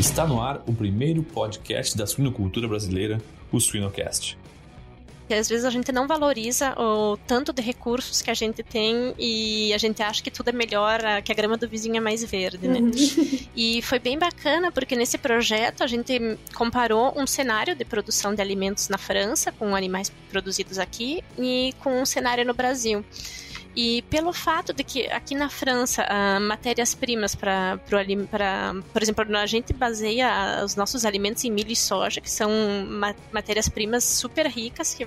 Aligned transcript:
Está 0.00 0.26
no 0.26 0.40
ar 0.40 0.62
o 0.66 0.72
primeiro 0.72 1.22
podcast 1.22 1.94
da 1.94 2.06
suinocultura 2.06 2.66
brasileira, 2.66 3.20
o 3.52 3.60
Suinocast. 3.60 4.38
E 5.28 5.34
às 5.34 5.46
vezes 5.46 5.66
a 5.66 5.68
gente 5.68 5.92
não 5.92 6.08
valoriza 6.08 6.74
o 6.80 7.18
tanto 7.18 7.52
de 7.52 7.60
recursos 7.60 8.22
que 8.22 8.30
a 8.30 8.34
gente 8.34 8.62
tem 8.62 9.14
e 9.18 9.74
a 9.74 9.76
gente 9.76 10.02
acha 10.02 10.22
que 10.22 10.30
tudo 10.30 10.48
é 10.48 10.52
melhor, 10.52 11.00
que 11.22 11.30
a 11.30 11.34
grama 11.34 11.58
do 11.58 11.68
vizinho 11.68 11.98
é 11.98 12.00
mais 12.00 12.24
verde, 12.24 12.66
né? 12.66 12.80
Uhum. 12.80 12.90
E 13.54 13.82
foi 13.82 13.98
bem 13.98 14.18
bacana 14.18 14.72
porque 14.72 14.96
nesse 14.96 15.18
projeto 15.18 15.84
a 15.84 15.86
gente 15.86 16.38
comparou 16.54 17.12
um 17.14 17.26
cenário 17.26 17.76
de 17.76 17.84
produção 17.84 18.34
de 18.34 18.40
alimentos 18.40 18.88
na 18.88 18.96
França 18.96 19.52
com 19.52 19.76
animais 19.76 20.10
produzidos 20.30 20.78
aqui 20.78 21.22
e 21.38 21.74
com 21.80 22.00
um 22.00 22.06
cenário 22.06 22.46
no 22.46 22.54
Brasil. 22.54 23.04
E 23.74 24.02
pelo 24.02 24.32
fato 24.32 24.72
de 24.72 24.82
que 24.82 25.06
aqui 25.06 25.34
na 25.34 25.48
França, 25.48 26.04
uh, 26.04 26.40
matérias-primas 26.40 27.36
para, 27.36 27.78
por 27.86 29.02
exemplo, 29.02 29.24
a 29.36 29.46
gente 29.46 29.72
baseia 29.72 30.62
os 30.64 30.74
nossos 30.74 31.04
alimentos 31.04 31.44
em 31.44 31.50
milho 31.50 31.70
e 31.70 31.76
soja, 31.76 32.20
que 32.20 32.30
são 32.30 32.50
ma 32.88 33.14
matérias-primas 33.32 34.02
super 34.02 34.46
ricas, 34.46 34.94
que 34.94 35.06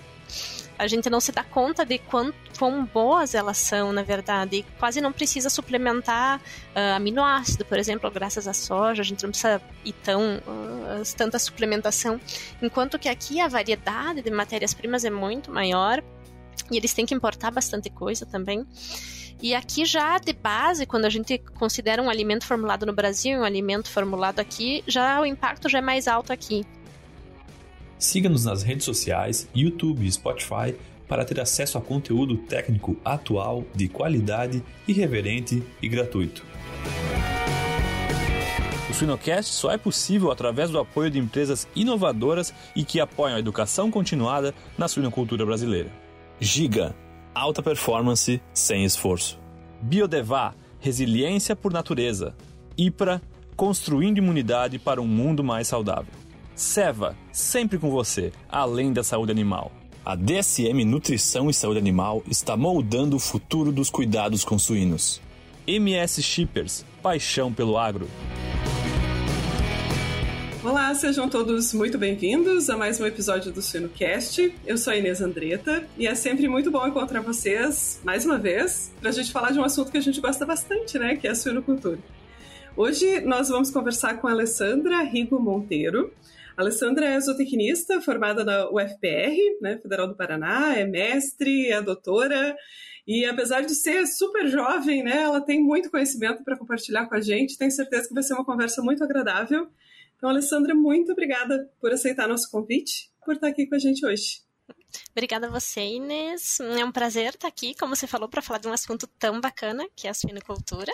a 0.78 0.88
gente 0.88 1.10
não 1.10 1.20
se 1.20 1.32
dá 1.32 1.44
conta 1.44 1.86
de 1.86 1.98
quão, 1.98 2.34
quão 2.58 2.86
boas 2.86 3.36
elas 3.36 3.58
são, 3.58 3.94
na 3.94 4.02
verdade. 4.02 4.58
E 4.58 4.64
quase 4.80 5.02
não 5.02 5.12
precisa 5.12 5.50
suplementar 5.50 6.40
uh, 6.40 6.96
aminoácido, 6.96 7.66
por 7.66 7.78
exemplo, 7.78 8.10
graças 8.10 8.48
à 8.48 8.54
soja, 8.54 9.02
a 9.02 9.06
gente 9.06 9.24
não 9.24 9.30
precisa 9.30 9.62
ir 9.84 9.94
tão, 10.04 10.38
uh, 10.38 11.16
tanta 11.16 11.38
suplementação. 11.38 12.20
Enquanto 12.62 12.98
que 12.98 13.10
aqui 13.10 13.40
a 13.40 13.48
variedade 13.48 14.22
de 14.22 14.32
matérias-primas 14.32 15.06
é 15.06 15.10
muito 15.10 15.52
maior 15.52 16.02
e 16.72 16.78
eles 16.78 16.94
têm 16.94 17.06
que 17.06 17.14
importar 17.14 17.52
bastante 17.52 17.90
coisa 17.90 18.26
também. 18.26 18.66
E 19.42 19.54
aqui 19.54 19.86
já 19.86 20.18
de 20.20 20.32
base, 20.32 20.86
quando 20.86 21.06
a 21.06 21.10
gente 21.10 21.38
considera 21.38 22.02
um 22.02 22.10
alimento 22.10 22.46
formulado 22.46 22.86
no 22.86 22.94
Brasil 22.94 23.34
e 23.34 23.40
um 23.40 23.44
alimento 23.44 23.90
formulado 23.90 24.40
aqui, 24.40 24.84
já 24.88 25.20
o 25.20 25.26
impacto 25.26 25.68
já 25.68 25.80
é 25.80 25.82
mais 25.82 26.08
alto 26.08 26.32
aqui. 26.32 26.66
Siga-nos 28.00 28.46
nas 28.46 28.64
redes 28.64 28.86
sociais, 28.86 29.48
YouTube 29.54 30.06
e 30.06 30.12
Spotify 30.12 30.76
para 31.08 31.26
ter 31.26 31.40
acesso 31.40 31.78
a 31.78 31.82
conteúdo 31.82 32.38
técnico 32.38 32.98
atual, 33.04 33.66
de 33.76 33.88
qualidade, 33.88 34.64
irreverente 34.88 35.62
e 35.82 35.88
gratuito. 35.88 36.44
O 38.90 38.94
Suinocast 38.94 39.52
só 39.52 39.72
é 39.72 39.78
possível 39.78 40.32
através 40.32 40.70
do 40.70 40.80
apoio 40.80 41.10
de 41.10 41.20
empresas 41.20 41.68
inovadoras 41.76 42.54
e 42.76 42.84
que 42.84 43.00
apoiam 43.00 43.36
a 43.36 43.40
educação 43.40 43.90
continuada 43.90 44.54
na 44.78 44.88
suinocultura 44.88 45.46
brasileira. 45.46 46.03
Giga, 46.44 46.94
alta 47.34 47.64
performance 47.64 48.42
sem 48.54 48.84
esforço. 48.84 49.40
Biodevá, 49.82 50.54
resiliência 50.78 51.56
por 51.56 51.72
natureza. 51.72 52.36
IPRA, 52.78 53.22
construindo 53.56 54.18
imunidade 54.18 54.78
para 54.78 55.02
um 55.02 55.08
mundo 55.08 55.42
mais 55.42 55.70
saudável. 55.70 56.12
Seva, 56.54 57.16
sempre 57.32 57.78
com 57.78 57.90
você, 57.90 58.34
além 58.50 58.92
da 58.92 59.06
saúde 59.06 59.32
animal. 59.32 59.72
A 60.06 60.18
DSM 60.18 60.84
Nutrição 60.84 61.50
e 61.50 61.54
Saúde 61.54 61.80
Animal 61.80 62.22
está 62.30 62.58
moldando 62.58 63.16
o 63.16 63.20
futuro 63.20 63.72
dos 63.72 63.90
cuidados 63.90 64.44
com 64.44 64.60
suínos. 64.60 65.22
MS 65.66 66.22
Shippers, 66.22 66.86
paixão 67.02 67.54
pelo 67.54 67.78
agro. 67.78 68.06
Olá, 70.64 70.96
sejam 70.96 71.28
todos 71.28 71.74
muito 71.74 71.98
bem-vindos 71.98 72.70
a 72.70 72.78
mais 72.78 72.98
um 72.98 73.06
episódio 73.06 73.52
do 73.52 73.62
SuinoCast. 73.62 74.56
Eu 74.66 74.78
sou 74.78 74.94
a 74.94 74.96
Inês 74.96 75.20
Andretta 75.20 75.86
e 75.98 76.08
é 76.08 76.16
sempre 76.16 76.48
muito 76.48 76.72
bom 76.72 76.88
encontrar 76.88 77.20
vocês 77.20 78.00
mais 78.02 78.26
uma 78.26 78.38
vez 78.38 78.90
para 79.02 79.10
a 79.10 79.12
gente 79.12 79.30
falar 79.30 79.52
de 79.52 79.60
um 79.60 79.64
assunto 79.66 79.92
que 79.92 79.98
a 79.98 80.02
gente 80.02 80.22
gosta 80.22 80.46
bastante, 80.46 80.98
né? 80.98 81.18
Que 81.18 81.28
é 81.28 81.32
a 81.32 81.36
suinocultura. 81.36 82.00
Hoje 82.78 83.20
nós 83.20 83.50
vamos 83.50 83.72
conversar 83.72 84.22
com 84.22 84.28
a 84.28 84.32
Alessandra 84.32 85.02
Rigo 85.02 85.38
Monteiro. 85.38 86.14
A 86.56 86.62
Alessandra 86.62 87.08
é 87.08 87.20
zootecnista 87.20 88.00
formada 88.00 88.46
na 88.46 88.70
UFPR, 88.70 89.36
né, 89.62 89.78
Federal 89.80 90.08
do 90.08 90.16
Paraná, 90.16 90.78
é 90.78 90.86
mestre, 90.86 91.68
é 91.68 91.82
doutora 91.82 92.56
e 93.06 93.26
apesar 93.26 93.62
de 93.62 93.76
ser 93.76 94.08
super 94.08 94.48
jovem, 94.48 95.04
né, 95.04 95.24
ela 95.24 95.42
tem 95.42 95.62
muito 95.62 95.92
conhecimento 95.92 96.42
para 96.42 96.58
compartilhar 96.58 97.06
com 97.08 97.16
a 97.16 97.22
gente. 97.22 97.58
Tenho 97.58 97.72
certeza 97.72 98.08
que 98.08 98.14
vai 98.14 98.24
ser 98.24 98.34
uma 98.34 98.46
conversa 98.46 98.82
muito 98.82 99.04
agradável. 99.04 99.68
Então, 100.24 100.32
Alessandra, 100.32 100.74
muito 100.74 101.12
obrigada 101.12 101.70
por 101.82 101.92
aceitar 101.92 102.30
nosso 102.30 102.50
convite, 102.50 103.12
por 103.26 103.36
estar 103.36 103.50
aqui 103.50 103.68
com 103.68 103.76
a 103.76 103.78
gente 103.78 104.06
hoje. 104.06 104.42
Obrigada 105.12 105.48
a 105.48 105.50
você, 105.50 105.82
Inês. 105.82 106.62
É 106.62 106.86
um 106.86 106.94
prazer 106.94 107.34
estar 107.34 107.50
aqui, 107.50 107.76
como 107.76 107.94
você 107.94 108.08
falou, 108.08 108.30
para 108.30 108.42
falar 108.42 108.60
de 108.60 108.70
um 108.70 108.72
assunto 108.72 109.06
tão 109.20 109.42
bacana 109.42 109.86
que 109.94 110.08
é 110.08 110.12
a 110.12 110.14
suinocultura. 110.14 110.94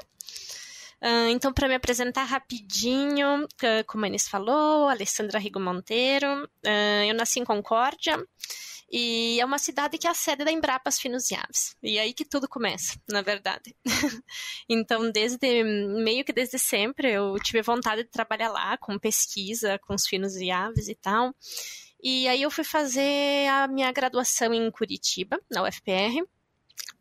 Uh, 1.00 1.30
então, 1.30 1.54
para 1.54 1.68
me 1.68 1.76
apresentar 1.76 2.24
rapidinho, 2.24 3.44
uh, 3.44 3.86
como 3.86 4.04
a 4.04 4.08
Inês 4.08 4.28
falou, 4.28 4.90
Alessandra 4.90 5.38
Rigo 5.38 5.60
Monteiro, 5.60 6.46
uh, 6.66 7.04
eu 7.08 7.14
nasci 7.14 7.40
em 7.40 7.46
Concórdia, 7.46 8.18
e 8.92 9.40
é 9.40 9.46
uma 9.46 9.60
cidade 9.60 9.98
que 9.98 10.08
é 10.08 10.10
a 10.10 10.14
sede 10.14 10.44
da 10.44 10.52
Embrapas 10.52 11.00
Finos 11.00 11.30
e 11.30 11.36
Aves. 11.36 11.76
E 11.84 11.98
é 11.98 12.02
aí 12.02 12.14
que 12.14 12.26
tudo 12.26 12.48
começa, 12.48 13.00
na 13.10 13.22
verdade. 13.22 13.76
então, 14.68 15.12
desde 15.12 15.64
meio 15.64 16.26
que 16.26 16.34
desde 16.34 16.58
sempre, 16.58 17.12
eu 17.12 17.36
tive 17.44 17.62
vontade 17.62 18.04
de 18.04 18.10
trabalhar 18.10 18.50
lá 18.50 18.78
com 18.78 18.98
pesquisa, 18.98 19.80
com 19.80 19.94
os 19.94 20.08
finos 20.08 20.36
e 20.38 20.50
aves 20.50 20.88
e 20.88 20.96
tal. 20.96 21.34
E 22.02 22.28
aí 22.28 22.42
eu 22.42 22.50
fui 22.50 22.64
fazer 22.64 23.48
a 23.50 23.68
minha 23.68 23.92
graduação 23.92 24.54
em 24.54 24.72
Curitiba, 24.72 25.40
na 25.52 25.64
UFPR. 25.64 26.26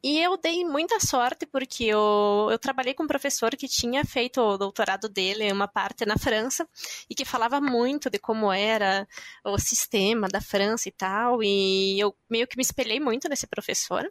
E 0.03 0.21
eu 0.21 0.37
dei 0.37 0.65
muita 0.65 1.01
sorte 1.01 1.45
porque 1.45 1.85
eu, 1.85 2.49
eu 2.51 2.59
trabalhei 2.59 2.95
com 2.95 3.03
um 3.03 3.09
professor 3.09 3.51
que 3.57 3.67
tinha 3.67 4.05
feito 4.05 4.41
o 4.41 4.57
doutorado 4.57 5.09
dele, 5.09 5.51
uma 5.53 5.67
parte 5.67 6.07
na 6.07 6.17
França, 6.17 6.69
e 7.11 7.15
que 7.17 7.25
falava 7.25 7.61
muito 7.61 8.09
de 8.09 8.19
como 8.19 8.53
era 8.53 9.09
o 9.45 9.59
sistema 9.59 10.29
da 10.29 10.41
França 10.41 10.89
e 10.89 10.93
tal. 10.93 11.43
E 11.43 11.99
eu 11.99 12.15
meio 12.31 12.47
que 12.47 12.57
me 12.57 12.63
espelhei 12.63 13.01
muito 13.01 13.29
nesse 13.29 13.47
professor. 13.47 14.09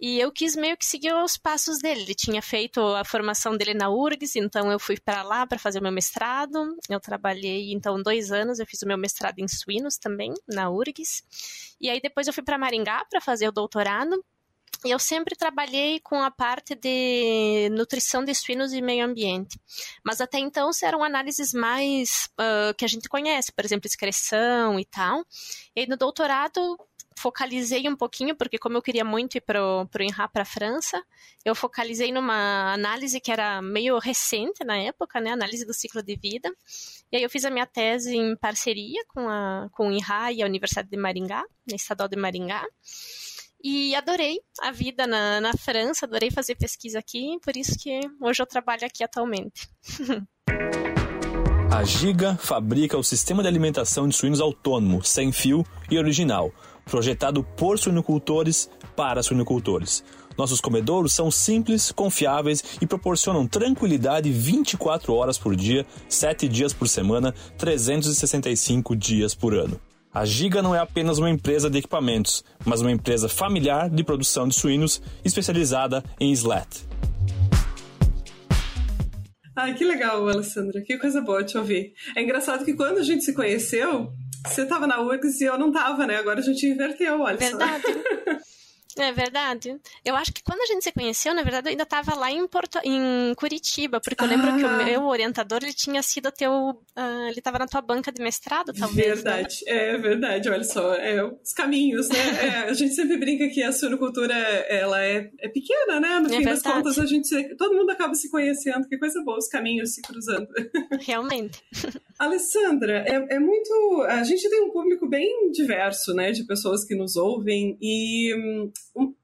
E 0.00 0.18
eu 0.18 0.32
quis 0.32 0.56
meio 0.56 0.76
que 0.76 0.86
seguir 0.86 1.12
os 1.12 1.36
passos 1.36 1.78
dele. 1.80 2.02
Ele 2.02 2.14
tinha 2.14 2.40
feito 2.40 2.80
a 2.80 3.04
formação 3.04 3.56
dele 3.56 3.74
na 3.74 3.90
URGS, 3.90 4.36
então 4.36 4.70
eu 4.70 4.78
fui 4.78 4.96
para 4.98 5.22
lá 5.22 5.44
para 5.44 5.58
fazer 5.58 5.80
o 5.80 5.82
meu 5.82 5.92
mestrado. 5.92 6.76
Eu 6.88 7.00
trabalhei 7.00 7.72
então 7.72 8.00
dois 8.00 8.30
anos, 8.30 8.60
eu 8.60 8.66
fiz 8.66 8.80
o 8.82 8.86
meu 8.86 8.96
mestrado 8.96 9.40
em 9.40 9.48
suínos 9.48 9.98
também 9.98 10.32
na 10.48 10.70
URGS. 10.70 11.22
E 11.80 11.90
aí 11.90 12.00
depois 12.00 12.28
eu 12.28 12.32
fui 12.32 12.44
para 12.44 12.56
Maringá 12.56 13.04
para 13.10 13.20
fazer 13.20 13.48
o 13.48 13.52
doutorado 13.52 14.24
eu 14.84 14.98
sempre 14.98 15.36
trabalhei 15.36 16.00
com 16.00 16.22
a 16.22 16.30
parte 16.30 16.74
de 16.74 17.68
nutrição 17.72 18.24
de 18.24 18.34
suínos 18.34 18.72
e 18.72 18.80
meio 18.80 19.04
ambiente. 19.04 19.60
Mas 20.04 20.20
até 20.20 20.38
então 20.38 20.70
eram 20.82 21.04
análises 21.04 21.52
mais 21.52 22.30
uh, 22.40 22.74
que 22.76 22.84
a 22.84 22.88
gente 22.88 23.08
conhece, 23.08 23.52
por 23.52 23.64
exemplo, 23.64 23.86
excreção 23.86 24.80
e 24.80 24.84
tal. 24.84 25.24
E 25.76 25.86
no 25.86 25.96
doutorado 25.96 26.78
focalizei 27.20 27.86
um 27.86 27.94
pouquinho, 27.94 28.34
porque 28.34 28.58
como 28.58 28.78
eu 28.78 28.82
queria 28.82 29.04
muito 29.04 29.36
ir 29.36 29.42
para 29.42 29.62
o 29.62 29.86
INRA 30.00 30.26
para 30.26 30.42
a 30.42 30.46
França, 30.46 31.02
eu 31.44 31.54
focalizei 31.54 32.10
numa 32.10 32.72
análise 32.72 33.20
que 33.20 33.30
era 33.30 33.60
meio 33.60 33.98
recente 33.98 34.64
na 34.64 34.78
época, 34.78 35.20
né, 35.20 35.30
análise 35.30 35.66
do 35.66 35.74
ciclo 35.74 36.02
de 36.02 36.16
vida. 36.16 36.50
E 37.12 37.18
aí 37.18 37.22
eu 37.22 37.28
fiz 37.28 37.44
a 37.44 37.50
minha 37.50 37.66
tese 37.66 38.16
em 38.16 38.34
parceria 38.36 39.04
com, 39.08 39.28
a, 39.28 39.68
com 39.72 39.88
o 39.88 39.92
INRA 39.92 40.32
e 40.32 40.42
a 40.42 40.46
Universidade 40.46 40.88
de 40.88 40.96
Maringá, 40.96 41.44
na 41.68 41.76
Estadual 41.76 42.08
de 42.08 42.16
Maringá. 42.16 42.66
E 43.62 43.94
adorei 43.94 44.38
a 44.62 44.70
vida 44.70 45.06
na, 45.06 45.40
na 45.40 45.52
França, 45.52 46.06
adorei 46.06 46.30
fazer 46.30 46.54
pesquisa 46.56 46.98
aqui, 46.98 47.38
por 47.42 47.56
isso 47.56 47.78
que 47.78 48.00
hoje 48.20 48.42
eu 48.42 48.46
trabalho 48.46 48.86
aqui 48.86 49.04
atualmente. 49.04 49.68
A 51.72 51.84
Giga 51.84 52.36
fabrica 52.36 52.98
o 52.98 53.04
sistema 53.04 53.42
de 53.42 53.48
alimentação 53.48 54.08
de 54.08 54.16
suínos 54.16 54.40
autônomo, 54.40 55.04
sem 55.04 55.30
fio 55.30 55.64
e 55.88 55.96
original, 55.96 56.52
projetado 56.84 57.44
por 57.44 57.78
suinocultores 57.78 58.68
para 58.96 59.22
suinocultores. 59.22 60.02
Nossos 60.36 60.60
comedouros 60.60 61.12
são 61.12 61.30
simples, 61.30 61.92
confiáveis 61.92 62.76
e 62.80 62.86
proporcionam 62.86 63.46
tranquilidade 63.46 64.32
24 64.32 65.14
horas 65.14 65.38
por 65.38 65.54
dia, 65.54 65.86
7 66.08 66.48
dias 66.48 66.72
por 66.72 66.88
semana, 66.88 67.32
365 67.56 68.96
dias 68.96 69.32
por 69.32 69.54
ano. 69.54 69.80
A 70.12 70.24
Giga 70.24 70.60
não 70.60 70.74
é 70.74 70.80
apenas 70.80 71.18
uma 71.18 71.30
empresa 71.30 71.70
de 71.70 71.78
equipamentos, 71.78 72.44
mas 72.64 72.80
uma 72.80 72.90
empresa 72.90 73.28
familiar 73.28 73.88
de 73.88 74.02
produção 74.02 74.48
de 74.48 74.56
suínos 74.56 75.00
especializada 75.24 76.02
em 76.18 76.32
slat. 76.32 76.84
Ai, 79.54 79.74
que 79.74 79.84
legal, 79.84 80.28
Alessandra. 80.28 80.82
Que 80.82 80.98
coisa 80.98 81.20
boa 81.20 81.44
te 81.44 81.56
ouvir. 81.56 81.92
É 82.16 82.22
engraçado 82.22 82.64
que 82.64 82.74
quando 82.74 82.98
a 82.98 83.04
gente 83.04 83.22
se 83.22 83.32
conheceu, 83.32 84.12
você 84.44 84.62
estava 84.62 84.84
na 84.84 85.00
URGS 85.00 85.42
e 85.42 85.44
eu 85.44 85.56
não 85.56 85.68
estava, 85.68 86.04
né? 86.04 86.16
Agora 86.16 86.40
a 86.40 86.42
gente 86.42 86.66
inverteu, 86.66 87.20
olha 87.20 87.36
Verdade. 87.36 87.84
É 89.00 89.12
verdade. 89.12 89.76
Eu 90.04 90.14
acho 90.14 90.32
que 90.32 90.42
quando 90.42 90.60
a 90.60 90.66
gente 90.66 90.84
se 90.84 90.92
conheceu, 90.92 91.34
na 91.34 91.42
verdade, 91.42 91.68
eu 91.68 91.70
ainda 91.70 91.84
estava 91.84 92.14
lá 92.14 92.30
em, 92.30 92.46
Porto, 92.46 92.78
em 92.84 93.34
Curitiba, 93.34 94.00
porque 94.00 94.22
eu 94.22 94.26
ah. 94.26 94.30
lembro 94.30 94.56
que 94.56 94.64
o 94.64 94.68
ah. 94.68 94.84
meu 94.84 95.04
orientador 95.06 95.60
ele 95.62 95.72
tinha 95.72 96.02
sido 96.02 96.30
teu. 96.30 96.52
Uh, 96.52 97.28
ele 97.28 97.38
estava 97.38 97.58
na 97.58 97.66
tua 97.66 97.80
banca 97.80 98.12
de 98.12 98.22
mestrado, 98.22 98.72
talvez. 98.72 99.08
Né? 99.08 99.14
Verdade, 99.14 99.56
né? 99.66 99.72
é 99.72 99.98
verdade. 99.98 100.48
Olha 100.50 100.64
só, 100.64 100.94
é, 100.94 101.24
os 101.24 101.52
caminhos, 101.52 102.08
né? 102.08 102.20
É, 102.40 102.70
a 102.70 102.72
gente 102.72 102.94
sempre 102.94 103.18
brinca 103.18 103.48
que 103.48 103.62
a 103.62 103.70
suinocultura 103.70 104.34
ela 104.34 105.02
é, 105.02 105.30
é 105.40 105.48
pequena, 105.48 106.00
né? 106.00 106.20
No 106.20 106.26
é 106.26 106.30
fim 106.30 106.44
verdade. 106.44 106.62
das 106.62 106.62
contas, 106.62 106.98
a 106.98 107.06
gente, 107.06 107.56
todo 107.56 107.74
mundo 107.74 107.90
acaba 107.90 108.14
se 108.14 108.30
conhecendo. 108.30 108.88
Que 108.88 108.98
coisa 108.98 109.22
boa, 109.24 109.36
os 109.36 109.48
caminhos 109.48 109.94
se 109.94 110.02
cruzando. 110.02 110.48
Realmente. 111.00 111.62
Alessandra, 112.18 113.04
é, 113.06 113.36
é 113.36 113.38
muito. 113.38 114.02
A 114.08 114.22
gente 114.22 114.48
tem 114.48 114.62
um 114.62 114.70
público 114.70 115.08
bem 115.08 115.50
diverso, 115.50 116.14
né? 116.14 116.32
De 116.32 116.44
pessoas 116.44 116.84
que 116.84 116.94
nos 116.94 117.16
ouvem 117.16 117.76
e. 117.80 118.34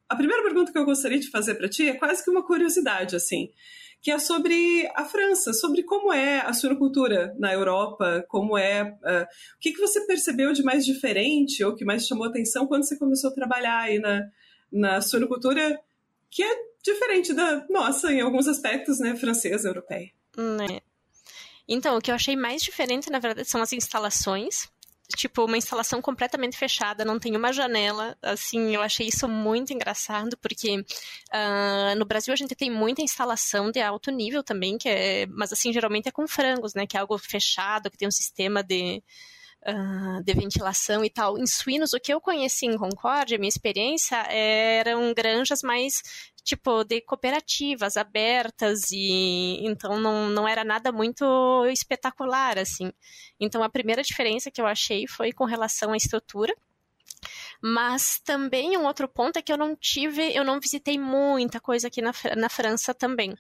A 0.09 0.15
primeira 0.15 0.43
pergunta 0.43 0.73
que 0.73 0.79
eu 0.79 0.85
gostaria 0.85 1.19
de 1.19 1.31
fazer 1.31 1.55
para 1.57 1.69
ti 1.69 1.89
é 1.89 1.95
quase 1.95 2.23
que 2.23 2.31
uma 2.31 2.45
curiosidade, 2.45 3.17
assim, 3.17 3.51
que 4.01 4.11
é 4.11 4.19
sobre 4.19 4.89
a 4.95 5.05
França, 5.05 5.53
sobre 5.53 5.83
como 5.83 6.13
é 6.13 6.41
a 6.41 6.53
suinocultura 6.53 7.35
na 7.39 7.53
Europa, 7.53 8.25
como 8.29 8.57
é, 8.57 8.85
uh, 8.85 9.25
o 9.57 9.59
que, 9.61 9.73
que 9.73 9.81
você 9.81 10.07
percebeu 10.07 10.53
de 10.53 10.63
mais 10.63 10.87
diferente 10.87 11.65
ou 11.65 11.75
que 11.75 11.85
mais 11.85 12.07
chamou 12.07 12.25
atenção 12.27 12.67
quando 12.69 12.87
você 12.87 12.97
começou 12.97 13.31
a 13.31 13.35
trabalhar 13.35 13.81
aí 13.81 13.99
na, 13.99 14.23
na 14.71 15.01
suinocultura, 15.01 15.81
que 16.31 16.43
é 16.43 16.57
diferente 16.85 17.35
da 17.35 17.67
nossa 17.69 18.13
em 18.13 18.21
alguns 18.21 18.47
aspectos, 18.47 19.01
né, 19.01 19.17
francesa, 19.17 19.69
europeia. 19.69 20.11
Né. 20.37 20.81
Então, 21.69 21.97
o 21.97 22.01
que 22.01 22.13
eu 22.13 22.15
achei 22.15 22.37
mais 22.37 22.63
diferente, 22.63 23.11
na 23.11 23.19
verdade, 23.19 23.49
são 23.49 23.61
as 23.61 23.73
instalações 23.73 24.69
tipo, 25.15 25.45
uma 25.45 25.57
instalação 25.57 26.01
completamente 26.03 26.57
fechada, 26.57 27.05
não 27.05 27.19
tem 27.19 27.37
uma 27.37 27.53
janela. 27.53 28.17
Assim, 28.23 28.75
eu 28.75 28.83
achei 28.83 29.09
isso 29.09 29.29
muito 29.29 29.73
engraçado, 29.73 30.37
porque 30.39 30.79
uh, 30.81 31.97
no 31.97 32.05
Brasil 32.05 32.33
a 32.33 32.37
gente 32.37 32.55
tem 32.55 32.71
muita 32.71 33.03
instalação 33.03 33.71
de 33.71 33.81
alto 33.81 34.11
nível 34.11 34.43
também, 34.43 34.79
que 34.79 34.89
é, 34.89 35.27
mas 35.27 35.53
assim, 35.53 35.73
geralmente 35.73 36.09
é 36.09 36.13
com 36.13 36.27
frangos, 36.27 36.75
né? 36.75 36.87
Que 36.87 36.97
é 36.97 37.01
algo 37.01 37.17
fechado, 37.19 37.91
que 37.91 37.99
tem 37.99 38.09
um 38.09 38.13
sistema 38.13 38.63
de. 38.63 39.03
Uh, 39.69 40.23
de 40.23 40.33
ventilação 40.33 41.05
e 41.05 41.11
tal. 41.11 41.37
Em 41.37 41.47
suínos, 41.47 41.93
o 41.93 41.99
que 41.99 42.15
eu 42.15 42.21
conheci 42.21 42.67
em 42.67 42.79
Concórdia, 42.79 43.37
minha 43.37 43.49
experiência, 43.49 44.17
eram 44.31 45.13
granjas 45.13 45.61
mais 45.61 46.03
tipo, 46.47 46.85
de 46.85 47.01
cooperativas 47.01 47.97
abertas 47.97 48.93
e 48.93 49.59
então 49.67 49.99
não, 50.01 50.31
não 50.31 50.47
era 50.47 50.63
nada 50.65 50.93
muito 50.93 51.67
espetacular, 51.67 52.57
assim. 52.57 52.93
Então 53.41 53.65
a 53.65 53.69
primeira 53.69 54.03
diferença 54.03 54.51
que 54.51 54.61
eu 54.61 54.67
achei 54.67 55.07
foi 55.09 55.33
com 55.33 55.45
relação 55.45 55.93
à 55.93 55.97
estrutura. 55.97 56.55
Mas 57.63 58.21
também 58.21 58.77
um 58.77 58.85
outro 58.85 59.09
ponto 59.09 59.39
é 59.39 59.43
que 59.43 59.53
eu 59.53 59.57
não 59.57 59.75
tive, 59.75 60.33
eu 60.37 60.45
não 60.45 60.61
visitei 60.61 60.99
muita 60.99 61.59
coisa 61.61 61.89
aqui 61.89 62.01
na, 62.03 62.13
na 62.37 62.49
França 62.49 62.95
também. 62.95 63.35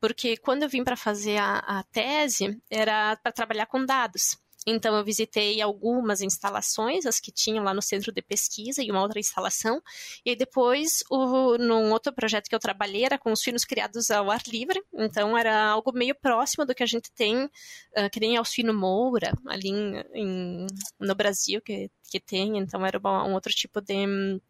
Porque 0.00 0.36
quando 0.36 0.62
eu 0.62 0.68
vim 0.68 0.84
para 0.84 0.96
fazer 0.96 1.38
a, 1.38 1.58
a 1.58 1.82
tese, 1.84 2.60
era 2.70 3.16
para 3.16 3.32
trabalhar 3.32 3.66
com 3.66 3.84
dados. 3.84 4.36
Então, 4.66 4.96
eu 4.96 5.04
visitei 5.04 5.60
algumas 5.60 6.20
instalações, 6.20 7.06
as 7.06 7.18
que 7.18 7.32
tinham 7.32 7.64
lá 7.64 7.74
no 7.74 7.82
centro 7.82 8.12
de 8.12 8.22
pesquisa 8.22 8.82
e 8.82 8.90
uma 8.90 9.02
outra 9.02 9.18
instalação. 9.18 9.82
E 10.24 10.30
aí 10.30 10.36
depois, 10.36 11.02
o, 11.10 11.58
num 11.58 11.90
outro 11.90 12.12
projeto 12.12 12.48
que 12.48 12.54
eu 12.54 12.60
trabalhei, 12.60 13.04
era 13.04 13.18
com 13.18 13.32
os 13.32 13.40
suínos 13.40 13.64
criados 13.64 14.10
ao 14.10 14.30
ar 14.30 14.42
livre. 14.46 14.82
Então, 14.92 15.36
era 15.36 15.64
algo 15.64 15.92
meio 15.92 16.14
próximo 16.14 16.64
do 16.64 16.74
que 16.74 16.82
a 16.82 16.86
gente 16.86 17.10
tem, 17.12 17.44
uh, 17.44 18.10
que 18.10 18.20
nem 18.20 18.42
suíno 18.44 18.74
Moura, 18.74 19.32
ali 19.46 19.68
em, 19.68 20.04
em, 20.14 20.66
no 20.98 21.14
Brasil, 21.14 21.60
que, 21.60 21.90
que 22.10 22.20
tem. 22.20 22.58
Então, 22.58 22.84
era 22.84 22.98
uma, 22.98 23.24
um 23.24 23.34
outro 23.34 23.52
tipo 23.52 23.80
de, 23.80 24.40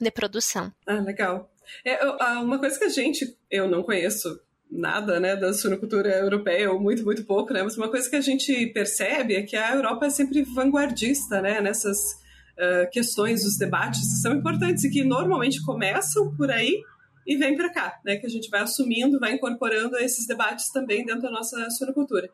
de 0.00 0.10
produção. 0.10 0.72
Ah, 0.86 1.00
legal. 1.00 1.50
É, 1.84 2.04
uma 2.40 2.58
coisa 2.58 2.78
que 2.78 2.84
a 2.84 2.88
gente, 2.88 3.38
eu 3.50 3.68
não 3.68 3.82
conheço 3.82 4.40
nada 4.72 5.20
né, 5.20 5.36
da 5.36 5.52
suinocultura 5.52 6.08
europeia, 6.18 6.72
ou 6.72 6.80
muito, 6.80 7.04
muito 7.04 7.24
pouco, 7.24 7.52
né? 7.52 7.62
Mas 7.62 7.76
uma 7.76 7.90
coisa 7.90 8.08
que 8.08 8.16
a 8.16 8.20
gente 8.20 8.66
percebe 8.68 9.34
é 9.34 9.42
que 9.42 9.54
a 9.54 9.74
Europa 9.74 10.06
é 10.06 10.10
sempre 10.10 10.42
vanguardista 10.42 11.42
né, 11.42 11.60
nessas 11.60 11.98
uh, 11.98 12.90
questões, 12.90 13.44
os 13.44 13.58
debates 13.58 14.00
que 14.00 14.22
são 14.22 14.34
importantes 14.34 14.82
e 14.84 14.90
que 14.90 15.04
normalmente 15.04 15.62
começam 15.62 16.34
por 16.34 16.50
aí 16.50 16.82
e 17.26 17.36
vêm 17.36 17.54
para 17.54 17.70
cá, 17.70 18.00
né? 18.04 18.16
Que 18.16 18.26
a 18.26 18.30
gente 18.30 18.48
vai 18.48 18.62
assumindo, 18.62 19.20
vai 19.20 19.34
incorporando 19.34 19.96
esses 19.98 20.26
debates 20.26 20.70
também 20.70 21.04
dentro 21.04 21.22
da 21.22 21.30
nossa 21.30 21.70
suinocultura. 21.70 22.30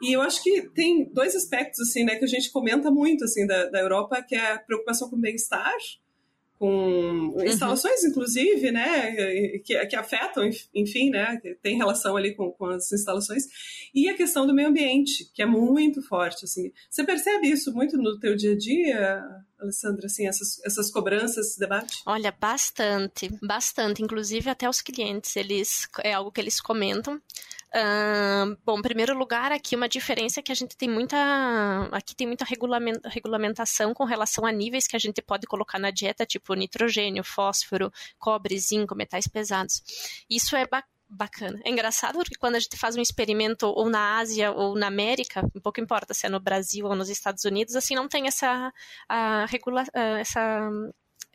E 0.00 0.12
eu 0.12 0.22
acho 0.22 0.42
que 0.42 0.62
tem 0.70 1.10
dois 1.12 1.36
aspectos 1.36 1.80
assim, 1.80 2.04
né, 2.04 2.16
que 2.16 2.24
a 2.24 2.28
gente 2.28 2.50
comenta 2.50 2.90
muito 2.90 3.24
assim 3.24 3.46
da, 3.46 3.66
da 3.66 3.80
Europa, 3.80 4.22
que 4.22 4.34
é 4.34 4.52
a 4.52 4.58
preocupação 4.58 5.08
com 5.08 5.16
o 5.16 5.20
bem-estar 5.20 5.72
com 6.58 7.34
uhum. 7.34 7.44
instalações, 7.44 8.02
uhum. 8.02 8.10
inclusive, 8.10 8.70
né, 8.70 9.12
que, 9.64 9.86
que 9.86 9.96
afetam, 9.96 10.48
enfim, 10.74 11.10
né, 11.10 11.38
que 11.40 11.54
tem 11.56 11.76
relação 11.76 12.16
ali 12.16 12.34
com, 12.34 12.50
com 12.50 12.66
as 12.66 12.90
instalações, 12.92 13.44
e 13.94 14.08
a 14.08 14.14
questão 14.14 14.46
do 14.46 14.54
meio 14.54 14.68
ambiente, 14.68 15.30
que 15.34 15.42
é 15.42 15.46
muito 15.46 16.02
forte, 16.02 16.44
assim. 16.44 16.72
Você 16.90 17.04
percebe 17.04 17.48
isso 17.48 17.72
muito 17.72 17.96
no 17.96 18.18
teu 18.18 18.34
dia 18.34 18.52
a 18.52 18.58
dia, 18.58 19.22
Alessandra, 19.60 20.06
assim, 20.06 20.26
essas, 20.26 20.62
essas 20.64 20.90
cobranças, 20.90 21.48
esse 21.48 21.58
debate? 21.58 22.02
Olha, 22.06 22.34
bastante, 22.38 23.30
bastante. 23.42 24.02
Inclusive, 24.02 24.48
até 24.50 24.68
os 24.68 24.80
clientes, 24.80 25.34
eles, 25.36 25.88
é 26.02 26.12
algo 26.12 26.30
que 26.30 26.40
eles 26.40 26.60
comentam. 26.60 27.20
Bom, 28.64 28.78
em 28.78 28.82
primeiro 28.82 29.16
lugar, 29.16 29.52
aqui 29.52 29.76
uma 29.76 29.88
diferença 29.88 30.40
é 30.40 30.42
que 30.42 30.52
a 30.52 30.54
gente 30.54 30.76
tem 30.76 30.88
muita. 30.88 31.16
Aqui 31.92 32.14
tem 32.14 32.26
muita 32.26 32.44
regulamentação 32.44 33.92
com 33.92 34.04
relação 34.04 34.46
a 34.46 34.52
níveis 34.52 34.86
que 34.86 34.96
a 34.96 34.98
gente 34.98 35.20
pode 35.20 35.46
colocar 35.46 35.78
na 35.78 35.90
dieta, 35.90 36.24
tipo 36.24 36.54
nitrogênio, 36.54 37.24
fósforo, 37.24 37.92
cobre, 38.18 38.58
zinco, 38.58 38.94
metais 38.94 39.26
pesados. 39.26 39.82
Isso 40.30 40.56
é 40.56 40.66
bacana 40.66 40.96
bacana. 41.08 41.60
É 41.64 41.70
engraçado 41.70 42.18
porque 42.18 42.34
quando 42.34 42.56
a 42.56 42.58
gente 42.58 42.76
faz 42.76 42.96
um 42.96 43.00
experimento 43.00 43.66
ou 43.66 43.88
na 43.88 44.18
Ásia 44.18 44.50
ou 44.50 44.76
na 44.76 44.88
América, 44.88 45.42
pouco 45.62 45.80
importa 45.80 46.12
se 46.12 46.26
é 46.26 46.28
no 46.28 46.40
Brasil 46.40 46.86
ou 46.86 46.96
nos 46.96 47.08
Estados 47.08 47.44
Unidos, 47.44 47.76
assim 47.76 47.94
não 47.94 48.08
tem 48.08 48.26
essa 48.26 48.72
a 49.08 49.46
regula, 49.46 49.84
essa 49.94 50.68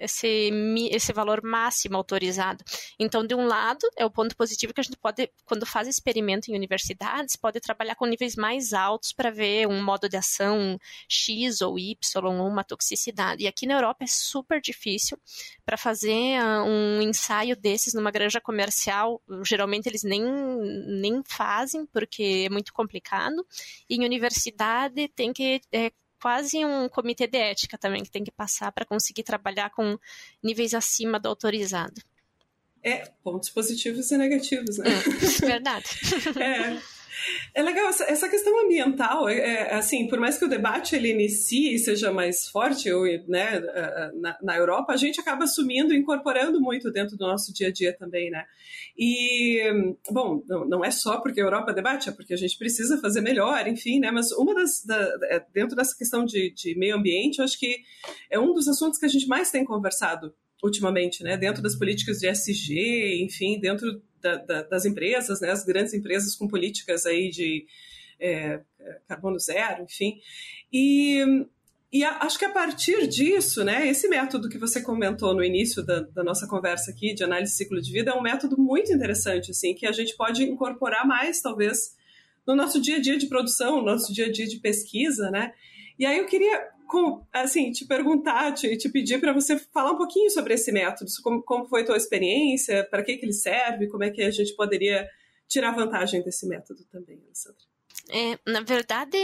esse, 0.01 0.49
esse 0.89 1.13
valor 1.13 1.41
máximo 1.43 1.95
autorizado. 1.95 2.63
Então, 2.99 3.25
de 3.25 3.35
um 3.35 3.45
lado, 3.45 3.87
é 3.95 4.05
o 4.05 4.11
ponto 4.11 4.35
positivo 4.35 4.73
que 4.73 4.81
a 4.81 4.83
gente 4.83 4.97
pode, 4.97 5.29
quando 5.45 5.65
faz 5.65 5.87
experimento 5.87 6.49
em 6.49 6.55
universidades, 6.55 7.35
pode 7.35 7.59
trabalhar 7.59 7.95
com 7.95 8.05
níveis 8.05 8.35
mais 8.35 8.73
altos 8.73 9.13
para 9.13 9.29
ver 9.29 9.67
um 9.67 9.83
modo 9.83 10.09
de 10.09 10.17
ação 10.17 10.77
X 11.07 11.61
ou 11.61 11.77
Y 11.77 11.95
ou 12.23 12.47
uma 12.47 12.63
toxicidade. 12.63 13.43
E 13.43 13.47
aqui 13.47 13.65
na 13.65 13.75
Europa 13.75 14.03
é 14.03 14.07
super 14.07 14.59
difícil 14.59 15.17
para 15.65 15.77
fazer 15.77 16.41
uh, 16.41 16.63
um 16.65 17.01
ensaio 17.01 17.55
desses 17.55 17.93
numa 17.93 18.11
granja 18.11 18.41
comercial. 18.41 19.21
Geralmente 19.45 19.87
eles 19.87 20.03
nem, 20.03 20.23
nem 20.23 21.21
fazem 21.25 21.85
porque 21.85 22.45
é 22.47 22.49
muito 22.49 22.73
complicado. 22.73 23.45
E 23.89 23.95
em 23.95 24.05
universidade 24.05 25.07
tem 25.09 25.31
que 25.33 25.61
é, 25.71 25.91
quase 26.21 26.63
um 26.63 26.87
comitê 26.87 27.27
de 27.27 27.37
ética 27.37 27.77
também 27.77 28.03
que 28.03 28.11
tem 28.11 28.23
que 28.23 28.31
passar 28.31 28.71
para 28.71 28.85
conseguir 28.85 29.23
trabalhar 29.23 29.71
com 29.71 29.97
níveis 30.43 30.73
acima 30.73 31.19
do 31.19 31.27
autorizado. 31.27 32.01
É, 32.83 33.11
pontos 33.23 33.49
positivos 33.49 34.11
e 34.11 34.17
negativos, 34.17 34.77
né? 34.77 34.85
É, 34.89 35.45
verdade. 35.45 35.85
é. 36.39 37.00
É 37.53 37.61
legal 37.61 37.89
essa, 37.89 38.29
questão 38.29 38.65
ambiental, 38.65 39.27
é, 39.27 39.37
é, 39.37 39.75
assim, 39.75 40.07
por 40.07 40.19
mais 40.19 40.37
que 40.37 40.45
o 40.45 40.49
debate 40.49 40.95
ele 40.95 41.09
inicie 41.09 41.75
e 41.75 41.79
seja 41.79 42.11
mais 42.11 42.47
forte, 42.51 42.91
ou, 42.91 43.03
né, 43.27 43.59
na, 44.15 44.37
na, 44.41 44.57
Europa, 44.57 44.93
a 44.93 44.97
gente 44.97 45.19
acaba 45.19 45.43
assumindo, 45.43 45.93
incorporando 45.93 46.61
muito 46.61 46.91
dentro 46.91 47.17
do 47.17 47.27
nosso 47.27 47.53
dia 47.53 47.67
a 47.67 47.71
dia 47.71 47.95
também, 47.97 48.29
né? 48.29 48.45
E, 48.97 49.61
bom, 50.09 50.41
não, 50.47 50.65
não 50.65 50.85
é 50.85 50.91
só 50.91 51.19
porque 51.19 51.41
a 51.41 51.43
Europa 51.43 51.73
debate, 51.73 52.09
é 52.09 52.11
porque 52.11 52.33
a 52.33 52.37
gente 52.37 52.57
precisa 52.57 52.99
fazer 52.99 53.21
melhor, 53.21 53.67
enfim, 53.67 53.99
né? 53.99 54.11
Mas 54.11 54.31
uma 54.31 54.53
das, 54.53 54.83
da, 54.85 54.97
é, 55.23 55.43
dentro 55.53 55.75
dessa 55.75 55.95
questão 55.97 56.25
de, 56.25 56.53
de 56.53 56.77
meio 56.77 56.95
ambiente, 56.95 57.39
eu 57.39 57.45
acho 57.45 57.59
que 57.59 57.81
é 58.29 58.39
um 58.39 58.53
dos 58.53 58.67
assuntos 58.67 58.97
que 58.97 59.05
a 59.05 59.09
gente 59.09 59.27
mais 59.27 59.51
tem 59.51 59.65
conversado 59.65 60.33
ultimamente, 60.61 61.23
né? 61.23 61.37
Dentro 61.37 61.61
das 61.61 61.75
políticas 61.75 62.19
de 62.19 62.27
SG, 62.27 63.23
enfim, 63.23 63.59
dentro 63.59 64.01
da, 64.21 64.35
da, 64.35 64.63
das 64.63 64.85
empresas, 64.85 65.41
né? 65.41 65.49
As 65.49 65.63
grandes 65.63 65.93
empresas 65.93 66.35
com 66.35 66.47
políticas 66.47 67.05
aí 67.05 67.29
de 67.29 67.65
é, 68.19 68.61
carbono 69.07 69.39
zero, 69.39 69.83
enfim. 69.83 70.19
E, 70.71 71.45
e 71.91 72.03
a, 72.03 72.19
acho 72.19 72.37
que 72.37 72.45
a 72.45 72.51
partir 72.51 73.07
disso, 73.07 73.63
né? 73.63 73.87
Esse 73.87 74.07
método 74.07 74.47
que 74.47 74.57
você 74.57 74.81
comentou 74.81 75.33
no 75.33 75.43
início 75.43 75.83
da, 75.83 76.01
da 76.01 76.23
nossa 76.23 76.47
conversa 76.47 76.91
aqui 76.91 77.13
de 77.13 77.23
análise 77.23 77.51
de 77.51 77.57
ciclo 77.57 77.81
de 77.81 77.91
vida 77.91 78.11
é 78.11 78.13
um 78.13 78.21
método 78.21 78.57
muito 78.57 78.93
interessante, 78.93 79.51
assim, 79.51 79.73
que 79.73 79.87
a 79.87 79.91
gente 79.91 80.15
pode 80.15 80.43
incorporar 80.43 81.05
mais, 81.07 81.41
talvez, 81.41 81.95
no 82.45 82.55
nosso 82.55 82.79
dia 82.79 82.97
a 82.97 83.01
dia 83.01 83.17
de 83.17 83.27
produção, 83.27 83.77
no 83.77 83.85
nosso 83.85 84.13
dia 84.13 84.27
a 84.27 84.31
dia 84.31 84.47
de 84.47 84.57
pesquisa, 84.57 85.31
né? 85.31 85.53
E 85.97 86.05
aí 86.05 86.17
eu 86.17 86.25
queria 86.25 86.69
com, 86.91 87.25
assim, 87.31 87.71
te 87.71 87.85
perguntar, 87.85 88.53
te, 88.53 88.75
te 88.75 88.89
pedir 88.89 89.21
para 89.21 89.31
você 89.31 89.57
falar 89.57 89.93
um 89.93 89.97
pouquinho 89.97 90.29
sobre 90.29 90.55
esse 90.55 90.73
método, 90.73 91.09
como, 91.23 91.41
como 91.41 91.65
foi 91.65 91.83
a 91.83 91.85
tua 91.85 91.95
experiência, 91.95 92.85
para 92.91 93.01
que, 93.01 93.15
que 93.15 93.25
ele 93.25 93.31
serve, 93.31 93.87
como 93.87 94.03
é 94.03 94.11
que 94.11 94.21
a 94.21 94.29
gente 94.29 94.53
poderia 94.57 95.07
tirar 95.47 95.71
vantagem 95.71 96.21
desse 96.21 96.45
método 96.45 96.83
também, 96.91 97.17
Alessandra. 97.25 97.61
É, 98.09 98.37
na 98.45 98.59
verdade, 98.59 99.17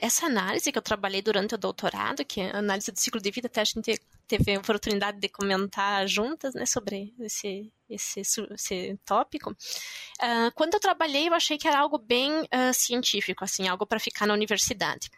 essa 0.00 0.26
análise 0.26 0.70
que 0.70 0.78
eu 0.78 0.82
trabalhei 0.82 1.20
durante 1.20 1.56
o 1.56 1.58
doutorado, 1.58 2.24
que 2.24 2.40
é 2.40 2.52
a 2.52 2.58
análise 2.58 2.92
do 2.92 3.00
ciclo 3.00 3.20
de 3.20 3.30
vida, 3.32 3.48
até 3.48 3.60
a 3.60 3.64
gente 3.64 4.00
teve 4.28 4.54
a 4.54 4.60
oportunidade 4.60 5.18
de 5.18 5.28
comentar 5.28 6.06
juntas, 6.06 6.54
né, 6.54 6.64
sobre 6.64 7.12
esse, 7.18 7.72
esse, 7.88 8.20
esse 8.20 8.98
tópico. 9.04 9.50
Uh, 9.50 10.52
quando 10.54 10.74
eu 10.74 10.80
trabalhei, 10.80 11.28
eu 11.28 11.34
achei 11.34 11.58
que 11.58 11.66
era 11.66 11.80
algo 11.80 11.98
bem 11.98 12.42
uh, 12.42 12.72
científico, 12.72 13.42
assim, 13.42 13.66
algo 13.66 13.84
para 13.84 13.98
ficar 13.98 14.28
na 14.28 14.34
universidade 14.34 15.10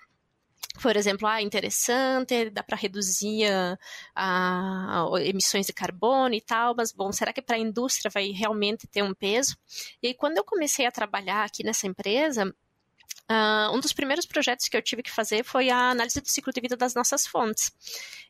por 0.81 0.97
exemplo, 0.97 1.29
ah, 1.29 1.43
interessante, 1.43 2.51
dá 2.51 2.63
para 2.63 2.77
reduzir 2.77 3.45
a, 3.47 3.79
a, 4.15 5.07
emissões 5.21 5.67
de 5.67 5.73
carbono 5.73 6.35
e 6.35 6.41
tal, 6.41 6.75
mas 6.77 6.93
bom, 6.93 7.13
será 7.13 7.33
que 7.33 7.43
para 7.43 7.57
a 7.57 7.59
indústria 7.59 8.11
vai 8.13 8.31
realmente 8.31 8.87
ter 8.87 9.03
um 9.03 9.15
peso? 9.15 9.57
E 10.03 10.09
aí, 10.09 10.15
quando 10.15 10.39
eu 10.39 10.45
comecei 10.45 10.87
a 10.87 10.93
trabalhar 10.93 11.45
aqui 11.45 11.63
nessa 11.65 11.87
empresa, 11.87 12.55
Uh, 13.31 13.75
um 13.75 13.81
dos 13.81 13.93
primeiros 13.93 14.27
projetos 14.27 14.69
que 14.69 14.77
eu 14.77 14.83
tive 14.83 15.03
que 15.03 15.11
fazer 15.11 15.45
foi 15.45 15.71
a 15.71 15.91
análise 15.91 16.21
do 16.21 16.29
ciclo 16.29 16.53
de 16.53 16.61
vida 16.61 16.77
das 16.77 16.95
nossas 16.95 17.27
fontes. 17.27 17.73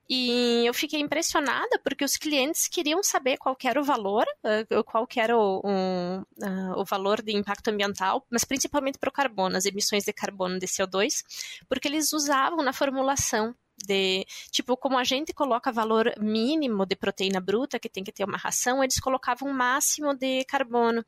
E 0.08 0.66
eu 0.66 0.74
fiquei 0.74 1.00
impressionada 1.00 1.78
porque 1.82 2.04
os 2.04 2.16
clientes 2.16 2.68
queriam 2.68 3.02
saber 3.02 3.38
qual 3.38 3.56
era 3.64 3.80
o 3.80 3.84
valor, 3.84 4.26
uh, 4.44 4.84
qual 4.84 5.08
era 5.16 5.36
o, 5.36 5.62
um, 5.64 6.20
uh, 6.20 6.78
o 6.78 6.84
valor 6.84 7.22
de 7.22 7.34
impacto 7.36 7.68
ambiental, 7.68 8.24
mas 8.30 8.44
principalmente 8.44 8.98
para 8.98 9.08
o 9.08 9.12
carbono, 9.12 9.56
as 9.56 9.64
emissões 9.64 10.04
de 10.04 10.12
carbono 10.12 10.58
de 10.58 10.66
CO2, 10.66 11.22
porque 11.68 11.88
eles 11.88 12.12
usavam 12.12 12.62
na 12.62 12.72
formulação 12.72 13.54
de 13.84 14.24
tipo 14.50 14.76
como 14.76 14.98
a 14.98 15.04
gente 15.04 15.32
coloca 15.32 15.72
valor 15.72 16.12
mínimo 16.18 16.86
de 16.86 16.94
proteína 16.94 17.40
bruta 17.40 17.78
que 17.78 17.88
tem 17.88 18.04
que 18.04 18.12
ter 18.12 18.24
uma 18.24 18.38
ração, 18.38 18.82
eles 18.82 19.00
colocavam 19.00 19.48
um 19.48 19.54
máximo 19.54 20.14
de 20.14 20.44
carbono. 20.44 21.04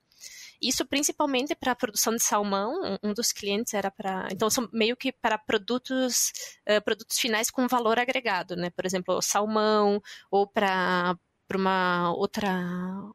Isso 0.61 0.85
principalmente 0.87 1.55
para 1.55 1.73
a 1.73 1.77
produção 1.77 2.15
de 2.15 2.23
salmão, 2.23 2.99
um 3.03 3.13
dos 3.13 3.33
clientes 3.33 3.75
era 3.75 3.91
para, 3.91 4.29
então 4.31 4.49
são 4.51 4.69
meio 4.73 4.97
que 4.97 5.13
para 5.13 5.39
produtos 5.39 6.33
uh, 6.69 6.83
produtos 6.85 7.19
finais 7.19 7.51
com 7.51 7.67
valor 7.69 7.99
agregado, 7.99 8.57
né? 8.57 8.71
Por 8.71 8.87
exemplo, 8.87 9.21
salmão 9.23 10.01
ou 10.31 10.47
para 10.47 11.17
para 11.47 11.59
uma 11.59 12.13
outra 12.15 12.51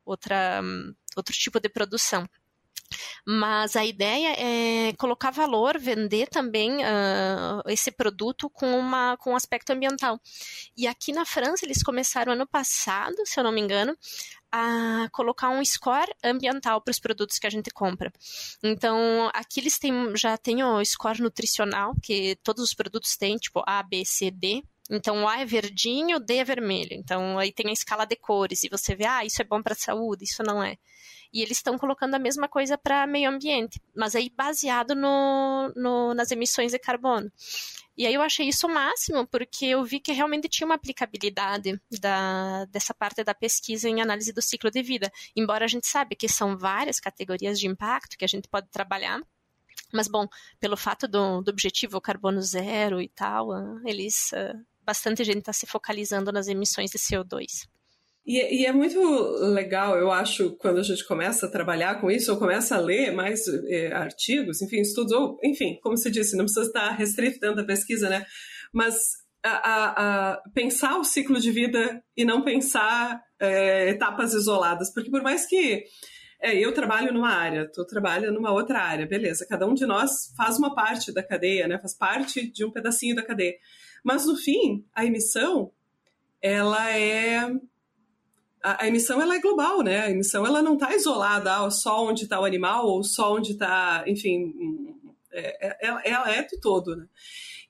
outra 0.05 0.61
um, 0.63 0.93
outro 1.15 1.33
tipo 1.33 1.59
de 1.59 1.69
produção. 1.69 2.27
Mas 3.25 3.75
a 3.75 3.85
ideia 3.85 4.35
é 4.37 4.93
colocar 4.93 5.31
valor, 5.31 5.77
vender 5.79 6.27
também 6.27 6.77
uh, 6.77 7.61
esse 7.67 7.91
produto 7.91 8.49
com, 8.49 8.77
uma, 8.77 9.17
com 9.17 9.31
um 9.31 9.35
aspecto 9.35 9.71
ambiental. 9.71 10.19
E 10.75 10.87
aqui 10.87 11.11
na 11.11 11.25
França, 11.25 11.65
eles 11.65 11.83
começaram 11.83 12.33
ano 12.33 12.47
passado, 12.47 13.15
se 13.25 13.39
eu 13.39 13.43
não 13.43 13.51
me 13.51 13.61
engano, 13.61 13.95
a 14.51 15.07
colocar 15.11 15.49
um 15.49 15.63
score 15.63 16.11
ambiental 16.23 16.81
para 16.81 16.91
os 16.91 16.99
produtos 16.99 17.37
que 17.37 17.47
a 17.47 17.49
gente 17.49 17.69
compra. 17.71 18.11
Então, 18.63 19.29
aqui 19.33 19.59
eles 19.59 19.77
têm, 19.77 19.93
já 20.15 20.37
têm 20.37 20.63
o 20.63 20.83
score 20.83 21.21
nutricional, 21.21 21.93
que 22.01 22.35
todos 22.43 22.63
os 22.63 22.73
produtos 22.73 23.15
têm, 23.15 23.37
tipo 23.37 23.63
A, 23.65 23.83
B, 23.83 24.03
C, 24.05 24.31
D. 24.31 24.63
Então, 24.89 25.27
A 25.27 25.41
é 25.41 25.45
verdinho, 25.45 26.19
D 26.19 26.37
é 26.37 26.43
vermelho. 26.43 26.93
Então, 26.93 27.37
aí 27.37 27.51
tem 27.51 27.69
a 27.69 27.73
escala 27.73 28.05
de 28.05 28.15
cores, 28.15 28.63
e 28.63 28.69
você 28.69 28.95
vê, 28.95 29.05
ah, 29.05 29.23
isso 29.23 29.41
é 29.41 29.45
bom 29.45 29.61
para 29.61 29.73
a 29.73 29.77
saúde, 29.77 30.23
isso 30.23 30.41
não 30.43 30.63
é. 30.63 30.77
E 31.31 31.41
eles 31.41 31.57
estão 31.57 31.77
colocando 31.77 32.15
a 32.15 32.19
mesma 32.19 32.47
coisa 32.47 32.77
para 32.77 33.05
meio 33.05 33.29
ambiente, 33.29 33.79
mas 33.95 34.15
aí 34.15 34.31
baseado 34.35 34.95
no, 34.95 35.71
no, 35.75 36.13
nas 36.13 36.31
emissões 36.31 36.71
de 36.71 36.79
carbono. 36.79 37.31
E 37.95 38.07
aí 38.07 38.13
eu 38.13 38.21
achei 38.21 38.47
isso 38.47 38.65
o 38.65 38.73
máximo, 38.73 39.27
porque 39.27 39.65
eu 39.65 39.83
vi 39.83 39.99
que 39.99 40.11
realmente 40.13 40.47
tinha 40.47 40.65
uma 40.65 40.75
aplicabilidade 40.75 41.79
da, 41.99 42.65
dessa 42.65 42.93
parte 42.93 43.23
da 43.23 43.35
pesquisa 43.35 43.89
em 43.89 44.01
análise 44.01 44.31
do 44.31 44.41
ciclo 44.41 44.71
de 44.71 44.81
vida. 44.81 45.11
Embora 45.35 45.65
a 45.65 45.67
gente 45.67 45.85
sabe 45.85 46.15
que 46.15 46.29
são 46.29 46.57
várias 46.57 46.99
categorias 46.99 47.59
de 47.59 47.67
impacto 47.67 48.17
que 48.17 48.23
a 48.23 48.27
gente 48.27 48.47
pode 48.47 48.69
trabalhar, 48.69 49.21
mas, 49.91 50.07
bom, 50.07 50.27
pelo 50.59 50.77
fato 50.77 51.07
do, 51.07 51.41
do 51.41 51.49
objetivo 51.49 51.99
carbono 51.99 52.41
zero 52.41 53.01
e 53.01 53.09
tal, 53.09 53.51
ah, 53.51 53.81
eles, 53.85 54.31
ah, 54.33 54.55
bastante 54.83 55.23
gente 55.23 55.39
está 55.39 55.53
se 55.53 55.65
focalizando 55.65 56.31
nas 56.31 56.47
emissões 56.47 56.91
de 56.91 56.97
CO2. 56.97 57.67
E, 58.29 58.61
e, 58.61 58.65
é 58.67 58.71
muito 58.71 58.99
legal, 59.41 59.97
eu 59.97 60.11
acho, 60.11 60.55
quando 60.57 60.77
a 60.77 60.83
gente 60.83 61.03
começa 61.03 61.47
a 61.47 61.49
trabalhar 61.49 61.99
com 61.99 62.11
isso, 62.11 62.31
ou 62.31 62.37
começa 62.37 62.75
a 62.75 62.79
ler 62.79 63.11
mais 63.11 63.47
é, 63.67 63.91
artigos, 63.91 64.61
enfim, 64.61 64.81
estudos, 64.81 65.11
ou, 65.13 65.39
enfim, 65.43 65.79
como 65.81 65.97
você 65.97 66.11
disse, 66.11 66.37
não 66.37 66.45
precisa 66.45 66.67
estar 66.67 66.91
restrito 66.91 67.39
dentro 67.39 67.55
da 67.55 67.63
pesquisa, 67.63 68.07
né? 68.07 68.23
Mas 68.71 68.95
a, 69.43 69.49
a, 69.49 70.33
a 70.33 70.41
pensar 70.53 70.99
o 70.99 71.03
ciclo 71.03 71.39
de 71.39 71.49
vida 71.49 72.03
e 72.15 72.23
não 72.23 72.43
pensar 72.43 73.19
é, 73.39 73.89
etapas 73.89 74.35
isoladas, 74.35 74.93
porque 74.93 75.09
por 75.09 75.23
mais 75.23 75.47
que 75.47 75.85
é, 76.39 76.55
eu 76.55 76.71
trabalho 76.71 77.11
numa 77.11 77.31
área, 77.31 77.67
tu 77.73 77.83
trabalha 77.83 78.31
numa 78.31 78.51
outra 78.51 78.79
área, 78.79 79.07
beleza, 79.07 79.43
cada 79.49 79.65
um 79.65 79.73
de 79.73 79.87
nós 79.87 80.31
faz 80.37 80.59
uma 80.59 80.75
parte 80.75 81.11
da 81.11 81.23
cadeia, 81.23 81.67
né? 81.67 81.79
Faz 81.79 81.97
parte 81.97 82.47
de 82.51 82.63
um 82.63 82.69
pedacinho 82.69 83.15
da 83.15 83.23
cadeia. 83.23 83.55
Mas 84.03 84.27
no 84.27 84.35
fim, 84.35 84.85
a 84.93 85.03
emissão, 85.03 85.71
ela 86.39 86.91
é 86.91 87.49
a, 88.63 88.83
a, 88.83 88.87
emissão 88.87 89.21
ela 89.21 89.35
é 89.35 89.39
global, 89.39 89.81
né? 89.81 90.01
A 90.01 90.11
emissão 90.11 90.45
ela 90.45 90.61
não 90.61 90.73
está 90.73 90.93
isolada 90.95 91.69
só 91.69 92.05
onde 92.05 92.23
está 92.23 92.39
o 92.39 92.45
animal 92.45 92.87
ou 92.87 93.03
só 93.03 93.35
onde 93.35 93.53
está, 93.53 94.03
enfim, 94.07 94.53
é, 95.31 95.67
é, 95.67 95.87
ela, 95.87 96.01
ela, 96.03 96.31
é 96.31 96.43
do 96.43 96.59
todo, 96.59 96.95
né? 96.95 97.05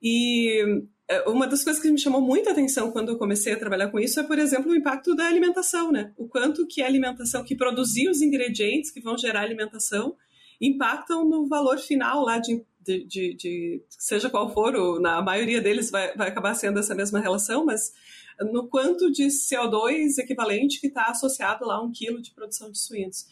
E 0.02 0.84
é, 1.08 1.22
uma 1.30 1.48
das 1.48 1.64
coisas 1.64 1.82
que 1.82 1.92
me 1.92 2.00
chamou 2.00 2.22
muita 2.22 2.52
atenção 2.52 2.92
quando 2.92 3.10
eu 3.10 3.18
comecei 3.18 3.54
a 3.54 3.60
trabalhar 3.60 3.90
com 3.90 4.00
isso 4.00 4.20
é, 4.20 4.24
por 4.24 4.40
exemplo, 4.40 4.72
o 4.72 4.76
impacto 4.76 5.16
da 5.16 5.26
alimentação, 5.28 5.92
né? 5.92 6.14
O 6.18 6.28
quanto 6.28 6.66
que 6.68 6.82
a 6.82 6.86
alimentação, 6.86 7.44
que 7.44 7.56
produzir 7.56 8.10
os 8.10 8.22
ingredientes 8.22 8.92
que 8.92 9.02
vão 9.02 9.18
gerar 9.18 9.42
alimentação, 9.42 10.16
impactam 10.62 11.28
no 11.28 11.48
valor 11.48 11.78
final 11.80 12.24
lá 12.24 12.38
de, 12.40 12.64
de, 12.80 13.04
de, 13.06 13.34
de 13.36 13.84
seja 13.90 14.30
qual 14.30 14.54
for, 14.54 14.76
o, 14.76 15.00
na 15.00 15.22
maioria 15.22 15.62
deles 15.62 15.92
vai, 15.92 16.16
vai 16.16 16.30
acabar 16.30 16.54
sendo 16.56 16.80
essa 16.80 16.96
mesma 16.96 17.20
relação, 17.20 17.66
mas 17.66 17.92
no 18.40 18.68
quanto 18.68 19.12
de 19.12 19.28
CO2 19.28 20.18
equivalente 20.18 20.80
que 20.80 20.88
está 20.88 21.06
associado 21.06 21.66
lá 21.66 21.76
a 21.76 21.84
um 21.84 21.92
quilo 21.92 22.22
de 22.22 22.32
produção 22.32 22.72
de 22.72 22.80
suínos. 22.80 23.26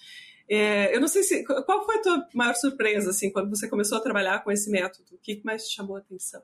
É, 0.49 0.95
eu 0.95 1.01
não 1.01 1.07
sei 1.07 1.23
se. 1.23 1.43
Qual 1.43 1.85
foi 1.85 1.97
a 1.97 2.01
tua 2.01 2.27
maior 2.33 2.55
surpresa, 2.55 3.09
assim, 3.09 3.31
quando 3.31 3.49
você 3.49 3.67
começou 3.67 3.97
a 3.97 4.01
trabalhar 4.01 4.43
com 4.43 4.51
esse 4.51 4.69
método? 4.69 5.15
O 5.15 5.17
que 5.17 5.41
mais 5.43 5.67
te 5.67 5.75
chamou 5.75 5.97
a 5.97 5.99
atenção? 5.99 6.41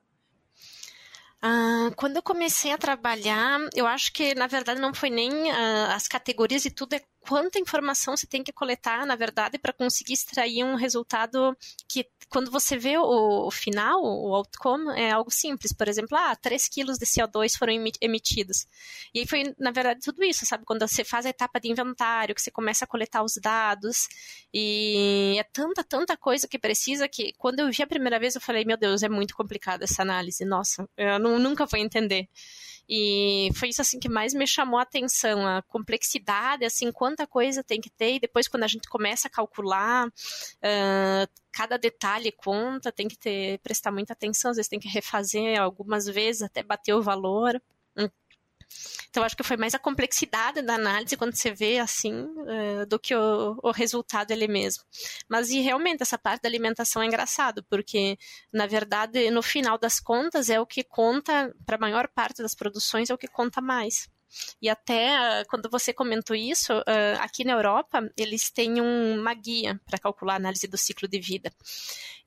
Ah, 1.41 1.91
quando 1.95 2.17
eu 2.17 2.23
comecei 2.23 2.71
a 2.71 2.77
trabalhar, 2.77 3.59
eu 3.75 3.85
acho 3.85 4.11
que, 4.13 4.33
na 4.35 4.47
verdade, 4.47 4.79
não 4.79 4.93
foi 4.93 5.09
nem 5.09 5.51
ah, 5.51 5.95
as 5.95 6.07
categorias 6.07 6.65
e 6.65 6.71
tudo, 6.71 6.93
é 6.93 7.01
quanta 7.27 7.59
informação 7.59 8.15
você 8.15 8.27
tem 8.27 8.43
que 8.43 8.51
coletar, 8.51 9.05
na 9.05 9.15
verdade, 9.15 9.57
para 9.57 9.71
conseguir 9.71 10.13
extrair 10.13 10.63
um 10.63 10.75
resultado 10.75 11.55
que, 11.87 12.05
quando 12.29 12.51
você 12.51 12.77
vê 12.77 12.97
o, 12.97 13.47
o, 13.47 13.51
final, 13.51 14.01
o 14.03 14.35
outcome, 14.35 14.99
é 14.99 15.11
algo 15.11 15.31
simples. 15.31 15.71
Por 15.71 15.87
exemplo, 15.87 16.17
ah, 16.17 16.35
3 16.35 16.67
quilos 16.67 16.97
de 16.97 17.05
CO2 17.05 17.57
foram 17.57 17.73
emitidos. 18.01 18.67
E 19.13 19.19
aí 19.19 19.27
foi, 19.27 19.55
na 19.57 19.71
verdade, 19.71 20.01
tudo 20.03 20.23
isso, 20.23 20.45
sabe? 20.45 20.65
Quando 20.65 20.87
você 20.87 21.03
faz 21.03 21.25
a 21.25 21.29
etapa 21.29 21.59
de 21.59 21.71
inventário, 21.71 22.35
que 22.35 22.41
você 22.41 22.51
começa 22.51 22.83
a 22.85 22.87
coletar 22.87 23.23
os 23.23 23.35
dados, 23.41 24.07
e 24.53 25.35
é 25.39 25.43
tanta, 25.43 25.83
tanta 25.83 26.17
coisa 26.17 26.47
que 26.47 26.59
precisa 26.59 27.07
que, 27.07 27.33
quando 27.37 27.59
eu 27.59 27.71
vi 27.71 27.81
a 27.81 27.87
primeira 27.87 28.19
vez, 28.19 28.35
eu 28.35 28.41
falei, 28.41 28.65
meu 28.65 28.77
Deus, 28.77 29.01
é 29.01 29.09
muito 29.09 29.35
complicada 29.35 29.85
essa 29.85 30.01
análise. 30.01 30.43
Nossa, 30.43 30.87
eu 30.97 31.19
não, 31.19 31.39
nunca 31.39 31.65
vou 31.65 31.79
entender. 31.79 32.27
E 32.87 33.49
foi 33.55 33.69
isso 33.69 33.81
assim 33.81 33.99
que 33.99 34.09
mais 34.09 34.33
me 34.33 34.45
chamou 34.45 34.77
a 34.77 34.83
atenção, 34.83 35.47
a 35.47 35.61
complexidade, 35.61 36.65
assim, 36.65 36.91
quanta 37.13 37.27
coisa 37.27 37.63
tem 37.63 37.79
que 37.79 37.89
ter, 37.89 38.15
e 38.15 38.19
depois 38.19 38.47
quando 38.47 38.63
a 38.63 38.67
gente 38.67 38.89
começa 38.89 39.27
a 39.27 39.31
calcular, 39.31 40.07
uh, 40.07 41.31
cada 41.51 41.77
detalhe 41.77 42.31
conta, 42.31 42.91
tem 42.91 43.07
que 43.07 43.17
ter, 43.17 43.59
prestar 43.59 43.91
muita 43.91 44.13
atenção, 44.13 44.51
às 44.51 44.57
vezes 44.57 44.69
tem 44.69 44.79
que 44.79 44.89
refazer 44.89 45.61
algumas 45.61 46.07
vezes 46.07 46.41
até 46.41 46.63
bater 46.63 46.93
o 46.93 47.01
valor. 47.01 47.61
Então, 49.07 49.23
acho 49.23 49.37
que 49.37 49.43
foi 49.43 49.55
mais 49.55 49.75
a 49.75 49.79
complexidade 49.79 50.63
da 50.63 50.73
análise 50.73 51.15
quando 51.15 51.35
você 51.35 51.51
vê 51.51 51.77
assim, 51.77 52.27
do 52.87 52.97
que 52.97 53.13
o, 53.13 53.59
o, 53.61 53.69
resultado 53.69 54.31
ele 54.31 54.47
mesmo. 54.47 54.83
Mas, 55.29 55.51
e 55.51 55.59
realmente, 55.59 56.01
essa 56.01 56.17
parte 56.17 56.41
da 56.41 56.49
alimentação 56.49 57.03
é 57.03 57.05
engraçado, 57.05 57.63
porque, 57.69 58.17
na 58.51 58.65
verdade, 58.65 59.29
no 59.29 59.43
final 59.43 59.77
das 59.77 59.99
contas, 59.99 60.49
é 60.49 60.59
o 60.59 60.65
que 60.65 60.83
conta, 60.83 61.53
para 61.67 61.75
a 61.75 61.79
maior 61.79 62.07
parte 62.07 62.41
das 62.41 62.55
produções, 62.55 63.11
é 63.11 63.13
o 63.13 63.17
que 63.17 63.27
conta 63.27 63.61
mais. 63.61 64.09
E 64.61 64.69
até 64.69 65.15
ah, 65.15 65.43
quando 65.49 65.69
você 65.69 65.93
comentou 65.93 66.35
isso, 66.35 66.73
ah, 66.73 67.23
aqui 67.23 67.43
na 67.43 67.53
Europa, 67.53 68.01
eles 68.17 68.49
têm 68.49 68.81
uma 68.81 69.33
guia 69.33 69.79
para 69.85 69.99
calcular 69.99 70.33
a 70.33 70.37
análise 70.37 70.67
do 70.67 70.77
ciclo 70.77 71.07
de 71.07 71.19
vida 71.19 71.51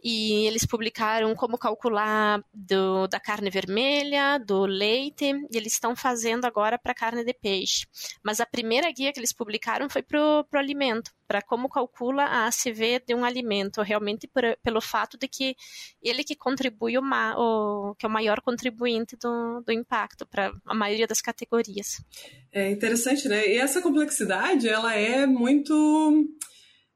e 0.09 0.47
eles 0.47 0.65
publicaram 0.65 1.35
como 1.35 1.59
calcular 1.59 2.41
do, 2.55 3.09
da 3.09 3.19
carne 3.19 3.51
vermelha, 3.51 4.39
do 4.39 4.65
leite, 4.65 5.25
e 5.25 5.57
eles 5.57 5.73
estão 5.73 5.97
fazendo 5.97 6.45
agora 6.45 6.79
para 6.79 6.95
carne 6.95 7.25
de 7.25 7.35
peixe. 7.35 7.89
Mas 8.23 8.39
a 8.39 8.47
primeira 8.47 8.89
guia 8.93 9.13
que 9.13 9.19
eles 9.19 9.33
publicaram 9.33 9.91
foi 9.91 10.03
para 10.03 10.21
o 10.21 10.47
alimento, 10.57 11.11
para 11.27 11.43
como 11.43 11.69
calcula 11.69 12.23
a 12.23 12.47
ACV 12.47 13.03
de 13.05 13.17
um 13.17 13.25
alimento, 13.25 13.83
realmente 13.83 14.29
por, 14.29 14.45
pelo 14.63 14.81
fato 14.81 15.19
de 15.19 15.27
que 15.27 15.57
ele 16.01 16.23
que 16.23 16.37
contribui 16.37 16.97
o, 16.97 17.03
o 17.03 17.97
que 17.97 18.07
é 18.07 18.09
o 18.09 18.13
maior 18.13 18.41
contribuinte 18.41 19.17
do, 19.17 19.61
do 19.67 19.73
impacto 19.73 20.25
para 20.25 20.53
a 20.65 20.75
maioria 20.75 21.09
das 21.09 21.21
categorias. 21.21 22.01
É 22.53 22.71
interessante, 22.71 23.27
né? 23.27 23.45
E 23.45 23.57
essa 23.57 23.83
complexidade, 23.83 24.69
ela 24.69 24.95
é 24.95 25.27
muito 25.27 26.31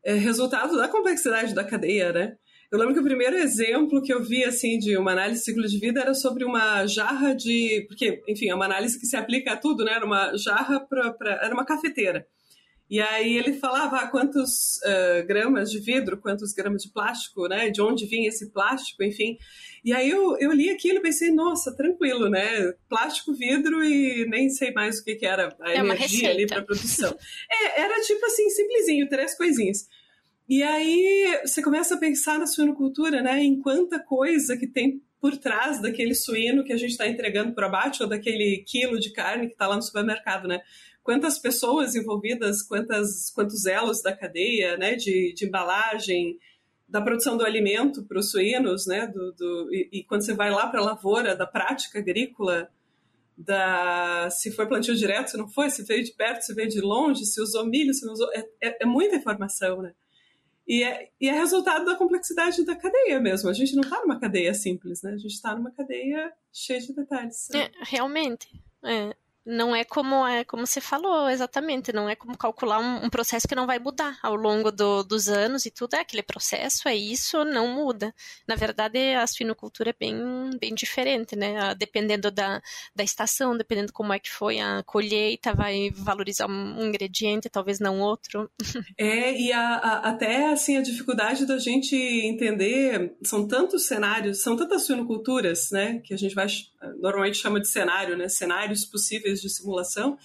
é 0.04 0.14
resultado 0.14 0.76
da 0.76 0.86
complexidade 0.86 1.52
da 1.52 1.64
cadeia, 1.64 2.12
né? 2.12 2.36
Eu 2.70 2.78
lembro 2.78 2.94
que 2.94 3.00
o 3.00 3.04
primeiro 3.04 3.36
exemplo 3.36 4.00
que 4.00 4.12
eu 4.12 4.22
vi, 4.22 4.44
assim, 4.44 4.78
de 4.78 4.96
uma 4.96 5.10
análise 5.10 5.40
de 5.40 5.44
ciclo 5.44 5.66
de 5.66 5.78
vida 5.78 6.00
era 6.00 6.14
sobre 6.14 6.44
uma 6.44 6.86
jarra 6.86 7.34
de... 7.34 7.84
Porque, 7.88 8.22
enfim, 8.28 8.48
é 8.48 8.54
uma 8.54 8.64
análise 8.64 8.98
que 8.98 9.06
se 9.06 9.16
aplica 9.16 9.52
a 9.52 9.56
tudo, 9.56 9.84
né? 9.84 9.94
Era 9.94 10.06
uma 10.06 10.36
jarra 10.36 10.78
para... 10.78 11.40
Era 11.42 11.52
uma 11.52 11.64
cafeteira. 11.64 12.26
E 12.90 13.00
aí 13.00 13.36
ele 13.36 13.52
falava 13.52 13.98
ah, 13.98 14.08
quantos 14.08 14.78
uh, 14.84 15.24
gramas 15.24 15.70
de 15.70 15.78
vidro, 15.78 16.18
quantos 16.18 16.52
gramas 16.52 16.82
de 16.82 16.92
plástico, 16.92 17.46
né? 17.46 17.70
De 17.70 17.80
onde 17.80 18.04
vinha 18.06 18.28
esse 18.28 18.50
plástico, 18.50 19.04
enfim. 19.04 19.38
E 19.84 19.92
aí 19.92 20.10
eu, 20.10 20.36
eu 20.38 20.52
li 20.52 20.70
aquilo 20.70 20.98
e 20.98 21.02
pensei, 21.02 21.30
nossa, 21.30 21.74
tranquilo, 21.76 22.28
né? 22.28 22.72
Plástico, 22.88 23.32
vidro 23.32 23.84
e 23.84 24.26
nem 24.28 24.48
sei 24.50 24.72
mais 24.72 24.98
o 24.98 25.04
que, 25.04 25.14
que 25.14 25.24
era 25.24 25.56
a 25.60 25.72
é 25.72 25.78
energia 25.78 26.30
ali 26.30 26.48
para 26.48 26.62
produção. 26.62 27.16
é, 27.48 27.80
era 27.80 28.00
tipo 28.02 28.26
assim, 28.26 28.50
simplesinho, 28.50 29.08
três 29.08 29.36
coisinhas. 29.36 29.88
E 30.50 30.62
aí 30.64 31.40
você 31.46 31.62
começa 31.62 31.94
a 31.94 31.98
pensar 31.98 32.36
na 32.36 32.46
suinocultura, 32.46 33.22
né? 33.22 33.40
Em 33.40 33.60
quanta 33.60 34.00
coisa 34.00 34.56
que 34.56 34.66
tem 34.66 35.00
por 35.20 35.36
trás 35.36 35.80
daquele 35.80 36.14
suíno 36.14 36.64
que 36.64 36.72
a 36.72 36.76
gente 36.76 36.90
está 36.90 37.06
entregando 37.06 37.54
para 37.54 37.66
abate 37.66 38.02
ou 38.02 38.08
daquele 38.08 38.64
quilo 38.66 38.98
de 38.98 39.12
carne 39.12 39.46
que 39.46 39.52
está 39.52 39.68
lá 39.68 39.76
no 39.76 39.82
supermercado, 39.82 40.48
né? 40.48 40.60
quantas 41.02 41.38
pessoas 41.38 41.94
envolvidas, 41.94 42.62
quantas, 42.62 43.30
quantos 43.30 43.66
elos 43.66 44.02
da 44.02 44.16
cadeia, 44.16 44.76
né, 44.76 44.94
de, 44.94 45.32
de 45.34 45.46
embalagem, 45.46 46.38
da 46.88 47.00
produção 47.00 47.36
do 47.36 47.44
alimento 47.44 48.04
para 48.04 48.18
os 48.18 48.30
suínos, 48.30 48.86
né, 48.86 49.06
do, 49.06 49.32
do 49.32 49.68
e, 49.72 49.88
e, 49.92 50.04
quando 50.04 50.22
você 50.22 50.34
vai 50.34 50.50
lá 50.50 50.66
para 50.66 50.80
a 50.80 50.84
lavoura, 50.84 51.36
da 51.36 51.46
prática 51.46 51.98
agrícola, 51.98 52.68
da 53.36 54.28
se 54.30 54.50
foi 54.50 54.66
plantio 54.66 54.94
direto, 54.94 55.30
se 55.30 55.36
não 55.36 55.48
foi, 55.48 55.70
se 55.70 55.82
veio 55.84 56.04
de 56.04 56.12
perto, 56.12 56.42
se 56.42 56.54
veio 56.54 56.68
de 56.68 56.80
longe, 56.80 57.24
se 57.24 57.40
usou 57.40 57.64
milho, 57.64 57.94
se 57.94 58.04
não 58.04 58.12
usou, 58.12 58.28
é, 58.34 58.46
é, 58.60 58.82
é 58.82 58.86
muita 58.86 59.16
informação, 59.16 59.80
né? 59.80 59.92
E 60.66 60.84
é, 60.84 61.10
e 61.20 61.28
é 61.28 61.32
resultado 61.32 61.84
da 61.84 61.96
complexidade 61.96 62.64
da 62.64 62.76
cadeia 62.76 63.18
mesmo. 63.20 63.48
A 63.48 63.52
gente 63.52 63.74
não 63.74 63.82
está 63.82 64.00
numa 64.00 64.20
cadeia 64.20 64.54
simples, 64.54 65.02
né? 65.02 65.12
A 65.12 65.18
gente 65.18 65.32
está 65.32 65.54
numa 65.54 65.70
cadeia 65.72 66.32
cheia 66.52 66.80
de 66.80 66.94
detalhes. 66.94 67.50
É, 67.50 67.70
realmente. 67.82 68.48
É 68.84 69.14
não 69.44 69.74
é 69.74 69.84
como 69.84 70.26
é 70.26 70.44
como 70.44 70.66
você 70.66 70.80
falou 70.80 71.28
exatamente, 71.28 71.92
não 71.92 72.08
é 72.08 72.14
como 72.14 72.36
calcular 72.36 72.78
um, 72.78 73.06
um 73.06 73.10
processo 73.10 73.48
que 73.48 73.54
não 73.54 73.66
vai 73.66 73.78
mudar 73.78 74.18
ao 74.22 74.34
longo 74.34 74.70
do, 74.70 75.02
dos 75.02 75.28
anos 75.28 75.64
e 75.66 75.70
tudo 75.70 75.94
é 75.94 76.00
aquele 76.00 76.22
processo, 76.22 76.88
é 76.88 76.94
isso, 76.94 77.44
não 77.44 77.68
muda. 77.68 78.14
Na 78.46 78.54
verdade, 78.54 79.14
a 79.14 79.26
suinocultura 79.26 79.90
é 79.90 79.94
bem, 79.98 80.16
bem 80.60 80.74
diferente, 80.74 81.34
né? 81.36 81.74
Dependendo 81.74 82.30
da, 82.30 82.60
da 82.94 83.02
estação, 83.02 83.56
dependendo 83.56 83.92
como 83.92 84.12
é 84.12 84.18
que 84.18 84.30
foi 84.30 84.60
a 84.60 84.82
colheita, 84.84 85.54
vai 85.54 85.90
valorizar 85.94 86.46
um 86.48 86.84
ingrediente, 86.84 87.48
talvez 87.48 87.80
não 87.80 88.00
outro. 88.00 88.50
É, 88.98 89.38
e 89.40 89.52
a, 89.52 89.76
a, 89.76 90.08
até 90.10 90.50
assim 90.52 90.76
a 90.76 90.82
dificuldade 90.82 91.46
da 91.46 91.58
gente 91.58 91.96
entender, 91.96 93.14
são 93.22 93.46
tantos 93.46 93.86
cenários, 93.86 94.42
são 94.42 94.56
tantas 94.56 94.82
suinoculturas, 94.82 95.70
né? 95.70 96.00
Que 96.04 96.12
a 96.12 96.16
gente 96.16 96.34
vai 96.34 96.46
normalmente 97.00 97.38
chama 97.38 97.60
de 97.60 97.68
cenário, 97.68 98.16
né? 98.16 98.28
Cenários 98.28 98.84
possíveis 98.84 99.29
de 99.38 99.48
simulação, 99.48 100.18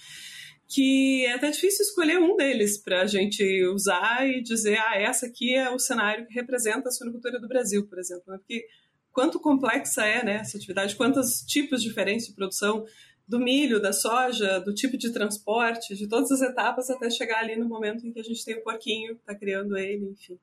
que 0.68 1.24
é 1.26 1.34
até 1.34 1.50
difícil 1.50 1.84
escolher 1.84 2.18
um 2.18 2.36
deles 2.36 2.78
para 2.78 3.02
a 3.02 3.06
gente 3.06 3.64
usar 3.66 4.26
e 4.28 4.42
dizer, 4.42 4.78
ah, 4.78 4.98
essa 4.98 5.26
aqui 5.26 5.54
é 5.54 5.70
o 5.70 5.78
cenário 5.78 6.26
que 6.26 6.34
representa 6.34 6.88
a 6.88 6.92
suinocultura 6.92 7.38
do 7.38 7.46
Brasil, 7.46 7.86
por 7.86 7.98
exemplo. 7.98 8.24
Né? 8.26 8.38
Porque 8.38 8.66
quanto 9.12 9.38
complexa 9.38 10.04
é 10.04 10.24
né, 10.24 10.36
essa 10.36 10.56
atividade, 10.56 10.96
quantos 10.96 11.42
tipos 11.42 11.82
diferentes 11.82 12.26
de 12.26 12.34
produção 12.34 12.84
do 13.28 13.38
milho, 13.38 13.80
da 13.80 13.92
soja, 13.92 14.60
do 14.60 14.74
tipo 14.74 14.96
de 14.96 15.12
transporte, 15.12 15.94
de 15.94 16.08
todas 16.08 16.30
as 16.30 16.42
etapas 16.42 16.90
até 16.90 17.10
chegar 17.10 17.40
ali 17.40 17.56
no 17.56 17.68
momento 17.68 18.06
em 18.06 18.12
que 18.12 18.20
a 18.20 18.22
gente 18.22 18.44
tem 18.44 18.56
o 18.56 18.62
porquinho, 18.62 19.14
está 19.14 19.34
criando 19.34 19.76
ele, 19.76 20.06
enfim. 20.06 20.38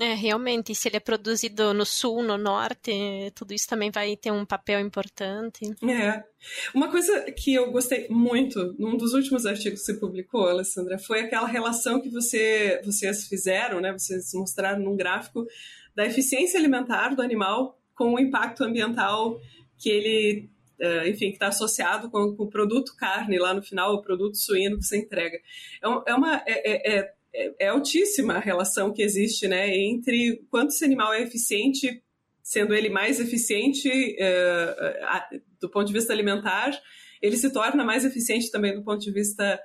É, 0.00 0.14
realmente, 0.14 0.74
se 0.74 0.88
ele 0.88 0.96
é 0.96 1.00
produzido 1.00 1.72
no 1.72 1.84
sul, 1.84 2.22
no 2.22 2.36
norte, 2.36 2.92
tudo 3.34 3.54
isso 3.54 3.68
também 3.68 3.90
vai 3.90 4.16
ter 4.16 4.32
um 4.32 4.44
papel 4.44 4.80
importante. 4.80 5.64
É. 5.88 6.22
Uma 6.74 6.90
coisa 6.90 7.30
que 7.32 7.54
eu 7.54 7.70
gostei 7.70 8.08
muito 8.08 8.74
num 8.78 8.96
dos 8.96 9.14
últimos 9.14 9.46
artigos 9.46 9.80
que 9.80 9.86
você 9.86 9.94
publicou, 9.94 10.48
Alessandra, 10.48 10.98
foi 10.98 11.20
aquela 11.20 11.46
relação 11.46 12.00
que 12.00 12.10
você, 12.10 12.80
vocês 12.84 13.26
fizeram, 13.28 13.80
né? 13.80 13.92
Vocês 13.92 14.32
mostraram 14.34 14.82
num 14.82 14.96
gráfico 14.96 15.46
da 15.94 16.04
eficiência 16.04 16.58
alimentar 16.58 17.14
do 17.14 17.22
animal 17.22 17.78
com 17.94 18.14
o 18.14 18.18
impacto 18.18 18.64
ambiental 18.64 19.40
que 19.78 19.88
ele 19.88 20.50
é, 20.78 21.08
enfim, 21.08 21.28
que 21.28 21.34
está 21.34 21.48
associado 21.48 22.10
com, 22.10 22.34
com, 22.36 22.44
o 22.44 22.50
produto 22.50 22.96
carne 22.96 23.38
lá 23.38 23.54
no 23.54 23.62
final, 23.62 23.94
o 23.94 24.02
produto 24.02 24.36
suíno 24.36 24.76
que 24.76 24.84
você 24.84 24.98
entrega. 24.98 25.36
É, 25.82 26.10
é 26.10 26.14
uma, 26.14 26.42
é, 26.46 26.98
é, 26.98 27.14
é, 27.34 27.66
é, 27.66 27.68
altíssima 27.68 28.34
a 28.34 28.40
relação 28.40 28.92
que 28.92 29.02
existe 29.02 29.48
né, 29.48 29.76
entre 29.76 30.44
quanto 30.50 30.70
esse 30.70 30.84
animal 30.84 31.12
é 31.12 31.22
eficiente, 31.22 32.02
sendo 32.42 32.74
ele 32.74 32.88
mais 32.88 33.18
eficiente 33.18 33.88
uh, 33.88 35.40
do 35.60 35.68
ponto 35.68 35.86
de 35.86 35.92
vista 35.92 36.12
alimentar, 36.12 36.78
ele 37.20 37.36
se 37.36 37.52
torna 37.52 37.84
mais 37.84 38.04
eficiente 38.04 38.50
também 38.50 38.74
do 38.74 38.84
ponto 38.84 39.00
de 39.00 39.10
vista 39.10 39.60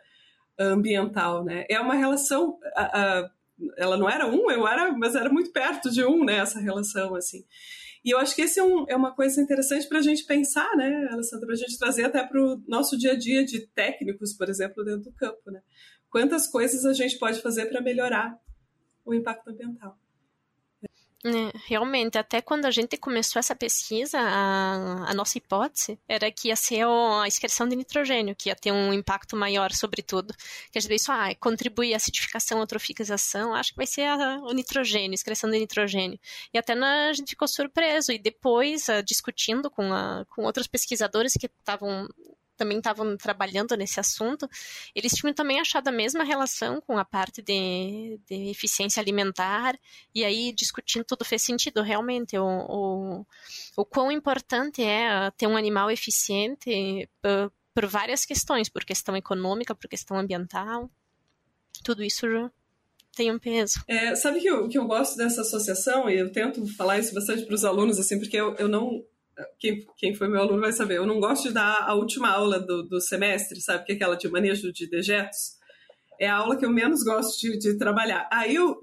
ambiental. 0.58 1.43
Né? 1.43 1.65
É 1.70 1.80
uma 1.80 1.96
relação. 1.96 2.52
Uh, 2.52 3.26
uh, 3.26 3.39
ela 3.78 3.98
não 3.98 4.10
era 4.10 4.26
um, 4.26 4.50
eu 4.50 4.65
era, 4.67 4.91
mas 4.93 5.15
era 5.15 5.30
muito 5.30 5.52
perto 5.52 5.91
de 5.91 6.04
um, 6.06 6.24
né, 6.24 6.38
essa 6.38 6.60
relação, 6.60 7.13
assim. 7.15 7.43
E 8.04 8.12
eu 8.12 8.17
acho 8.17 8.34
que 8.34 8.41
esse 8.41 8.60
é, 8.60 8.63
um, 8.63 8.86
é 8.88 8.96
uma 8.96 9.13
coisa 9.13 9.41
interessante 9.41 9.88
para 9.88 10.00
a 10.00 10.02
gente 10.02 10.24
pensar, 10.26 10.76
né, 10.78 11.10
Alessandra, 11.12 11.46
para 11.46 11.56
a 11.56 11.58
gente 11.58 11.78
trazer 11.78 12.06
até 12.06 12.24
para 12.26 12.41
o 12.41 12.63
nosso 12.67 12.98
dia 12.98 13.12
a 13.12 13.17
dia 13.17 13.43
de 13.43 13.67
técnicos, 13.67 14.34
por 14.34 14.50
exemplo, 14.50 14.84
dentro 14.86 15.02
do 15.02 15.12
campo, 15.12 15.52
né? 15.52 15.62
Quantas 16.10 16.48
coisas 16.48 16.86
a 16.86 16.93
gente 16.93 17.17
pode 17.17 17.41
fazer 17.41 17.67
para 17.67 17.82
melhorar 17.82 18.39
o 19.06 19.13
impacto 19.13 19.50
ambiental. 19.50 19.98
É, 21.22 21.52
realmente, 21.67 22.17
até 22.17 22.41
quando 22.41 22.63
a 22.63 22.72
gente 22.72 22.95
começou 22.95 23.41
essa 23.41 23.54
pesquisa, 23.54 24.17
a, 24.17 25.10
a, 25.10 25.13
nossa 25.13 25.38
hipótese 25.38 26.00
era 26.08 26.32
que 26.32 26.48
ia 26.48 26.56
ser 26.56 26.86
a 26.86 27.28
excreção 27.28 27.67
de 27.67 27.76
nitrogênio, 27.76 28.34
que 28.34 28.48
ia 28.48 28.56
ter 28.56 28.72
um 28.72 28.93
impacto 28.93 29.36
maior 29.36 29.74
sobre 29.74 30.02
tudo. 30.02 30.34
Que 30.72 30.78
a 30.78 30.82
gente 30.82 30.89
pensou, 30.89 31.13
ah, 31.13 31.36
contribui 31.36 31.93
a 31.93 31.98
acidificação, 31.98 32.60
a 32.60 32.62
eutrofização, 32.62 33.54
acho 33.54 33.72
que 33.72 33.78
vai 33.78 33.86
ser 33.86 34.04
a, 34.04 34.39
o 34.43 34.54
nitrogênio, 34.54 35.13
excreção 35.13 35.50
de 35.50 35.60
nitrogênio. 35.60 36.17
E 36.54 36.58
até 36.58 36.74
na, 36.74 37.10
a 37.10 37.13
gente 37.13 37.32
ficou 37.32 37.50
surpreso, 37.50 38.13
e 38.13 38.17
depois, 38.17 38.88
uh, 38.88 39.04
discutindo 39.04 39.69
com, 39.69 39.93
a, 39.93 40.26
com 40.30 40.43
outros 40.43 40.67
pesquisadores 40.67 41.34
que 41.34 41.48
estavam 41.48 42.08
também 42.60 42.78
estavam 42.78 43.15
trabalhando 43.17 43.76
nesse 43.78 44.00
assunto, 44.00 44.48
eles 44.93 45.13
tinham 45.13 45.34
também 45.34 45.60
achado 45.60 45.88
a 45.88 45.91
mesma 45.91 46.24
relação 46.24 46.82
com 46.82 46.98
a 46.98 47.06
parte 47.06 47.41
de, 47.41 48.19
de 48.30 48.52
eficiência 48.52 49.02
alimentar, 49.02 49.80
e 50.13 50.24
aí 50.26 50.52
discutindo 50.52 51.06
tudo 51.06 51.24
fez 51.24 51.41
sentido, 51.41 51.82
realmente, 51.82 52.38
o, 52.38 52.45
o, 52.45 53.26
o 53.78 53.86
quão 53.86 54.12
importante 54.12 54.84
é 54.84 55.32
ter 55.32 55.48
um 55.48 55.56
animal 55.56 55.89
eficiente 55.89 57.10
por, 57.22 57.52
por 57.74 57.86
várias 57.88 58.26
questões, 58.26 58.67
por 58.67 58.84
questão 58.84 59.15
econômica, 59.15 59.74
por 59.74 59.88
questão 59.88 60.17
ambiental, 60.17 60.91
tudo 61.82 62.04
isso 62.04 62.28
tem 63.15 63.32
um 63.32 63.39
peso. 63.39 63.82
É, 63.88 64.15
sabe 64.15 64.41
que 64.41 64.67
que 64.67 64.78
eu 64.78 64.86
gosto 64.86 65.17
dessa 65.17 65.41
associação, 65.41 66.10
e 66.10 66.17
eu 66.19 66.32
tento 66.32 66.65
falar 66.76 67.00
isso 67.00 67.13
bastante 67.13 67.45
para 67.45 67.56
os 67.56 67.63
alunos, 67.63 67.98
assim, 67.98 68.19
porque 68.19 68.38
eu, 68.38 68.54
eu 68.56 68.67
não 68.67 69.04
quem, 69.60 69.86
quem 69.97 70.13
foi 70.13 70.28
meu 70.28 70.41
aluno 70.41 70.62
vai 70.62 70.71
saber, 70.71 70.97
eu 70.97 71.06
não 71.06 71.19
gosto 71.19 71.47
de 71.47 71.54
dar 71.54 71.86
a 71.88 71.93
última 71.93 72.30
aula 72.30 72.60
do, 72.60 72.84
do 72.84 73.02
semestre, 73.02 73.62
sabe? 73.62 73.86
Que 73.86 73.93
é 73.93 73.95
aquela 73.95 74.15
de 74.15 74.28
manejo 74.30 74.71
de 74.71 74.89
dejetos. 74.89 75.58
É 76.19 76.28
a 76.28 76.38
aula 76.38 76.58
que 76.58 76.65
eu 76.65 76.69
menos 76.69 77.04
gosto 77.04 77.39
de, 77.39 77.58
de 77.58 77.78
trabalhar. 77.78 78.28
Aí 78.32 78.56
eu, 78.56 78.80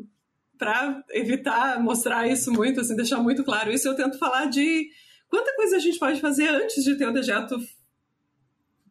para 0.59 1.03
evitar 1.11 1.81
mostrar 1.83 2.27
isso 2.27 2.51
muito, 2.53 2.81
assim, 2.81 2.97
deixar 2.97 3.19
muito 3.19 3.45
claro 3.45 3.71
isso, 3.71 3.87
eu 3.87 3.95
tento 3.95 4.19
falar 4.19 4.47
de 4.47 4.88
quanta 5.29 5.55
coisa 5.55 5.77
a 5.77 5.81
gente 5.81 5.99
pode 5.99 6.21
fazer 6.21 6.49
antes 6.49 6.83
de 6.83 6.97
ter 6.97 7.07
o 7.07 7.12
dejeto 7.12 7.59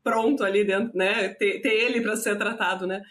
pronto 0.05 0.43
ali 0.43 0.63
dentro, 0.63 0.95
né? 0.95 1.29
Ter, 1.29 1.59
ter 1.61 1.73
ele 1.73 1.99
para 1.99 2.15
ser 2.15 2.37
tratado, 2.37 2.85
né? 2.85 3.01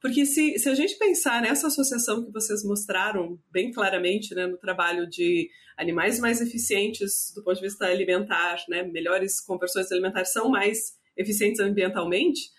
Porque 0.00 0.24
se, 0.24 0.56
se 0.56 0.68
a 0.68 0.74
gente 0.74 0.96
pensar 0.96 1.42
nessa 1.42 1.66
associação 1.66 2.24
que 2.24 2.30
vocês 2.30 2.62
mostraram 2.62 3.36
bem 3.50 3.72
claramente 3.72 4.34
né, 4.34 4.46
no 4.46 4.56
trabalho 4.56 5.08
de 5.08 5.50
animais 5.76 6.20
mais 6.20 6.40
eficientes 6.40 7.32
do 7.34 7.42
ponto 7.42 7.56
de 7.56 7.62
vista 7.62 7.86
alimentar, 7.86 8.62
né, 8.68 8.84
melhores 8.84 9.40
conversões 9.40 9.90
alimentares 9.90 10.30
são 10.30 10.48
mais 10.48 10.92
eficientes 11.16 11.58
ambientalmente, 11.58 12.52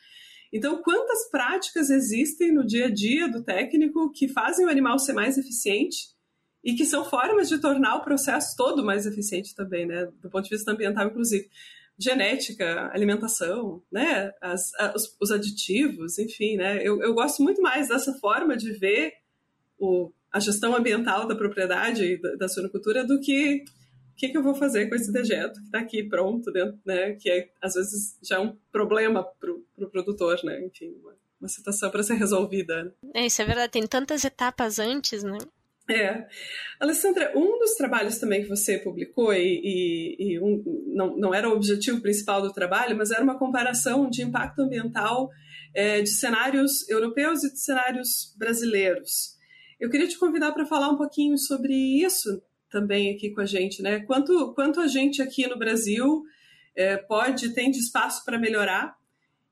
então, 0.56 0.82
quantas 0.82 1.30
práticas 1.30 1.90
existem 1.90 2.50
no 2.54 2.66
dia 2.66 2.86
a 2.86 2.90
dia 2.90 3.28
do 3.28 3.44
técnico 3.44 4.10
que 4.14 4.30
fazem 4.30 4.66
o 4.66 4.70
animal 4.70 4.98
ser 4.98 5.12
mais 5.12 5.38
eficiente 5.38 6.16
e 6.64 6.74
que 6.76 6.86
são 6.86 7.04
formas 7.04 7.50
de 7.50 7.60
tornar 7.60 7.96
o 7.96 8.04
processo 8.06 8.56
todo 8.56 8.82
mais 8.82 9.06
eficiente 9.06 9.54
também, 9.54 9.86
né? 9.86 10.06
Do 10.22 10.30
ponto 10.30 10.46
de 10.46 10.56
vista 10.56 10.72
ambiental, 10.72 11.08
inclusive 11.08 11.50
genética, 11.98 12.92
alimentação, 12.94 13.82
né, 13.92 14.34
as, 14.42 14.72
os, 14.94 15.16
os, 15.20 15.32
aditivos, 15.32 16.20
enfim, 16.20 16.58
né, 16.58 16.86
eu, 16.86 17.02
eu 17.02 17.14
gosto 17.14 17.42
muito 17.42 17.62
mais 17.62 17.88
dessa 17.88 18.14
forma 18.16 18.58
de 18.58 18.74
ver 18.74 19.14
o, 19.80 20.12
a 20.32 20.40
gestão 20.40 20.76
ambiental 20.76 21.28
da 21.28 21.36
propriedade 21.36 22.18
da, 22.18 22.36
da 22.36 22.48
suinocultura 22.50 23.06
do 23.06 23.20
que 23.20 23.64
o 24.12 24.18
que, 24.18 24.30
que, 24.30 24.38
eu 24.38 24.44
vou 24.44 24.56
fazer 24.56 24.88
com 24.88 24.96
esse 24.96 25.12
dejeto 25.12 25.60
que 25.60 25.66
está 25.66 25.80
aqui 25.80 26.02
pronto, 26.02 26.50
dentro, 26.50 26.80
né, 26.86 27.14
que 27.14 27.30
é, 27.30 27.50
às 27.62 27.74
vezes 27.74 28.18
já 28.22 28.38
é 28.38 28.40
um 28.40 28.56
problema 28.72 29.24
para 29.24 29.52
o 29.52 29.66
pro 29.76 29.90
produtor, 29.90 30.40
né, 30.44 30.66
enfim, 30.66 30.96
uma, 31.02 31.14
uma 31.40 31.50
situação 31.50 31.92
para 31.92 32.04
ser 32.04 32.16
resolvida. 32.16 32.94
É, 33.14 33.26
isso 33.26 33.42
é 33.42 33.46
verdade, 33.46 33.72
tem 33.72 33.86
tantas 33.86 34.24
etapas 34.24 34.80
antes, 34.80 35.22
né, 35.22 35.38
É. 35.90 36.26
Alessandra, 36.80 37.32
um 37.36 37.60
dos 37.60 37.76
trabalhos 37.76 38.18
também 38.18 38.42
que 38.42 38.50
você 38.50 38.80
publicou, 38.80 39.34
e, 39.34 39.62
e, 39.64 40.16
e 40.20 40.40
um, 40.40 40.64
não, 40.88 41.16
não 41.16 41.34
era 41.34 41.48
o 41.48 41.54
objetivo 41.54 42.02
principal 42.02 42.42
do 42.42 42.52
trabalho, 42.52 42.98
mas 42.98 43.12
era 43.12 43.24
uma 43.24 43.38
comparação 43.38 44.10
de 44.10 44.24
impacto 44.24 44.62
ambiental 44.62 45.30
é, 45.76 46.02
de 46.02 46.10
cenários 46.10 46.90
europeus 46.90 47.44
e 47.44 47.52
de 47.52 47.60
cenários 47.60 48.34
brasileiros. 48.38 49.36
Eu 49.80 49.90
queria 49.90 50.08
te 50.08 50.18
convidar 50.18 50.54
para 50.54 50.66
falar 50.66 50.90
um 50.90 50.98
pouquinho 50.98 51.38
sobre 51.38 51.74
isso 51.74 52.42
também 52.72 53.14
aqui 53.14 53.30
com 53.30 53.42
a 53.42 53.46
gente, 53.46 53.82
né? 53.82 54.00
Quanto, 54.02 54.54
quanto 54.54 54.80
a 54.80 54.88
gente 54.88 55.22
aqui 55.22 55.48
no 55.48 55.58
Brasil 55.58 56.24
é, 56.76 56.98
pode, 56.98 57.54
tem 57.54 57.70
de 57.70 57.80
espaço 57.80 58.26
para 58.26 58.40
melhorar 58.40 58.96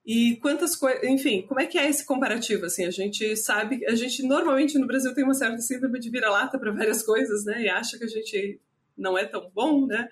e 0.05 0.35
quantas 0.37 0.75
coisas, 0.75 1.01
enfim, 1.03 1.43
como 1.47 1.61
é 1.61 1.65
que 1.65 1.77
é 1.77 1.89
esse 1.89 2.05
comparativo? 2.05 2.65
Assim, 2.65 2.85
a 2.85 2.91
gente 2.91 3.37
sabe, 3.37 3.85
a 3.85 3.95
gente 3.95 4.21
normalmente 4.21 4.77
no 4.77 4.85
Brasil 4.85 5.13
tem 5.13 5.23
uma 5.23 5.33
certa 5.33 5.59
síndrome 5.59 5.99
de 5.99 6.09
vira-lata 6.09 6.59
para 6.59 6.71
várias 6.71 7.01
coisas, 7.03 7.45
né? 7.45 7.63
E 7.63 7.69
acha 7.69 7.97
que 7.97 8.03
a 8.03 8.07
gente 8.07 8.59
não 8.97 9.17
é 9.17 9.25
tão 9.25 9.49
bom, 9.49 9.85
né? 9.85 10.09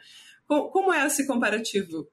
Como 0.48 0.94
é 0.94 1.06
esse 1.06 1.28
comparativo? 1.28 2.08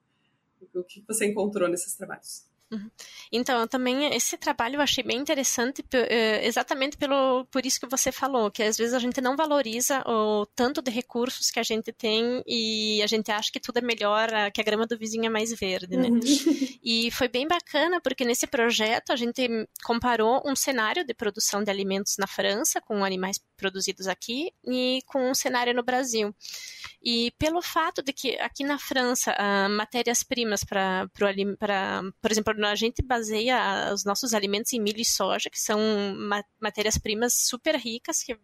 O 0.74 0.82
que 0.82 1.04
você 1.06 1.26
encontrou 1.26 1.68
nesses 1.68 1.94
trabalhos? 1.94 2.47
Uhum. 2.70 2.90
Então, 3.32 3.66
também 3.66 4.14
esse 4.14 4.36
trabalho 4.36 4.76
eu 4.76 4.80
achei 4.80 5.02
bem 5.02 5.18
interessante 5.18 5.82
eh, 5.92 6.46
exatamente 6.46 6.98
pelo, 6.98 7.46
por 7.46 7.64
isso 7.64 7.80
que 7.80 7.86
você 7.86 8.12
falou, 8.12 8.50
que 8.50 8.62
às 8.62 8.76
vezes 8.76 8.92
a 8.92 8.98
gente 8.98 9.20
não 9.20 9.36
valoriza 9.36 10.02
o 10.06 10.44
tanto 10.54 10.82
de 10.82 10.90
recursos 10.90 11.50
que 11.50 11.58
a 11.58 11.62
gente 11.62 11.92
tem 11.92 12.42
e 12.46 13.02
a 13.02 13.06
gente 13.06 13.30
acha 13.30 13.50
que 13.50 13.60
tudo 13.60 13.78
é 13.78 13.82
melhor, 13.82 14.28
que 14.52 14.60
a 14.60 14.64
grama 14.64 14.86
do 14.86 14.98
vizinho 14.98 15.26
é 15.26 15.30
mais 15.30 15.52
verde, 15.52 15.96
né? 15.96 16.08
Uhum. 16.08 16.20
E 16.90 17.10
foi 17.10 17.28
bem 17.28 17.46
bacana 17.46 18.00
porque 18.00 18.24
nesse 18.24 18.46
projeto 18.46 19.10
a 19.12 19.16
gente 19.16 19.46
comparou 19.84 20.42
um 20.46 20.56
cenário 20.56 21.04
de 21.04 21.12
produção 21.12 21.62
de 21.62 21.70
alimentos 21.70 22.16
na 22.18 22.26
França 22.26 22.80
com 22.80 23.04
animais 23.04 23.38
produzidos 23.58 24.06
aqui 24.06 24.50
e 24.64 25.00
com 25.06 25.30
um 25.30 25.34
cenário 25.34 25.74
no 25.74 25.82
Brasil. 25.82 26.34
E 27.02 27.32
pelo 27.38 27.60
fato 27.60 28.02
de 28.02 28.12
que 28.12 28.38
aqui 28.38 28.64
na 28.64 28.78
França, 28.78 29.32
uh, 29.32 29.68
matérias-primas 29.70 30.64
para, 30.64 31.08
por 31.14 32.30
exemplo, 32.30 32.54
a 32.66 32.74
gente 32.74 33.02
baseia 33.02 33.92
os 33.92 34.04
nossos 34.04 34.34
alimentos 34.34 34.72
em 34.72 34.80
milho 34.80 35.00
e 35.00 35.04
soja, 35.04 35.50
que 35.50 35.60
são 35.60 35.78
ma 36.16 36.42
matérias-primas 36.60 37.34
super 37.34 37.76
ricas, 37.76 38.22
que 38.22 38.36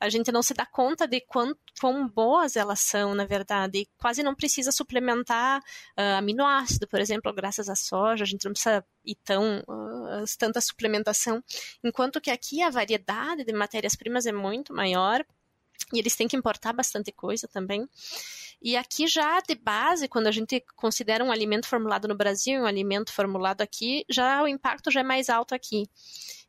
a 0.00 0.08
gente 0.08 0.32
não 0.32 0.42
se 0.42 0.54
dá 0.54 0.66
conta 0.66 1.06
de 1.06 1.20
quão, 1.20 1.54
quão 1.80 2.08
boas 2.08 2.56
elas 2.56 2.80
são, 2.80 3.14
na 3.14 3.24
verdade. 3.24 3.80
E 3.80 3.88
quase 3.98 4.22
não 4.22 4.34
precisa 4.34 4.72
suplementar 4.72 5.60
uh, 5.60 6.18
aminoácido, 6.18 6.88
por 6.88 7.00
exemplo, 7.00 7.32
graças 7.32 7.68
à 7.68 7.74
soja, 7.74 8.24
a 8.24 8.26
gente 8.26 8.44
não 8.44 8.52
precisa 8.52 8.84
ir 9.04 9.16
tão, 9.24 9.60
uh, 9.60 10.24
tanta 10.38 10.60
suplementação. 10.60 11.42
Enquanto 11.82 12.20
que 12.20 12.30
aqui 12.30 12.62
a 12.62 12.70
variedade 12.70 13.44
de 13.44 13.52
matérias-primas 13.52 14.26
é 14.26 14.32
muito 14.32 14.72
maior 14.74 15.24
e 15.92 15.98
eles 15.98 16.16
têm 16.16 16.28
que 16.28 16.36
importar 16.36 16.72
bastante 16.72 17.12
coisa 17.12 17.46
também. 17.46 17.88
E 18.64 18.78
aqui 18.78 19.06
já 19.06 19.40
de 19.40 19.54
base, 19.54 20.08
quando 20.08 20.26
a 20.26 20.30
gente 20.30 20.64
considera 20.74 21.22
um 21.22 21.30
alimento 21.30 21.68
formulado 21.68 22.08
no 22.08 22.16
Brasil 22.16 22.62
um 22.62 22.66
alimento 22.66 23.12
formulado 23.12 23.60
aqui, 23.60 24.06
já 24.08 24.42
o 24.42 24.48
impacto 24.48 24.90
já 24.90 25.00
é 25.00 25.02
mais 25.02 25.28
alto 25.28 25.54
aqui. 25.54 25.86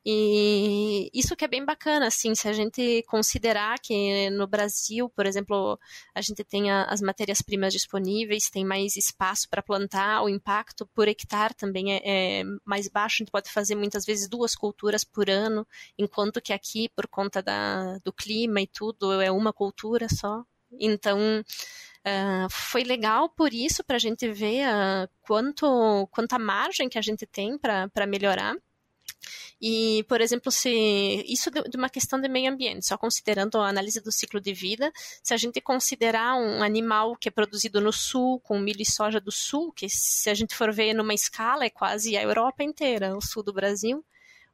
E 0.06 1.10
isso 1.13 1.36
que 1.36 1.43
é 1.43 1.47
bem 1.47 1.65
bacana, 1.65 2.08
assim, 2.08 2.34
se 2.34 2.47
a 2.47 2.54
gente 2.54 3.04
considerar 3.08 3.78
que 3.80 4.30
no 4.30 4.47
Brasil, 4.47 5.10
por 5.10 5.25
exemplo, 5.25 5.78
a 6.13 6.21
gente 6.21 6.41
tem 6.45 6.71
as 6.71 7.01
matérias-primas 7.01 7.73
disponíveis, 7.73 8.49
tem 8.49 8.63
mais 8.63 8.95
espaço 8.95 9.49
para 9.49 9.62
plantar, 9.62 10.23
o 10.23 10.30
impacto 10.30 10.86
por 10.95 11.10
hectare 11.10 11.54
também 11.54 11.95
é, 11.95 12.01
é, 12.06 12.43
mais 12.63 12.88
baixo, 12.88 13.15
a 13.15 13.23
gente 13.23 13.32
pode 13.32 13.51
fazer 13.51 13.75
muitas 13.75 14.06
vezes 14.06 14.30
duas 14.30 14.56
culturas 14.56 15.04
por 15.04 15.30
ano, 15.30 15.67
enquanto 15.97 16.41
que 16.41 16.54
aqui, 16.54 16.88
por 16.95 17.08
conta 17.08 17.43
da, 17.43 17.97
do 18.06 18.13
clima 18.13 18.62
e 18.62 18.67
tudo, 18.67 19.19
é 19.19 19.30
uma 19.30 19.51
cultura 19.51 20.08
só. 20.08 20.45
Então, 20.80 21.43
Uh, 22.06 22.48
foi 22.52 22.84
legal 22.84 23.28
por 23.30 23.52
isso 23.52 23.84
para 23.84 23.96
a 23.96 24.00
gente 24.00 24.32
ver 24.32 24.68
uh, 24.68 25.10
quanto 25.24 26.08
quanta 26.12 26.38
margem 26.38 26.88
que 26.88 27.00
a 27.00 27.02
gente 27.02 27.26
tem 27.26 27.58
para 27.58 28.06
melhorar. 28.08 28.56
E, 29.60 30.04
por 30.08 30.22
exemplo, 30.22 30.52
se 30.52 30.70
isso 31.28 31.50
de 31.50 31.78
uma 31.78 31.89
questão 31.89 32.20
de 32.20 32.28
meio 32.28 32.52
ambiente, 32.52 32.86
só 32.86 32.98
considerando 32.98 33.58
a 33.58 33.70
análise 33.70 34.02
do 34.02 34.12
ciclo 34.12 34.39
de 34.39 34.54
vida, 34.54 34.91
se 35.24 35.34
a 35.34 35.38
gente 35.38 35.60
considerar 35.62 36.36
um 36.36 36.62
animal 36.62 37.15
que 37.15 37.30
é 37.30 37.32
produzido 37.32 37.82
no 37.82 37.91
sul, 37.91 38.39
com 38.41 38.60
milho 38.60 38.82
e 38.82 38.86
soja 38.86 39.20
do 39.20 39.32
sul, 39.32 39.72
que 39.72 39.88
se 39.89 40.30
a 40.30 40.34
gente 40.34 40.54
for 40.54 40.72
ver 40.72 40.94
numa 40.94 41.13
escala 41.13 41.65
é 41.65 41.70
quase 41.70 42.15
a 42.18 42.22
Europa 42.22 42.63
inteira, 42.63 43.18
o 43.18 43.22
sul 43.22 43.41
do 43.41 43.54
Brasil, 43.54 44.06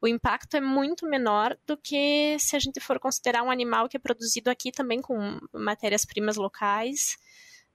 o 0.01 0.07
impacto 0.07 0.57
é 0.57 0.61
muito 0.61 1.07
menor 1.07 1.55
do 1.65 1.77
que 1.77 2.35
se 2.39 2.55
a 2.55 2.59
gente 2.59 2.79
for 2.79 2.99
considerar 2.99 3.43
um 3.43 3.51
animal 3.51 3.87
que 3.87 3.95
é 3.95 3.99
produzido 3.99 4.49
aqui 4.49 4.71
também 4.71 4.99
com 4.99 5.39
matérias-primas 5.53 6.37
locais. 6.37 7.17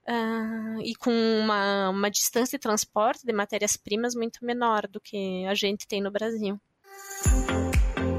Uh, 0.09 0.81
e 0.85 0.95
com 0.95 1.11
uma, 1.11 1.91
uma 1.91 2.09
distância 2.09 2.57
de 2.57 2.62
transporte 2.62 3.27
de 3.27 3.33
matérias-primas 3.33 4.15
muito 4.15 4.45
menor 4.45 4.87
do 4.87 5.01
que 5.01 5.45
a 5.47 5.55
gente 5.55 5.85
tem 5.85 6.01
no 6.01 6.12
Brasil. 6.12 6.61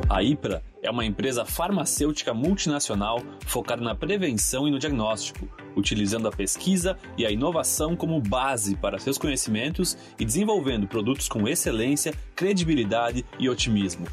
A 0.09 0.23
IPRA 0.23 0.63
é 0.81 0.89
uma 0.89 1.03
empresa 1.03 1.43
farmacêutica 1.43 2.33
multinacional 2.33 3.21
focada 3.45 3.81
na 3.83 3.93
prevenção 3.93 4.65
e 4.65 4.71
no 4.71 4.79
diagnóstico, 4.79 5.49
utilizando 5.75 6.29
a 6.29 6.31
pesquisa 6.31 6.97
e 7.17 7.25
a 7.25 7.31
inovação 7.31 7.93
como 7.93 8.21
base 8.21 8.77
para 8.77 8.99
seus 8.99 9.17
conhecimentos 9.17 9.97
e 10.17 10.23
desenvolvendo 10.23 10.87
produtos 10.87 11.27
com 11.27 11.45
excelência, 11.45 12.13
credibilidade 12.33 13.25
e 13.37 13.49
otimismo. 13.49 14.07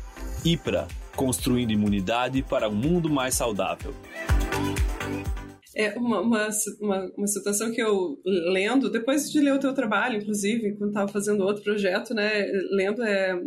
IPRA 0.44 0.88
construindo 1.14 1.70
imunidade 1.70 2.42
para 2.42 2.68
um 2.68 2.74
mundo 2.74 3.09
mais 3.09 3.37
saudável. 3.37 3.94
É 5.76 5.96
uma, 5.96 6.20
uma, 6.20 6.48
uma, 6.80 7.12
uma, 7.16 7.26
situação 7.28 7.70
que 7.72 7.80
eu 7.80 8.18
lendo, 8.24 8.90
depois 8.90 9.30
de 9.30 9.40
ler 9.40 9.54
o 9.54 9.61
teu 9.61 9.72
trabalho, 9.72 10.16
inclusive, 10.16 10.76
quando 10.76 10.90
estava 10.90 11.09
fazendo 11.09 11.44
outro 11.44 11.62
projeto, 11.62 12.12
né, 12.14 12.46
lendo 12.72 13.02
é 13.04 13.40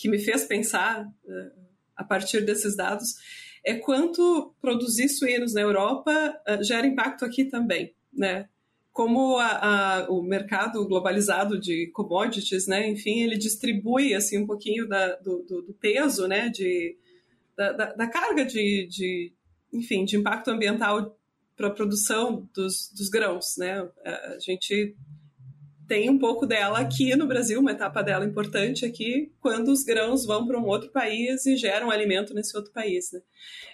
que 0.00 0.08
me 0.08 0.18
fez 0.18 0.44
pensar 0.44 1.04
uh, 1.04 1.59
a 2.00 2.04
partir 2.04 2.40
desses 2.40 2.74
dados 2.74 3.16
é 3.62 3.74
quanto 3.74 4.54
produzir 4.58 5.10
suínos 5.10 5.52
na 5.52 5.60
Europa 5.60 6.10
uh, 6.48 6.64
gera 6.64 6.86
impacto 6.86 7.26
aqui 7.26 7.44
também, 7.44 7.94
né? 8.10 8.48
Como 8.90 9.36
a, 9.36 9.46
a, 9.98 10.10
o 10.10 10.22
mercado 10.22 10.86
globalizado 10.88 11.60
de 11.60 11.88
commodities, 11.88 12.66
né? 12.66 12.88
Enfim, 12.88 13.20
ele 13.20 13.36
distribui 13.36 14.14
assim 14.14 14.38
um 14.38 14.46
pouquinho 14.46 14.88
da, 14.88 15.14
do, 15.16 15.42
do, 15.42 15.62
do, 15.62 15.74
peso, 15.74 16.26
né? 16.26 16.48
De, 16.48 16.96
da, 17.54 17.72
da, 17.72 17.92
da 17.92 18.06
carga 18.06 18.46
de, 18.46 18.86
de, 18.86 19.32
enfim, 19.72 20.06
de 20.06 20.16
impacto 20.16 20.50
ambiental 20.50 21.16
para 21.54 21.68
a 21.68 21.70
produção 21.70 22.48
dos, 22.54 22.90
dos 22.96 23.10
grãos, 23.10 23.56
né? 23.58 23.86
A 24.04 24.38
gente 24.38 24.96
tem 25.90 26.08
um 26.08 26.20
pouco 26.20 26.46
dela 26.46 26.78
aqui 26.78 27.16
no 27.16 27.26
Brasil, 27.26 27.58
uma 27.58 27.72
etapa 27.72 28.00
dela 28.00 28.24
importante 28.24 28.86
aqui, 28.86 29.32
quando 29.40 29.72
os 29.72 29.82
grãos 29.82 30.24
vão 30.24 30.46
para 30.46 30.56
um 30.56 30.64
outro 30.64 30.88
país 30.92 31.44
e 31.46 31.56
geram 31.56 31.90
alimento 31.90 32.32
nesse 32.32 32.56
outro 32.56 32.72
país. 32.72 33.10
Né? 33.10 33.20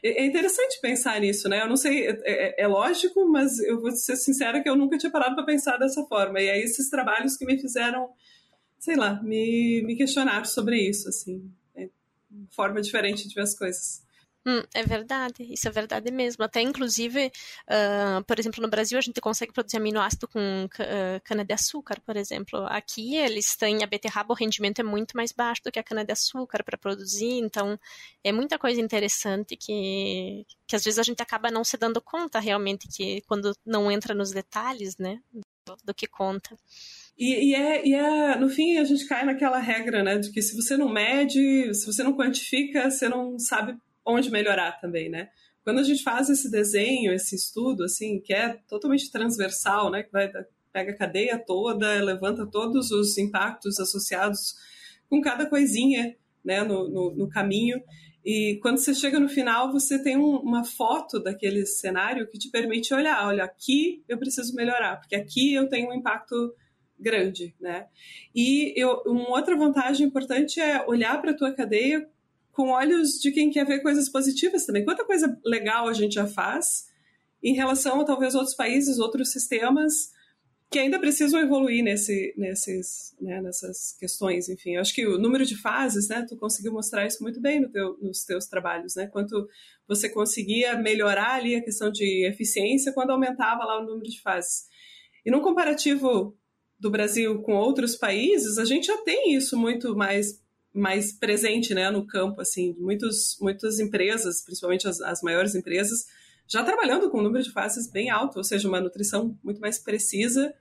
É 0.02 0.24
interessante 0.24 0.80
pensar 0.80 1.20
nisso, 1.20 1.46
né? 1.46 1.60
Eu 1.60 1.68
não 1.68 1.76
sei, 1.76 2.06
é, 2.06 2.18
é, 2.24 2.62
é 2.62 2.66
lógico, 2.66 3.28
mas 3.28 3.58
eu 3.58 3.82
vou 3.82 3.90
ser 3.90 4.16
sincera 4.16 4.62
que 4.62 4.68
eu 4.68 4.74
nunca 4.74 4.96
tinha 4.96 5.12
parado 5.12 5.34
para 5.34 5.44
pensar 5.44 5.76
dessa 5.76 6.06
forma. 6.06 6.40
E 6.40 6.48
aí 6.48 6.62
esses 6.62 6.88
trabalhos 6.88 7.36
que 7.36 7.44
me 7.44 7.58
fizeram, 7.60 8.08
sei 8.78 8.96
lá, 8.96 9.22
me, 9.22 9.82
me 9.82 9.94
questionar 9.94 10.46
sobre 10.46 10.80
isso, 10.80 11.10
assim, 11.10 11.52
é 11.76 11.90
forma 12.48 12.80
diferente 12.80 13.28
de 13.28 13.34
ver 13.34 13.42
as 13.42 13.54
coisas. 13.54 14.05
Hum, 14.48 14.62
é 14.74 14.84
verdade, 14.84 15.42
isso 15.52 15.66
é 15.66 15.72
verdade 15.72 16.08
mesmo. 16.12 16.44
Até 16.44 16.60
inclusive, 16.60 17.32
uh, 17.68 18.22
por 18.24 18.38
exemplo, 18.38 18.62
no 18.62 18.68
Brasil 18.68 18.96
a 18.96 19.00
gente 19.00 19.20
consegue 19.20 19.52
produzir 19.52 19.78
aminoácido 19.78 20.28
com 20.28 20.66
uh, 20.66 21.20
cana-de-açúcar, 21.24 22.00
por 22.00 22.16
exemplo. 22.16 22.64
Aqui 22.68 23.16
eles 23.16 23.56
têm 23.56 23.82
a 23.82 23.88
beterraba, 23.88 24.32
o 24.32 24.36
rendimento 24.36 24.78
é 24.78 24.84
muito 24.84 25.16
mais 25.16 25.32
baixo 25.32 25.62
do 25.64 25.72
que 25.72 25.80
a 25.80 25.82
cana-de-açúcar 25.82 26.62
para 26.62 26.78
produzir, 26.78 27.40
então 27.40 27.76
é 28.22 28.30
muita 28.30 28.56
coisa 28.56 28.80
interessante 28.80 29.56
que, 29.56 30.46
que 30.64 30.76
às 30.76 30.84
vezes 30.84 31.00
a 31.00 31.02
gente 31.02 31.20
acaba 31.20 31.50
não 31.50 31.64
se 31.64 31.76
dando 31.76 32.00
conta 32.00 32.38
realmente 32.38 32.86
que 32.86 33.22
quando 33.22 33.52
não 33.66 33.90
entra 33.90 34.14
nos 34.14 34.30
detalhes, 34.30 34.96
né, 34.96 35.20
do, 35.66 35.76
do 35.86 35.94
que 35.94 36.06
conta. 36.06 36.56
E, 37.18 37.50
e, 37.50 37.54
é, 37.54 37.84
e 37.84 37.94
é, 37.94 38.38
no 38.38 38.48
fim, 38.48 38.78
a 38.78 38.84
gente 38.84 39.06
cai 39.06 39.24
naquela 39.24 39.58
regra, 39.58 40.04
né, 40.04 40.18
de 40.18 40.30
que 40.30 40.40
se 40.40 40.54
você 40.54 40.76
não 40.76 40.88
mede, 40.88 41.74
se 41.74 41.84
você 41.84 42.04
não 42.04 42.14
quantifica, 42.14 42.88
você 42.88 43.08
não 43.08 43.38
sabe 43.40 43.76
onde 44.06 44.30
melhorar 44.30 44.80
também, 44.80 45.08
né? 45.08 45.28
Quando 45.64 45.80
a 45.80 45.82
gente 45.82 46.02
faz 46.02 46.30
esse 46.30 46.50
desenho, 46.50 47.12
esse 47.12 47.34
estudo, 47.34 47.84
assim, 47.84 48.20
que 48.20 48.32
é 48.32 48.60
totalmente 48.68 49.10
transversal, 49.10 49.90
né? 49.90 50.04
Que 50.04 50.12
vai, 50.12 50.30
pega 50.72 50.92
a 50.92 50.96
cadeia 50.96 51.38
toda, 51.38 52.02
levanta 52.02 52.46
todos 52.46 52.90
os 52.90 53.18
impactos 53.18 53.80
associados 53.80 54.54
com 55.08 55.20
cada 55.20 55.46
coisinha, 55.46 56.16
né? 56.44 56.62
No, 56.62 56.88
no, 56.88 57.14
no 57.14 57.28
caminho. 57.28 57.82
E 58.24 58.58
quando 58.60 58.78
você 58.78 58.92
chega 58.92 59.20
no 59.20 59.28
final, 59.28 59.72
você 59.72 60.02
tem 60.02 60.16
um, 60.16 60.36
uma 60.38 60.64
foto 60.64 61.20
daquele 61.20 61.64
cenário 61.64 62.28
que 62.28 62.38
te 62.38 62.50
permite 62.50 62.92
olhar, 62.92 63.24
olha, 63.26 63.44
aqui 63.44 64.02
eu 64.08 64.18
preciso 64.18 64.54
melhorar, 64.54 64.96
porque 64.96 65.14
aqui 65.14 65.54
eu 65.54 65.68
tenho 65.68 65.90
um 65.90 65.94
impacto 65.94 66.52
grande, 66.98 67.54
né? 67.60 67.86
E 68.34 68.72
eu, 68.76 69.02
uma 69.06 69.30
outra 69.30 69.56
vantagem 69.56 70.06
importante 70.06 70.60
é 70.60 70.84
olhar 70.86 71.20
para 71.20 71.32
a 71.32 71.36
tua 71.36 71.52
cadeia 71.52 72.08
com 72.56 72.70
olhos 72.70 73.20
de 73.20 73.30
quem 73.30 73.50
quer 73.50 73.66
ver 73.66 73.82
coisas 73.82 74.08
positivas 74.08 74.64
também. 74.64 74.82
Quanta 74.82 75.04
coisa 75.04 75.38
legal 75.44 75.86
a 75.86 75.92
gente 75.92 76.14
já 76.14 76.26
faz 76.26 76.86
em 77.42 77.52
relação 77.52 78.00
a 78.00 78.04
talvez 78.04 78.34
outros 78.34 78.56
países, 78.56 78.98
outros 78.98 79.30
sistemas 79.30 80.10
que 80.70 80.78
ainda 80.78 80.98
precisam 80.98 81.38
evoluir 81.38 81.84
nesse, 81.84 82.32
nesses, 82.34 83.14
né, 83.20 83.42
nessas 83.42 83.94
questões. 84.00 84.48
Enfim, 84.48 84.76
eu 84.76 84.80
acho 84.80 84.94
que 84.94 85.06
o 85.06 85.18
número 85.18 85.44
de 85.44 85.54
fases, 85.54 86.08
né, 86.08 86.24
tu 86.26 86.34
conseguiu 86.34 86.72
mostrar 86.72 87.06
isso 87.06 87.22
muito 87.22 87.42
bem 87.42 87.60
no 87.60 87.68
teu, 87.68 87.98
nos 88.00 88.24
teus 88.24 88.46
trabalhos, 88.46 88.96
né? 88.96 89.06
Quanto 89.06 89.46
você 89.86 90.08
conseguia 90.08 90.78
melhorar 90.78 91.34
ali 91.34 91.56
a 91.56 91.62
questão 91.62 91.92
de 91.92 92.26
eficiência 92.26 92.90
quando 92.90 93.10
aumentava 93.10 93.66
lá 93.66 93.78
o 93.78 93.84
número 93.84 94.08
de 94.08 94.20
fases. 94.22 94.64
E 95.26 95.30
num 95.30 95.42
comparativo 95.42 96.34
do 96.80 96.90
Brasil 96.90 97.42
com 97.42 97.54
outros 97.54 97.96
países, 97.96 98.56
a 98.56 98.64
gente 98.64 98.86
já 98.86 98.96
tem 99.02 99.34
isso 99.34 99.58
muito 99.58 99.94
mais 99.94 100.42
mais 100.76 101.12
presente 101.12 101.74
né, 101.74 101.90
no 101.90 102.06
campo, 102.06 102.40
assim, 102.40 102.74
muitos, 102.78 103.38
muitas 103.40 103.80
empresas, 103.80 104.42
principalmente 104.42 104.86
as, 104.86 105.00
as 105.00 105.22
maiores 105.22 105.54
empresas, 105.54 106.06
já 106.46 106.62
trabalhando 106.62 107.10
com 107.10 107.18
um 107.18 107.22
número 107.22 107.42
de 107.42 107.50
fases 107.50 107.90
bem 107.90 108.10
alto, 108.10 108.36
ou 108.36 108.44
seja, 108.44 108.68
uma 108.68 108.80
nutrição 108.80 109.36
muito 109.42 109.60
mais 109.60 109.78
precisa 109.78 110.54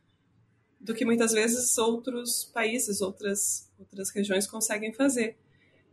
do 0.80 0.94
que 0.94 1.06
muitas 1.06 1.32
vezes 1.32 1.78
outros 1.78 2.46
países, 2.54 3.02
outras, 3.02 3.72
outras 3.78 4.10
regiões 4.10 4.48
conseguem 4.48 4.94
fazer. 4.94 5.38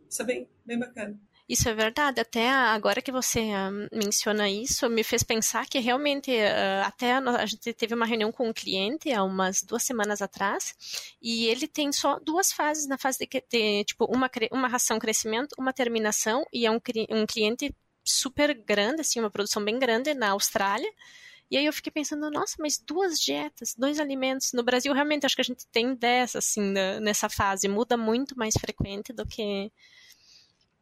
Isso 0.08 0.22
é 0.22 0.24
bem, 0.24 0.48
bem 0.64 0.78
bacana. 0.78 1.18
Isso 1.52 1.68
é 1.68 1.74
verdade. 1.74 2.18
Até 2.18 2.48
agora 2.48 3.02
que 3.02 3.12
você 3.12 3.40
uh, 3.40 3.88
menciona 3.92 4.48
isso, 4.48 4.88
me 4.88 5.04
fez 5.04 5.22
pensar 5.22 5.66
que 5.66 5.78
realmente 5.80 6.30
uh, 6.30 6.82
até 6.86 7.12
a 7.12 7.44
gente 7.44 7.74
teve 7.74 7.94
uma 7.94 8.06
reunião 8.06 8.32
com 8.32 8.48
um 8.48 8.54
cliente 8.54 9.12
há 9.12 9.22
umas 9.22 9.62
duas 9.62 9.82
semanas 9.82 10.22
atrás 10.22 10.74
e 11.20 11.44
ele 11.48 11.68
tem 11.68 11.92
só 11.92 12.18
duas 12.20 12.52
fases 12.52 12.86
na 12.88 12.96
fase 12.96 13.18
de, 13.18 13.44
de 13.50 13.84
tipo 13.84 14.06
uma 14.06 14.30
uma 14.50 14.66
ração 14.66 14.98
crescimento, 14.98 15.54
uma 15.58 15.74
terminação 15.74 16.42
e 16.50 16.64
é 16.64 16.70
um, 16.70 16.80
um 17.10 17.26
cliente 17.26 17.70
super 18.02 18.54
grande, 18.54 19.02
assim, 19.02 19.20
uma 19.20 19.30
produção 19.30 19.62
bem 19.62 19.78
grande 19.78 20.14
na 20.14 20.30
Austrália. 20.30 20.90
E 21.50 21.58
aí 21.58 21.66
eu 21.66 21.72
fiquei 21.74 21.92
pensando, 21.92 22.30
nossa, 22.30 22.56
mas 22.60 22.78
duas 22.78 23.20
dietas, 23.20 23.74
dois 23.76 24.00
alimentos. 24.00 24.54
No 24.54 24.62
Brasil, 24.62 24.90
realmente, 24.94 25.26
acho 25.26 25.34
que 25.34 25.42
a 25.42 25.44
gente 25.44 25.66
tem 25.66 25.94
dessa, 25.94 26.38
assim, 26.38 26.72
nessa 27.02 27.28
fase. 27.28 27.68
Muda 27.68 27.94
muito 27.94 28.38
mais 28.38 28.54
frequente 28.58 29.12
do 29.12 29.26
que 29.26 29.70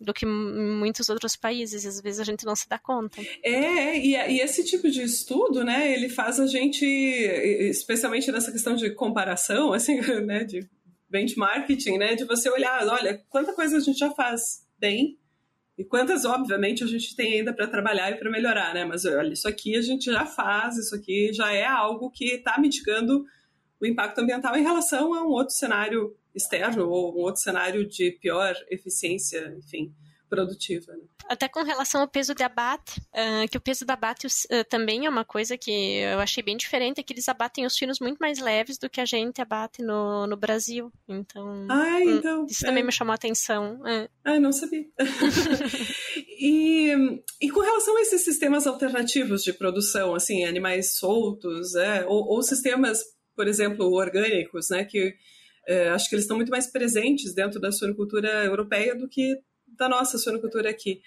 do 0.00 0.14
que 0.14 0.24
muitos 0.24 1.08
outros 1.10 1.36
países, 1.36 1.84
às 1.84 2.00
vezes 2.00 2.20
a 2.20 2.24
gente 2.24 2.46
não 2.46 2.56
se 2.56 2.68
dá 2.68 2.78
conta. 2.78 3.20
É, 3.44 3.98
e, 3.98 4.14
e, 4.14 4.40
esse 4.40 4.64
tipo 4.64 4.90
de 4.90 5.02
estudo, 5.02 5.62
né, 5.62 5.92
ele 5.92 6.08
faz 6.08 6.40
a 6.40 6.46
gente, 6.46 6.84
especialmente 6.84 8.32
nessa 8.32 8.50
questão 8.50 8.74
de 8.74 8.90
comparação, 8.90 9.72
assim, 9.74 10.00
né, 10.22 10.44
de 10.44 10.66
benchmarking, 11.10 11.98
né, 11.98 12.14
de 12.14 12.24
você 12.24 12.48
olhar, 12.48 12.86
olha, 12.88 13.22
quanta 13.28 13.52
coisa 13.52 13.76
a 13.76 13.80
gente 13.80 13.98
já 13.98 14.10
faz 14.10 14.66
bem 14.78 15.18
e 15.76 15.84
quantas, 15.84 16.24
obviamente, 16.24 16.82
a 16.82 16.86
gente 16.86 17.14
tem 17.14 17.38
ainda 17.38 17.52
para 17.52 17.66
trabalhar 17.66 18.10
e 18.10 18.16
para 18.16 18.30
melhorar, 18.30 18.72
né, 18.72 18.84
mas 18.84 19.04
olha, 19.04 19.32
isso 19.32 19.48
aqui 19.48 19.76
a 19.76 19.82
gente 19.82 20.06
já 20.06 20.24
faz, 20.24 20.76
isso 20.76 20.94
aqui 20.94 21.32
já 21.32 21.52
é 21.52 21.66
algo 21.66 22.10
que 22.10 22.36
está 22.36 22.58
mitigando 22.58 23.26
o 23.80 23.86
impacto 23.86 24.18
ambiental 24.20 24.56
em 24.56 24.62
relação 24.62 25.12
a 25.14 25.22
um 25.22 25.28
outro 25.28 25.54
cenário 25.54 26.14
externo 26.34 26.88
ou 26.88 27.14
um 27.16 27.22
outro 27.22 27.42
cenário 27.42 27.86
de 27.86 28.12
pior 28.12 28.54
eficiência, 28.70 29.54
enfim, 29.58 29.94
produtiva. 30.30 30.92
Né? 30.92 31.02
Até 31.28 31.48
com 31.48 31.62
relação 31.62 32.00
ao 32.00 32.08
peso 32.08 32.34
de 32.34 32.42
abate, 32.42 33.00
uh, 33.00 33.48
que 33.50 33.58
o 33.58 33.60
peso 33.60 33.84
do 33.84 33.90
abate 33.90 34.26
uh, 34.26 34.64
também 34.68 35.06
é 35.06 35.10
uma 35.10 35.24
coisa 35.24 35.58
que 35.58 35.70
eu 35.98 36.20
achei 36.20 36.42
bem 36.42 36.56
diferente, 36.56 37.00
é 37.00 37.02
que 37.02 37.12
eles 37.12 37.28
abatem 37.28 37.66
os 37.66 37.76
finos 37.76 37.98
muito 38.00 38.18
mais 38.18 38.38
leves 38.38 38.78
do 38.78 38.88
que 38.88 39.00
a 39.00 39.04
gente 39.04 39.42
abate 39.42 39.82
no, 39.82 40.26
no 40.26 40.36
Brasil. 40.36 40.90
Então, 41.08 41.66
ah, 41.68 41.98
hum, 42.00 42.10
então 42.10 42.46
isso 42.46 42.64
é. 42.64 42.68
também 42.68 42.84
me 42.84 42.92
chamou 42.92 43.12
a 43.12 43.16
atenção. 43.16 43.86
É. 43.86 44.08
Ah, 44.24 44.40
não 44.40 44.52
sabia. 44.52 44.86
e, 46.40 46.94
e 47.40 47.50
com 47.50 47.60
relação 47.60 47.96
a 47.96 48.00
esses 48.00 48.22
sistemas 48.24 48.66
alternativos 48.66 49.42
de 49.42 49.52
produção, 49.52 50.14
assim, 50.14 50.44
animais 50.44 50.94
soltos, 50.96 51.74
é, 51.74 52.04
ou, 52.06 52.26
ou 52.26 52.42
sistemas, 52.42 53.04
por 53.36 53.46
exemplo, 53.46 53.92
orgânicos, 53.92 54.70
né, 54.70 54.84
que 54.84 55.14
é, 55.66 55.88
acho 55.90 56.08
que 56.08 56.14
eles 56.14 56.24
estão 56.24 56.36
muito 56.36 56.50
mais 56.50 56.66
presentes 56.66 57.34
dentro 57.34 57.60
da 57.60 57.72
suinocultura 57.72 58.44
europeia 58.44 58.94
do 58.94 59.08
que 59.08 59.38
da 59.66 59.88
nossa 59.88 60.18
suinocultura 60.18 60.70
aqui. 60.70 61.00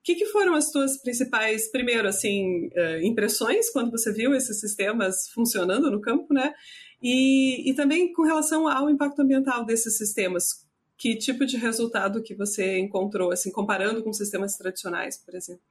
O 0.00 0.02
que, 0.02 0.14
que 0.14 0.26
foram 0.26 0.54
as 0.54 0.70
tuas 0.70 1.00
principais, 1.02 1.70
primeiro, 1.70 2.06
assim, 2.06 2.70
é, 2.74 3.04
impressões 3.04 3.70
quando 3.70 3.90
você 3.90 4.12
viu 4.12 4.34
esses 4.34 4.60
sistemas 4.60 5.28
funcionando 5.30 5.90
no 5.90 6.00
campo, 6.00 6.32
né? 6.32 6.54
E, 7.02 7.68
e 7.68 7.74
também 7.74 8.12
com 8.12 8.22
relação 8.22 8.68
ao 8.68 8.88
impacto 8.88 9.20
ambiental 9.20 9.64
desses 9.64 9.98
sistemas, 9.98 10.64
que 10.96 11.16
tipo 11.16 11.44
de 11.44 11.56
resultado 11.56 12.22
que 12.22 12.34
você 12.34 12.78
encontrou, 12.78 13.32
assim, 13.32 13.50
comparando 13.50 14.02
com 14.02 14.12
sistemas 14.12 14.56
tradicionais, 14.56 15.18
por 15.18 15.34
exemplo? 15.34 15.62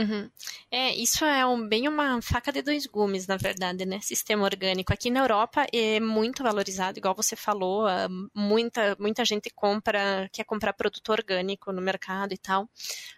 Uhum. 0.00 0.30
É, 0.70 0.94
isso 0.94 1.26
é 1.26 1.44
um, 1.44 1.68
bem 1.68 1.86
uma 1.86 2.22
faca 2.22 2.50
de 2.50 2.62
dois 2.62 2.86
gumes, 2.86 3.26
na 3.26 3.36
verdade, 3.36 3.84
né? 3.84 4.00
Sistema 4.00 4.44
orgânico. 4.44 4.94
Aqui 4.94 5.10
na 5.10 5.20
Europa 5.20 5.66
é 5.70 6.00
muito 6.00 6.42
valorizado, 6.42 6.98
igual 6.98 7.14
você 7.14 7.36
falou, 7.36 7.86
ah, 7.86 8.08
muita, 8.34 8.96
muita 8.98 9.22
gente 9.26 9.50
compra, 9.50 10.26
quer 10.32 10.44
comprar 10.44 10.72
produto 10.72 11.10
orgânico 11.10 11.70
no 11.70 11.82
mercado 11.82 12.32
e 12.32 12.38
tal. 12.38 12.66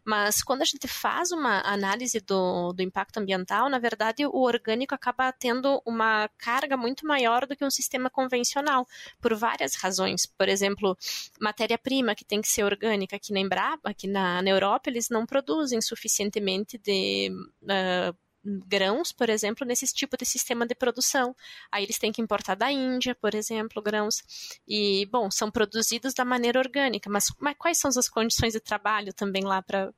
Mas 0.04 0.42
quando 0.42 0.62
a 0.62 0.64
gente 0.64 0.88
faz 0.88 1.30
uma 1.30 1.60
análise 1.60 2.18
do, 2.18 2.72
do 2.72 2.82
impacto 2.82 3.18
ambiental, 3.18 3.68
na 3.68 3.78
verdade, 3.78 4.26
o 4.26 4.40
orgânico 4.40 4.94
acaba 4.94 5.30
tendo 5.32 5.80
uma 5.86 6.28
carga 6.36 6.76
muito 6.76 7.06
maior 7.06 7.46
do 7.46 7.54
que 7.54 7.64
um 7.64 7.70
sistema 7.70 8.10
convencional, 8.10 8.88
por 9.20 9.34
várias 9.36 9.76
razões. 9.76 10.26
Por 10.26 10.48
exemplo, 10.48 10.96
matéria-prima 11.40 12.14
que 12.16 12.24
tem 12.24 12.40
que 12.40 12.48
ser 12.48 12.64
orgânica 12.64 13.14
aqui 13.14 13.32
na 13.32 13.78
aqui 13.84 14.08
na, 14.08 14.42
na 14.42 14.50
Europa, 14.50 14.90
eles 14.90 15.08
não 15.08 15.24
produzem 15.24 15.80
suficientemente 15.80 16.71
de 16.78 17.30
uh, 17.62 18.16
grãos, 18.44 19.12
por 19.12 19.28
exemplo, 19.28 19.66
nesse 19.66 19.86
tipo 19.86 20.16
de 20.16 20.24
sistema 20.24 20.66
de 20.66 20.74
produção. 20.74 21.34
Aí 21.70 21.84
eles 21.84 21.98
têm 21.98 22.12
que 22.12 22.20
importar 22.20 22.54
da 22.54 22.70
Índia, 22.70 23.14
por 23.14 23.34
exemplo, 23.34 23.82
grãos. 23.82 24.22
E, 24.66 25.06
bom, 25.06 25.30
são 25.30 25.50
produzidos 25.50 26.14
da 26.14 26.24
maneira 26.24 26.58
orgânica, 26.58 27.08
mas, 27.08 27.26
mas 27.38 27.56
quais 27.56 27.78
são 27.78 27.88
as 27.88 28.08
condições 28.08 28.52
de 28.52 28.60
trabalho 28.60 29.12
também 29.12 29.44
lá 29.44 29.62
para 29.62 29.92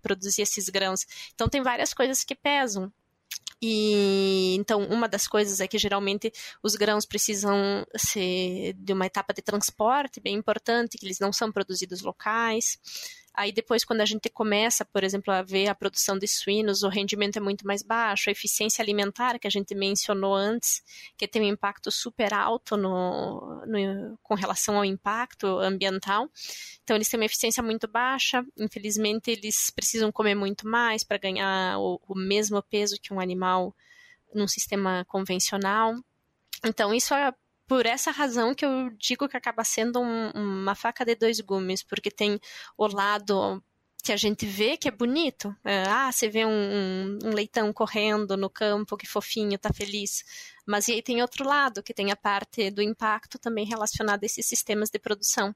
produzir 0.00 0.42
esses 0.42 0.68
grãos? 0.68 1.06
Então, 1.34 1.48
tem 1.48 1.62
várias 1.62 1.92
coisas 1.92 2.24
que 2.24 2.34
pesam. 2.34 2.92
E 3.64 4.56
então 4.58 4.82
uma 4.88 5.08
das 5.08 5.28
coisas 5.28 5.60
é 5.60 5.68
que 5.68 5.78
geralmente 5.78 6.32
os 6.64 6.74
grãos 6.74 7.06
precisam 7.06 7.86
ser 7.96 8.72
de 8.72 8.92
uma 8.92 9.06
etapa 9.06 9.32
de 9.32 9.40
transporte 9.40 10.18
bem 10.18 10.34
importante, 10.34 10.98
que 10.98 11.06
eles 11.06 11.20
não 11.20 11.32
são 11.32 11.52
produzidos 11.52 12.02
locais. 12.02 12.76
Aí 13.34 13.50
depois, 13.50 13.84
quando 13.84 14.02
a 14.02 14.04
gente 14.04 14.28
começa, 14.28 14.84
por 14.84 15.02
exemplo, 15.02 15.32
a 15.32 15.40
ver 15.42 15.68
a 15.68 15.74
produção 15.74 16.18
de 16.18 16.28
suínos, 16.28 16.82
o 16.82 16.88
rendimento 16.88 17.38
é 17.38 17.40
muito 17.40 17.66
mais 17.66 17.82
baixo, 17.82 18.28
a 18.28 18.32
eficiência 18.32 18.82
alimentar, 18.82 19.38
que 19.38 19.46
a 19.46 19.50
gente 19.50 19.74
mencionou 19.74 20.34
antes, 20.34 20.82
que 21.16 21.26
tem 21.26 21.42
um 21.42 21.46
impacto 21.46 21.90
super 21.90 22.34
alto 22.34 22.76
no, 22.76 23.64
no, 23.66 24.18
com 24.22 24.34
relação 24.34 24.76
ao 24.76 24.84
impacto 24.84 25.46
ambiental. 25.46 26.28
Então, 26.84 26.94
eles 26.94 27.08
têm 27.08 27.18
uma 27.18 27.26
eficiência 27.26 27.62
muito 27.62 27.88
baixa, 27.88 28.44
infelizmente, 28.58 29.30
eles 29.30 29.70
precisam 29.70 30.12
comer 30.12 30.34
muito 30.34 30.68
mais 30.68 31.02
para 31.02 31.16
ganhar 31.16 31.78
o, 31.78 32.00
o 32.06 32.14
mesmo 32.14 32.62
peso 32.62 32.98
que 33.00 33.14
um 33.14 33.20
animal 33.20 33.74
num 34.34 34.48
sistema 34.48 35.04
convencional. 35.08 35.94
Então, 36.64 36.94
isso 36.94 37.14
é 37.14 37.32
por 37.66 37.86
essa 37.86 38.10
razão 38.10 38.54
que 38.54 38.64
eu 38.64 38.90
digo 38.98 39.28
que 39.28 39.36
acaba 39.36 39.64
sendo 39.64 40.00
um, 40.00 40.30
uma 40.34 40.74
faca 40.74 41.04
de 41.04 41.14
dois 41.14 41.40
gumes, 41.40 41.82
porque 41.82 42.10
tem 42.10 42.38
o 42.76 42.86
lado 42.86 43.62
que 44.02 44.12
a 44.12 44.16
gente 44.16 44.44
vê 44.44 44.76
que 44.76 44.88
é 44.88 44.90
bonito. 44.90 45.54
É, 45.64 45.84
ah, 45.84 46.10
você 46.10 46.28
vê 46.28 46.44
um, 46.44 46.50
um, 46.50 47.18
um, 47.24 47.30
leitão 47.30 47.72
correndo 47.72 48.36
no 48.36 48.50
campo, 48.50 48.96
que 48.96 49.06
fofinho, 49.06 49.58
tá 49.58 49.72
feliz. 49.72 50.24
Mas 50.66 50.88
e 50.88 50.94
aí 50.94 51.02
tem 51.02 51.22
outro 51.22 51.46
lado, 51.46 51.82
que 51.82 51.94
tem 51.94 52.10
a 52.10 52.16
parte 52.16 52.70
do 52.70 52.82
impacto 52.82 53.38
também 53.38 53.64
relacionada 53.64 54.24
a 54.24 54.26
esses 54.26 54.44
sistemas 54.44 54.90
de 54.90 54.98
produção. 54.98 55.54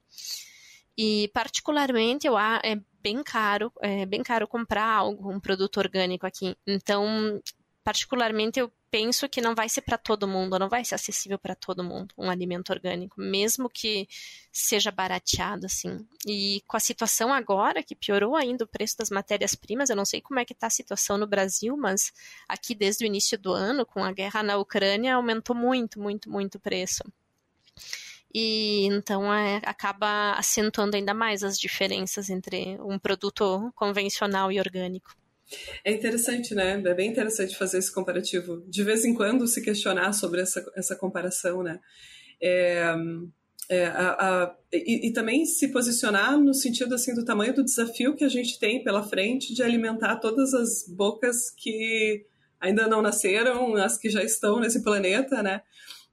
E 0.97 1.29
particularmente 1.33 2.25
eu 2.25 2.39
é 2.39 2.79
bem 3.01 3.21
caro, 3.21 3.71
é 3.81 4.05
bem 4.05 4.23
caro 4.23 4.47
comprar 4.47 4.85
algo, 4.85 5.31
um 5.31 5.39
produto 5.39 5.77
orgânico 5.77 6.25
aqui. 6.25 6.55
Então, 6.65 7.41
particularmente 7.87 8.59
eu 8.59 8.69
penso 8.91 9.29
que 9.29 9.39
não 9.39 9.55
vai 9.55 9.69
ser 9.69 9.79
para 9.79 9.97
todo 9.97 10.27
mundo, 10.27 10.59
não 10.59 10.67
vai 10.67 10.83
ser 10.83 10.95
acessível 10.95 11.39
para 11.39 11.55
todo 11.55 11.85
mundo 11.85 12.13
um 12.17 12.29
alimento 12.29 12.69
orgânico, 12.69 13.15
mesmo 13.17 13.69
que 13.69 14.09
seja 14.51 14.91
barateado 14.91 15.65
assim. 15.65 16.05
E 16.27 16.61
com 16.67 16.75
a 16.75 16.81
situação 16.81 17.31
agora 17.33 17.81
que 17.81 17.95
piorou 17.95 18.35
ainda 18.35 18.65
o 18.65 18.67
preço 18.67 18.97
das 18.97 19.09
matérias-primas, 19.09 19.89
eu 19.89 19.95
não 19.95 20.03
sei 20.03 20.19
como 20.19 20.37
é 20.37 20.43
que 20.43 20.51
está 20.51 20.67
a 20.67 20.69
situação 20.69 21.17
no 21.17 21.25
Brasil, 21.25 21.77
mas 21.77 22.11
aqui 22.45 22.75
desde 22.75 23.05
o 23.05 23.07
início 23.07 23.39
do 23.39 23.53
ano, 23.53 23.85
com 23.85 24.03
a 24.03 24.11
guerra 24.11 24.43
na 24.43 24.57
Ucrânia, 24.57 25.15
aumentou 25.15 25.55
muito, 25.55 25.97
muito, 25.97 26.29
muito 26.29 26.55
o 26.55 26.59
preço. 26.59 27.05
E 28.35 28.85
então 28.87 29.33
é, 29.33 29.61
acaba 29.63 30.33
acentuando 30.33 30.97
ainda 30.97 31.13
mais 31.13 31.41
as 31.41 31.57
diferenças 31.57 32.29
entre 32.29 32.77
um 32.81 32.99
produto 32.99 33.71
convencional 33.77 34.51
e 34.51 34.59
orgânico. 34.59 35.15
É 35.83 35.91
interessante, 35.91 36.53
né? 36.53 36.81
É 36.85 36.93
bem 36.93 37.09
interessante 37.09 37.55
fazer 37.55 37.77
esse 37.77 37.91
comparativo. 37.91 38.63
De 38.67 38.83
vez 38.83 39.05
em 39.05 39.13
quando 39.13 39.47
se 39.47 39.61
questionar 39.61 40.13
sobre 40.13 40.41
essa, 40.41 40.65
essa 40.75 40.95
comparação, 40.95 41.63
né? 41.63 41.79
É, 42.41 42.93
é, 43.69 43.85
a, 43.87 44.43
a, 44.43 44.55
e, 44.71 45.07
e, 45.07 45.13
também 45.13 45.45
se 45.45 45.67
posicionar 45.69 46.37
no 46.37 46.53
sentido 46.53 46.95
assim 46.95 47.13
do 47.13 47.25
tamanho 47.25 47.53
do 47.53 47.63
desafio 47.63 48.15
que 48.15 48.23
a 48.23 48.29
gente 48.29 48.59
tem 48.59 48.81
pela 48.81 49.03
frente 49.03 49.53
de 49.53 49.61
alimentar 49.61 50.17
todas 50.17 50.53
as 50.53 50.87
bocas 50.87 51.49
que 51.49 52.25
ainda 52.59 52.87
não 52.87 53.01
nasceram, 53.01 53.75
as 53.75 53.97
que 53.97 54.09
já 54.09 54.23
estão 54.23 54.59
nesse 54.59 54.81
planeta, 54.83 55.43
né? 55.43 55.61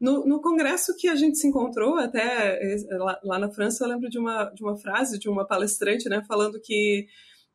No, 0.01 0.27
no 0.27 0.41
congresso 0.41 0.97
que 0.97 1.09
a 1.09 1.15
gente 1.15 1.39
se 1.39 1.47
encontrou, 1.47 1.97
até 1.97 2.59
é, 2.61 2.77
lá, 2.99 3.21
lá, 3.23 3.39
na 3.39 3.51
França, 3.51 3.85
eu 3.85 3.89
lembro 3.89 4.11
de 4.11 4.19
uma, 4.19 4.45
de 4.51 4.63
uma 4.63 4.77
frase 4.77 5.19
de 5.19 5.29
uma 5.29 5.47
palestrante, 5.47 6.09
né, 6.09 6.23
falando 6.27 6.61
que 6.61 7.07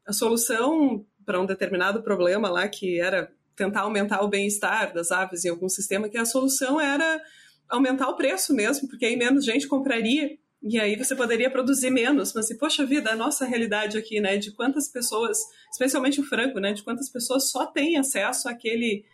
a 0.07 0.13
solução 0.13 1.05
para 1.29 1.39
um 1.39 1.45
determinado 1.45 2.01
problema 2.01 2.49
lá, 2.49 2.67
que 2.67 2.99
era 2.99 3.31
tentar 3.55 3.81
aumentar 3.81 4.23
o 4.23 4.27
bem-estar 4.27 4.91
das 4.91 5.11
aves 5.11 5.45
em 5.45 5.49
algum 5.49 5.69
sistema, 5.69 6.09
que 6.09 6.17
a 6.17 6.25
solução 6.25 6.81
era 6.81 7.21
aumentar 7.69 8.09
o 8.09 8.15
preço 8.15 8.51
mesmo, 8.51 8.89
porque 8.89 9.05
aí 9.05 9.15
menos 9.15 9.45
gente 9.45 9.67
compraria 9.67 10.39
e 10.63 10.79
aí 10.79 10.95
você 10.95 11.15
poderia 11.15 11.51
produzir 11.51 11.91
menos, 11.91 12.33
mas, 12.33 12.49
e, 12.49 12.57
poxa 12.57 12.83
vida, 12.83 13.11
a 13.11 13.15
nossa 13.15 13.45
realidade 13.45 13.95
aqui, 13.95 14.19
né, 14.19 14.37
de 14.37 14.51
quantas 14.51 14.87
pessoas, 14.87 15.37
especialmente 15.71 16.19
o 16.19 16.23
frango, 16.23 16.59
né, 16.59 16.73
de 16.73 16.81
quantas 16.81 17.09
pessoas 17.09 17.51
só 17.51 17.67
têm 17.67 17.95
acesso 17.95 18.49
àquele, 18.49 19.05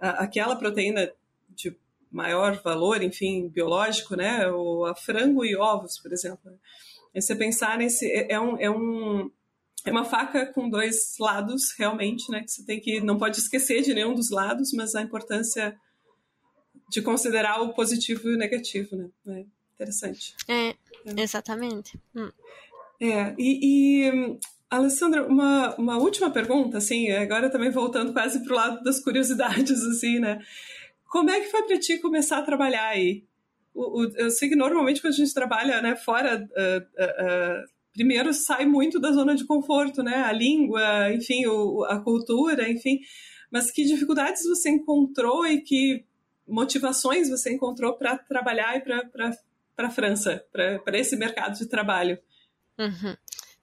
à, 0.00 0.22
àquela 0.22 0.54
proteína 0.54 1.10
de 1.48 1.76
maior 2.12 2.62
valor, 2.62 3.02
enfim, 3.02 3.48
biológico, 3.48 4.14
né, 4.14 4.46
ou 4.46 4.86
a 4.86 4.94
frango 4.94 5.44
e 5.44 5.56
ovos, 5.56 5.98
por 5.98 6.12
exemplo. 6.12 6.52
E 7.12 7.20
você 7.20 7.34
pensar 7.34 7.76
nesse, 7.76 8.06
é, 8.06 8.34
é 8.34 8.40
um, 8.40 8.56
é 8.56 8.70
um, 8.70 9.28
é 9.86 9.90
uma 9.90 10.04
faca 10.04 10.46
com 10.46 10.68
dois 10.68 11.14
lados, 11.18 11.72
realmente, 11.78 12.30
né, 12.30 12.42
que 12.42 12.50
você 12.50 12.64
tem 12.64 12.80
que, 12.80 13.00
não 13.00 13.16
pode 13.16 13.38
esquecer 13.38 13.82
de 13.82 13.94
nenhum 13.94 14.14
dos 14.14 14.30
lados, 14.30 14.72
mas 14.72 14.94
a 14.96 15.00
importância 15.00 15.76
de 16.90 17.00
considerar 17.00 17.62
o 17.62 17.72
positivo 17.72 18.28
e 18.28 18.34
o 18.34 18.38
negativo, 18.38 18.96
né? 18.96 19.08
É 19.28 19.44
interessante. 19.74 20.34
É, 20.48 20.68
é. 20.70 20.76
exatamente. 21.18 21.98
Hum. 22.14 22.30
É, 23.00 23.34
e, 23.38 24.06
e 24.08 24.38
Alessandra, 24.68 25.26
uma, 25.26 25.74
uma 25.76 25.98
última 25.98 26.30
pergunta, 26.30 26.78
assim, 26.78 27.10
agora 27.12 27.50
também 27.50 27.70
voltando 27.70 28.12
quase 28.12 28.42
para 28.42 28.52
o 28.52 28.56
lado 28.56 28.82
das 28.82 29.00
curiosidades, 29.00 29.82
assim, 29.84 30.18
né? 30.18 30.40
Como 31.08 31.30
é 31.30 31.40
que 31.40 31.50
foi 31.50 31.62
para 31.62 31.78
ti 31.78 31.98
começar 31.98 32.38
a 32.38 32.42
trabalhar 32.42 32.88
aí? 32.88 33.24
O, 33.72 34.02
o, 34.02 34.04
eu 34.16 34.30
sei 34.30 34.48
que 34.48 34.56
normalmente 34.56 35.00
quando 35.00 35.12
a 35.12 35.16
gente 35.16 35.34
trabalha 35.34 35.80
né, 35.80 35.94
fora, 35.94 36.38
uh, 36.38 36.78
uh, 36.78 37.64
uh, 37.64 37.75
primeiro 37.96 38.32
sai 38.34 38.66
muito 38.66 39.00
da 39.00 39.10
zona 39.10 39.34
de 39.34 39.46
conforto, 39.46 40.02
né? 40.02 40.16
A 40.16 40.32
língua, 40.32 41.12
enfim, 41.14 41.46
o, 41.46 41.82
a 41.84 41.98
cultura, 41.98 42.70
enfim. 42.70 43.00
Mas 43.50 43.70
que 43.70 43.84
dificuldades 43.84 44.42
você 44.44 44.68
encontrou 44.68 45.46
e 45.46 45.62
que 45.62 46.04
motivações 46.46 47.30
você 47.30 47.54
encontrou 47.54 47.94
para 47.94 48.18
trabalhar 48.18 48.76
e 48.76 48.80
para 48.80 49.30
a 49.78 49.90
França, 49.90 50.44
para 50.52 50.98
esse 50.98 51.16
mercado 51.16 51.56
de 51.56 51.66
trabalho? 51.66 52.18
Uhum. 52.78 53.16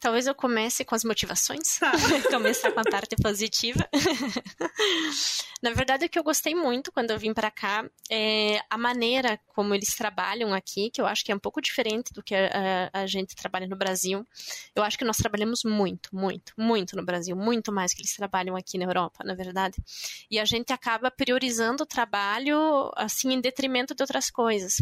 Talvez 0.03 0.27
eu 0.27 0.35
comece 0.35 0.83
com 0.83 0.95
as 0.95 1.05
motivações. 1.05 1.79
Tá. 1.79 1.93
Começar 2.29 2.73
com 2.73 2.81
a 2.81 2.83
parte 2.83 3.15
positiva. 3.15 3.87
Na 5.63 5.71
verdade, 5.71 6.05
o 6.05 6.09
que 6.09 6.19
eu 6.19 6.23
gostei 6.25 6.53
muito 6.53 6.91
quando 6.91 7.11
eu 7.11 7.17
vim 7.17 7.33
para 7.33 7.49
cá 7.49 7.89
é 8.11 8.59
a 8.69 8.77
maneira 8.77 9.39
como 9.47 9.73
eles 9.73 9.95
trabalham 9.95 10.53
aqui, 10.53 10.89
que 10.89 10.99
eu 10.99 11.05
acho 11.05 11.23
que 11.23 11.31
é 11.31 11.35
um 11.35 11.39
pouco 11.39 11.61
diferente 11.61 12.11
do 12.11 12.21
que 12.21 12.35
a, 12.35 12.89
a, 12.93 13.03
a 13.03 13.07
gente 13.07 13.33
trabalha 13.33 13.65
no 13.65 13.77
Brasil. 13.77 14.27
Eu 14.75 14.83
acho 14.83 14.97
que 14.97 15.05
nós 15.05 15.15
trabalhamos 15.15 15.61
muito, 15.63 16.13
muito, 16.13 16.51
muito 16.57 16.97
no 16.97 17.05
Brasil, 17.05 17.33
muito 17.33 17.71
mais 17.71 17.93
que 17.93 18.01
eles 18.01 18.13
trabalham 18.13 18.57
aqui 18.57 18.77
na 18.77 18.83
Europa, 18.83 19.23
na 19.23 19.33
verdade. 19.33 19.81
E 20.29 20.37
a 20.37 20.43
gente 20.43 20.73
acaba 20.73 21.09
priorizando 21.09 21.83
o 21.83 21.87
trabalho 21.87 22.91
assim 22.97 23.31
em 23.31 23.39
detrimento 23.39 23.95
de 23.95 24.03
outras 24.03 24.29
coisas. 24.29 24.81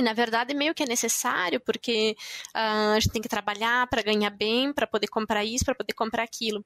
Na 0.00 0.12
verdade, 0.12 0.54
meio 0.54 0.74
que 0.74 0.82
é 0.82 0.86
necessário, 0.86 1.60
porque 1.60 2.16
uh, 2.54 2.94
a 2.94 3.00
gente 3.00 3.12
tem 3.12 3.22
que 3.22 3.28
trabalhar 3.28 3.86
para 3.88 4.02
ganhar 4.02 4.30
bem, 4.30 4.72
para 4.72 4.86
poder 4.86 5.08
comprar 5.08 5.44
isso, 5.44 5.64
para 5.64 5.74
poder 5.74 5.92
comprar 5.92 6.22
aquilo. 6.22 6.64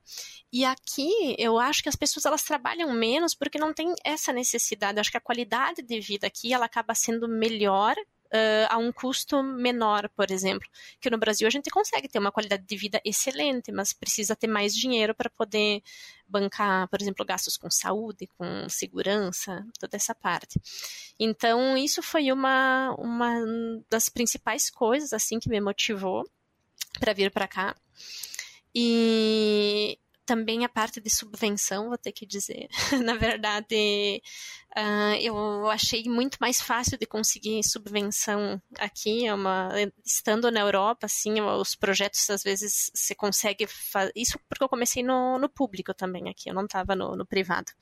E 0.52 0.64
aqui, 0.64 1.34
eu 1.38 1.58
acho 1.58 1.82
que 1.82 1.88
as 1.88 1.96
pessoas 1.96 2.26
elas 2.26 2.42
trabalham 2.42 2.92
menos 2.92 3.34
porque 3.34 3.58
não 3.58 3.72
tem 3.72 3.94
essa 4.04 4.32
necessidade. 4.32 4.98
Eu 4.98 5.00
acho 5.00 5.10
que 5.10 5.16
a 5.16 5.20
qualidade 5.20 5.82
de 5.82 6.00
vida 6.00 6.26
aqui 6.26 6.52
ela 6.52 6.66
acaba 6.66 6.94
sendo 6.94 7.26
melhor 7.26 7.94
uh, 8.32 8.66
a 8.70 8.78
um 8.78 8.90
custo 8.90 9.42
menor, 9.42 10.08
por 10.16 10.30
exemplo. 10.30 10.68
Que 11.00 11.10
no 11.10 11.18
Brasil 11.18 11.46
a 11.46 11.50
gente 11.50 11.70
consegue 11.70 12.08
ter 12.08 12.18
uma 12.18 12.32
qualidade 12.32 12.64
de 12.66 12.76
vida 12.76 13.00
excelente, 13.04 13.70
mas 13.70 13.92
precisa 13.92 14.34
ter 14.34 14.46
mais 14.46 14.74
dinheiro 14.74 15.14
para 15.14 15.30
poder 15.30 15.82
bancar, 16.26 16.88
por 16.88 17.00
exemplo, 17.00 17.26
gastos 17.26 17.56
com 17.56 17.70
saúde, 17.70 18.26
com 18.38 18.68
segurança, 18.68 19.64
toda 19.78 19.96
essa 19.96 20.14
parte. 20.14 20.58
Então, 21.20 21.76
isso 21.76 22.02
foi 22.02 22.32
uma, 22.32 22.94
uma 22.98 23.34
das 23.90 24.08
principais 24.08 24.70
coisas 24.70 25.12
assim 25.12 25.38
que 25.38 25.50
me 25.50 25.60
motivou 25.60 26.24
para 26.98 27.12
vir 27.12 27.30
para 27.30 27.46
cá. 27.46 27.74
E 28.74 29.98
também 30.24 30.64
a 30.64 30.68
parte 30.68 31.00
de 31.00 31.10
subvenção, 31.10 31.88
vou 31.88 31.98
ter 31.98 32.12
que 32.12 32.26
dizer. 32.26 32.68
Na 33.04 33.14
verdade, 33.14 34.22
uh, 34.76 35.16
eu 35.20 35.68
achei 35.70 36.04
muito 36.04 36.38
mais 36.40 36.60
fácil 36.60 36.98
de 36.98 37.06
conseguir 37.06 37.62
subvenção 37.64 38.60
aqui, 38.78 39.26
é 39.26 39.34
uma, 39.34 39.70
estando 40.04 40.50
na 40.50 40.60
Europa, 40.60 41.06
assim, 41.06 41.40
os 41.40 41.74
projetos 41.74 42.28
às 42.30 42.42
vezes 42.42 42.90
você 42.94 43.14
consegue 43.14 43.66
fazer. 43.66 44.12
Isso 44.14 44.38
porque 44.48 44.64
eu 44.64 44.68
comecei 44.68 45.02
no, 45.02 45.38
no 45.38 45.48
público 45.48 45.92
também 45.94 46.28
aqui, 46.28 46.50
eu 46.50 46.54
não 46.54 46.64
estava 46.64 46.94
no, 46.94 47.16
no 47.16 47.26
privado. 47.26 47.72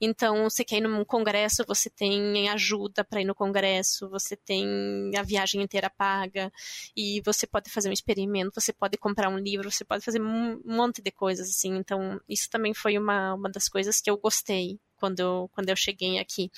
Então, 0.00 0.44
você 0.44 0.64
quer 0.64 0.78
ir 0.78 0.80
num 0.80 1.04
congresso, 1.04 1.62
você 1.66 1.90
tem 1.90 2.48
ajuda 2.48 3.04
para 3.04 3.20
ir 3.20 3.26
no 3.26 3.34
congresso, 3.34 4.08
você 4.08 4.34
tem 4.34 4.66
a 5.14 5.22
viagem 5.22 5.60
inteira 5.62 5.90
paga, 5.90 6.50
e 6.96 7.20
você 7.22 7.46
pode 7.46 7.70
fazer 7.70 7.90
um 7.90 7.92
experimento, 7.92 8.58
você 8.58 8.72
pode 8.72 8.96
comprar 8.96 9.28
um 9.28 9.38
livro, 9.38 9.70
você 9.70 9.84
pode 9.84 10.02
fazer 10.02 10.20
um 10.22 10.60
monte 10.64 11.02
de 11.02 11.10
coisas, 11.10 11.50
assim. 11.50 11.79
Então, 11.80 12.20
isso 12.28 12.48
também 12.50 12.74
foi 12.74 12.96
uma, 12.98 13.34
uma 13.34 13.50
das 13.50 13.68
coisas 13.68 14.00
que 14.00 14.10
eu 14.10 14.16
gostei 14.16 14.78
quando 14.96 15.20
eu, 15.20 15.50
quando 15.52 15.70
eu 15.70 15.76
cheguei 15.76 16.18
aqui. 16.18 16.50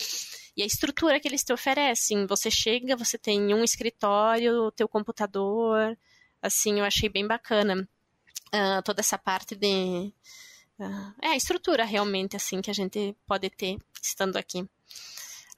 E 0.56 0.62
a 0.62 0.66
estrutura 0.66 1.20
que 1.20 1.28
eles 1.28 1.44
te 1.44 1.52
oferecem, 1.52 2.26
você 2.26 2.50
chega, 2.50 2.96
você 2.96 3.16
tem 3.16 3.54
um 3.54 3.64
escritório, 3.64 4.70
teu 4.72 4.88
computador, 4.88 5.96
assim, 6.42 6.80
eu 6.80 6.85
achei 6.85 7.08
bem 7.08 7.26
bacana. 7.26 7.88
Uh, 8.54 8.82
toda 8.85 9.00
essa 9.00 9.16
parte 9.16 9.54
de 9.54 10.12
é 11.20 11.28
a 11.28 11.37
estrutura 11.37 11.85
realmente 11.85 12.37
assim 12.37 12.61
que 12.61 12.70
a 12.70 12.74
gente 12.74 13.16
pode 13.26 13.48
ter 13.50 13.78
estando 14.02 14.37
aqui. 14.37 14.68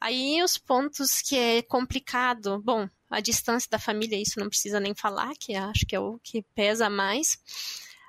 Aí 0.01 0.43
os 0.43 0.59
pontos 0.59 1.23
que 1.23 1.37
é 1.37 1.63
complicado, 1.63 2.61
bom, 2.63 2.89
a 3.09 3.21
distância 3.21 3.71
da 3.71 3.79
família, 3.79 4.21
isso 4.21 4.39
não 4.39 4.49
precisa 4.49 4.79
nem 4.79 4.95
falar, 4.95 5.33
que 5.39 5.55
acho 5.55 5.87
que 5.87 5.97
é 5.97 6.01
o 6.01 6.19
que 6.23 6.43
pesa 6.55 6.91
mais. 6.91 7.39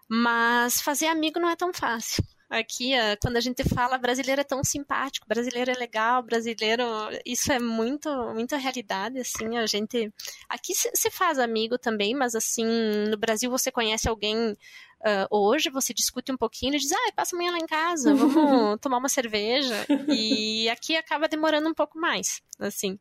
Mas 0.08 0.82
fazer 0.82 1.08
amigo 1.08 1.40
não 1.40 1.50
é 1.50 1.56
tão 1.56 1.74
fácil. 1.74 2.24
Aqui, 2.48 2.92
quando 3.22 3.38
a 3.38 3.42
gente 3.42 3.64
fala 3.64 3.98
brasileiro 3.98 4.40
é 4.40 4.44
tão 4.44 4.64
simpático, 4.64 5.28
brasileiro 5.28 5.72
é 5.72 5.74
legal, 5.74 6.22
brasileiro, 6.22 6.84
isso 7.26 7.52
é 7.52 7.58
muito, 7.58 8.08
muita 8.36 8.56
realidade, 8.56 9.20
assim, 9.20 9.58
a 9.58 9.66
gente, 9.66 10.14
aqui 10.48 10.74
se 10.76 11.10
faz 11.10 11.40
amigo 11.40 11.78
também, 11.78 12.14
mas 12.14 12.36
assim, 12.36 12.66
no 13.10 13.18
Brasil 13.18 13.50
você 13.50 13.72
conhece 13.72 14.08
alguém 14.08 14.52
uh, 14.52 15.28
hoje, 15.32 15.72
você 15.72 15.92
discute 15.92 16.32
um 16.32 16.38
pouquinho 16.38 16.76
e 16.76 16.78
diz, 16.78 16.92
ah, 16.92 17.12
passa 17.16 17.36
amanhã 17.36 17.52
lá 17.52 17.58
em 17.58 17.66
casa, 17.66 18.14
vamos 18.14 18.78
tomar 18.80 19.00
uma 19.00 19.10
cerveja, 19.10 19.86
e 20.08 20.70
aqui 20.70 20.96
acaba 20.96 21.28
demorando 21.28 21.68
um 21.68 21.74
pouco 21.74 21.98
mais, 21.98 22.44
assim 22.60 23.00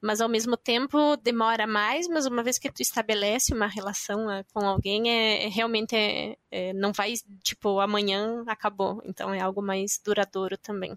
mas 0.00 0.20
ao 0.20 0.28
mesmo 0.28 0.56
tempo 0.56 1.16
demora 1.16 1.66
mais, 1.66 2.06
mas 2.08 2.26
uma 2.26 2.42
vez 2.42 2.58
que 2.58 2.70
tu 2.70 2.80
estabelece 2.80 3.52
uma 3.52 3.66
relação 3.66 4.26
uh, 4.26 4.44
com 4.52 4.66
alguém, 4.66 5.10
é, 5.10 5.46
é 5.46 5.48
realmente 5.48 5.94
é, 5.96 6.36
é, 6.50 6.72
não 6.72 6.92
vai, 6.92 7.14
tipo, 7.42 7.80
amanhã 7.80 8.44
acabou. 8.46 9.02
Então 9.04 9.34
é 9.34 9.40
algo 9.40 9.60
mais 9.60 10.00
duradouro 10.04 10.56
também. 10.56 10.96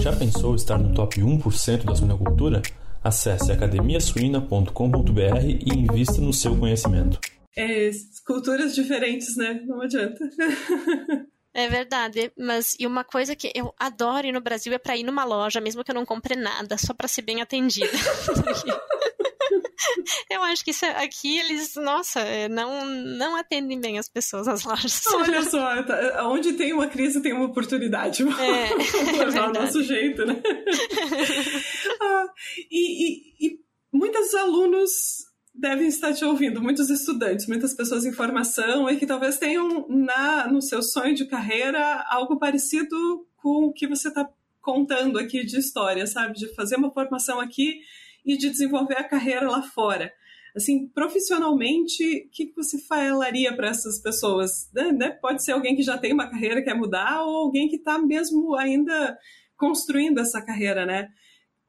Já 0.00 0.14
pensou 0.14 0.54
estar 0.54 0.78
no 0.78 0.94
top 0.94 1.20
1% 1.20 1.84
da 1.84 1.94
suinocultura? 1.94 2.60
Acesse 3.02 3.52
academiasuina.com.br 3.52 5.44
e 5.44 5.68
invista 5.74 6.20
no 6.20 6.32
seu 6.32 6.56
conhecimento. 6.56 7.18
É, 7.56 7.90
culturas 8.26 8.74
diferentes, 8.74 9.36
né? 9.36 9.62
Não 9.66 9.80
adianta. 9.82 10.18
É 11.54 11.68
verdade, 11.68 12.32
mas 12.36 12.74
e 12.80 12.86
uma 12.86 13.04
coisa 13.04 13.36
que 13.36 13.52
eu 13.54 13.72
adoro 13.78 14.26
ir 14.26 14.32
no 14.32 14.40
Brasil 14.40 14.72
é 14.72 14.78
para 14.78 14.96
ir 14.96 15.04
numa 15.04 15.22
loja, 15.22 15.60
mesmo 15.60 15.84
que 15.84 15.92
eu 15.92 15.94
não 15.94 16.04
compre 16.04 16.34
nada, 16.34 16.76
só 16.76 16.92
para 16.92 17.06
ser 17.06 17.22
bem 17.22 17.40
atendida. 17.40 17.86
eu 20.28 20.42
acho 20.42 20.64
que 20.64 20.72
isso, 20.72 20.84
aqui 20.84 21.38
eles, 21.38 21.76
nossa, 21.76 22.18
é, 22.20 22.48
não, 22.48 22.84
não 22.84 23.36
atendem 23.36 23.80
bem 23.80 24.00
as 24.00 24.08
pessoas 24.08 24.48
nas 24.48 24.64
lojas. 24.64 25.00
Olha 25.14 25.44
só, 25.44 25.80
tá, 25.84 26.28
onde 26.28 26.54
tem 26.54 26.72
uma 26.72 26.88
crise 26.88 27.22
tem 27.22 27.32
uma 27.32 27.46
oportunidade. 27.46 28.24
É, 28.24 28.70
é 29.38 29.40
o 29.40 29.52
nosso 29.52 29.80
jeito, 29.84 30.26
né? 30.26 30.42
ah, 32.02 32.26
e, 32.68 33.06
e, 33.06 33.46
e 33.46 33.60
muitos 33.92 34.34
alunos 34.34 35.32
devem 35.54 35.86
estar 35.86 36.12
te 36.12 36.24
ouvindo, 36.24 36.60
muitos 36.60 36.90
estudantes, 36.90 37.46
muitas 37.46 37.72
pessoas 37.72 38.04
em 38.04 38.12
formação 38.12 38.90
e 38.90 38.96
que 38.96 39.06
talvez 39.06 39.38
tenham 39.38 39.86
na, 39.88 40.48
no 40.48 40.60
seu 40.60 40.82
sonho 40.82 41.14
de 41.14 41.26
carreira 41.26 42.04
algo 42.08 42.38
parecido 42.38 42.96
com 43.36 43.66
o 43.66 43.72
que 43.72 43.86
você 43.86 44.08
está 44.08 44.28
contando 44.60 45.18
aqui 45.18 45.44
de 45.44 45.58
história, 45.58 46.06
sabe? 46.06 46.34
De 46.34 46.52
fazer 46.54 46.76
uma 46.76 46.90
formação 46.90 47.38
aqui 47.38 47.80
e 48.24 48.36
de 48.36 48.50
desenvolver 48.50 48.96
a 48.96 49.08
carreira 49.08 49.48
lá 49.48 49.62
fora. 49.62 50.12
Assim, 50.56 50.88
profissionalmente, 50.88 52.26
o 52.26 52.30
que, 52.30 52.52
você 52.56 52.78
falaria 52.78 53.54
para 53.54 53.68
essas 53.68 54.00
pessoas? 54.00 54.70
Né, 54.72 54.92
né? 54.92 55.10
Pode 55.10 55.44
ser 55.44 55.52
alguém 55.52 55.76
que 55.76 55.82
já 55.82 55.98
tem 55.98 56.12
uma 56.12 56.30
carreira 56.30 56.62
quer 56.62 56.74
mudar 56.74 57.22
ou 57.22 57.36
alguém 57.36 57.68
que 57.68 57.76
está 57.76 57.98
mesmo 57.98 58.54
ainda 58.54 59.18
construindo 59.56 60.18
essa 60.18 60.40
carreira, 60.40 60.86
né? 60.86 61.08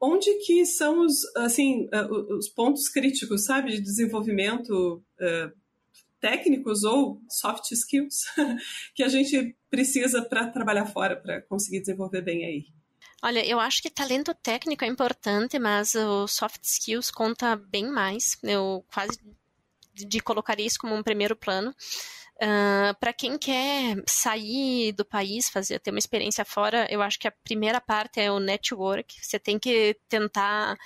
Onde 0.08 0.32
que 0.44 0.64
são 0.64 1.04
os, 1.04 1.24
assim, 1.36 1.88
os 2.38 2.48
pontos 2.48 2.88
críticos, 2.88 3.44
sabe, 3.44 3.72
de 3.72 3.80
desenvolvimento 3.80 5.02
uh, 5.20 5.52
técnicos 6.20 6.84
ou 6.84 7.20
soft 7.28 7.72
skills 7.72 8.24
que 8.94 9.02
a 9.02 9.08
gente 9.08 9.56
precisa 9.68 10.22
para 10.22 10.46
trabalhar 10.46 10.86
fora, 10.86 11.16
para 11.16 11.42
conseguir 11.42 11.80
desenvolver 11.80 12.22
bem 12.22 12.44
aí? 12.44 12.66
Olha, 13.20 13.44
eu 13.44 13.58
acho 13.58 13.82
que 13.82 13.90
talento 13.90 14.32
técnico 14.34 14.84
é 14.84 14.86
importante, 14.86 15.58
mas 15.58 15.96
o 15.96 16.28
soft 16.28 16.62
skills 16.62 17.10
conta 17.10 17.56
bem 17.56 17.90
mais. 17.90 18.38
Eu 18.44 18.84
quase 18.92 19.18
de 19.92 20.20
colocaria 20.20 20.66
isso 20.66 20.78
como 20.78 20.94
um 20.94 21.02
primeiro 21.02 21.34
plano. 21.34 21.74
Uh, 22.36 22.94
para 23.00 23.14
quem 23.14 23.38
quer 23.38 23.96
sair 24.06 24.92
do 24.92 25.06
país, 25.06 25.48
fazer 25.48 25.78
ter 25.80 25.90
uma 25.90 25.98
experiência 25.98 26.44
fora, 26.44 26.86
eu 26.90 27.00
acho 27.00 27.18
que 27.18 27.26
a 27.26 27.32
primeira 27.42 27.80
parte 27.80 28.20
é 28.20 28.30
o 28.30 28.38
network. 28.38 29.16
Você 29.22 29.38
tem 29.38 29.58
que 29.58 29.96
tentar 30.06 30.76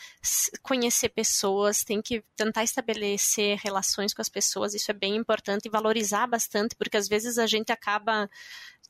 conhecer 0.63 1.09
pessoas, 1.09 1.83
tem 1.83 2.01
que 2.01 2.23
tentar 2.37 2.63
estabelecer 2.63 3.59
relações 3.59 4.15
com 4.15 4.23
as 4.23 4.29
pessoas. 4.29 4.75
Isso 4.75 4.93
é 4.93 4.95
bem 4.95 5.17
importante 5.17 5.67
e 5.67 5.71
valorizar 5.71 6.29
bastante, 6.29 6.77
porque 6.77 6.97
às 6.97 7.09
vezes 7.09 7.37
a 7.37 7.49
gente 7.49 7.73
acaba 7.73 8.31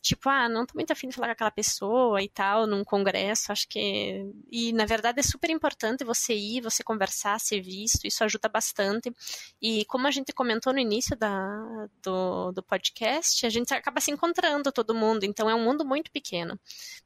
tipo, 0.00 0.28
ah, 0.28 0.48
não 0.48 0.66
tô 0.66 0.74
muito 0.74 0.92
afim 0.92 1.08
de 1.08 1.14
falar 1.14 1.28
com 1.28 1.32
aquela 1.32 1.50
pessoa 1.50 2.22
e 2.22 2.28
tal, 2.28 2.66
num 2.66 2.84
congresso, 2.84 3.52
acho 3.52 3.68
que. 3.68 4.24
E 4.50 4.72
na 4.72 4.84
verdade 4.84 5.20
é 5.20 5.22
super 5.22 5.50
importante 5.50 6.04
você 6.04 6.34
ir, 6.34 6.60
você 6.60 6.82
conversar, 6.82 7.38
ser 7.40 7.60
visto, 7.60 8.06
isso 8.06 8.24
ajuda 8.24 8.48
bastante. 8.48 9.12
E 9.60 9.84
como 9.86 10.06
a 10.06 10.10
gente 10.10 10.32
comentou 10.32 10.72
no 10.72 10.78
início 10.78 11.16
da, 11.16 11.88
do, 12.02 12.52
do 12.52 12.62
podcast, 12.62 13.44
a 13.46 13.50
gente 13.50 13.72
acaba 13.74 14.00
se 14.00 14.10
encontrando 14.10 14.72
todo 14.72 14.94
mundo, 14.94 15.24
então 15.24 15.48
é 15.48 15.54
um 15.54 15.64
mundo 15.64 15.84
muito 15.84 16.10
pequeno. 16.10 16.58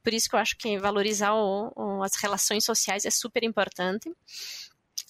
Por 0.03 0.13
isso 0.13 0.29
que 0.29 0.35
eu 0.35 0.39
acho 0.39 0.57
que 0.57 0.77
valorizar 0.77 1.33
o, 1.33 1.71
o, 1.75 2.03
as 2.03 2.15
relações 2.21 2.63
sociais 2.65 3.05
é 3.05 3.11
super 3.11 3.43
importante. 3.43 4.11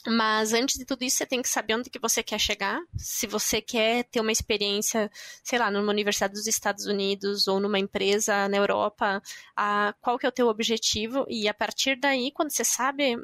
Mas 0.08 0.54
antes 0.54 0.78
de 0.78 0.86
tudo 0.86 1.04
isso, 1.04 1.18
você 1.18 1.26
tem 1.26 1.42
que 1.42 1.50
saber 1.50 1.76
onde 1.76 1.90
que 1.90 2.00
você 2.00 2.22
quer 2.22 2.40
chegar. 2.40 2.80
Se 2.96 3.26
você 3.26 3.62
quer 3.62 4.04
ter 4.04 4.20
uma 4.20 4.32
experiência, 4.32 5.12
sei 5.44 5.58
lá, 5.58 5.72
numa 5.72 5.92
universidade 5.92 6.34
dos 6.34 6.48
Estados 6.48 6.86
Unidos 6.86 7.48
ou 7.48 7.60
numa 7.60 7.80
empresa 7.80 8.48
na 8.48 8.58
Europa, 8.58 9.22
a, 9.56 9.94
qual 10.02 10.20
que 10.20 10.26
é 10.26 10.30
o 10.30 10.32
teu 10.32 10.48
objetivo 10.48 11.26
e 11.28 11.48
a 11.48 11.54
partir 11.54 11.96
daí, 12.00 12.32
quando 12.32 12.52
você 12.52 12.64
sabe 12.64 13.18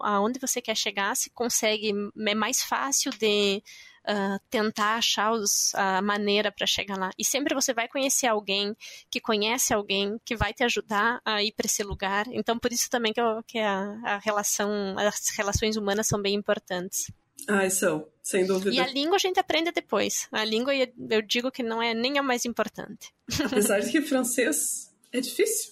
aonde 0.00 0.38
você 0.38 0.60
quer 0.60 0.76
chegar, 0.76 1.16
se 1.16 1.30
consegue, 1.30 1.92
é 2.26 2.34
mais 2.34 2.62
fácil 2.62 3.10
de 3.12 3.62
uh, 4.08 4.38
tentar 4.50 4.96
achar 4.96 5.32
os, 5.32 5.74
a 5.74 6.00
maneira 6.02 6.52
para 6.52 6.66
chegar 6.66 6.98
lá. 6.98 7.10
E 7.18 7.24
sempre 7.24 7.54
você 7.54 7.72
vai 7.72 7.88
conhecer 7.88 8.26
alguém 8.26 8.76
que 9.10 9.20
conhece 9.20 9.72
alguém 9.72 10.18
que 10.24 10.36
vai 10.36 10.52
te 10.52 10.62
ajudar 10.64 11.20
a 11.24 11.42
ir 11.42 11.52
para 11.52 11.66
esse 11.66 11.82
lugar. 11.82 12.26
Então, 12.28 12.58
por 12.58 12.72
isso 12.72 12.88
também 12.90 13.12
que, 13.12 13.20
eu, 13.20 13.42
que 13.46 13.58
a, 13.58 13.98
a 14.04 14.18
relação, 14.18 14.96
as 14.98 15.28
relações 15.36 15.76
humanas 15.76 16.06
são 16.06 16.20
bem 16.20 16.34
importantes. 16.34 17.10
Ah, 17.48 17.68
são, 17.68 18.06
sem 18.22 18.46
dúvida. 18.46 18.74
E 18.74 18.80
a 18.80 18.86
língua 18.86 19.16
a 19.16 19.18
gente 19.18 19.38
aprende 19.38 19.70
depois. 19.72 20.28
A 20.32 20.44
língua 20.44 20.72
eu 20.74 21.20
digo 21.20 21.50
que 21.50 21.62
não 21.62 21.82
é 21.82 21.92
nem 21.92 22.18
a 22.18 22.22
mais 22.22 22.44
importante. 22.44 23.12
Apesar 23.44 23.80
de 23.80 23.90
que 23.90 24.00
francês 24.02 24.90
é 25.12 25.20
difícil. 25.20 25.70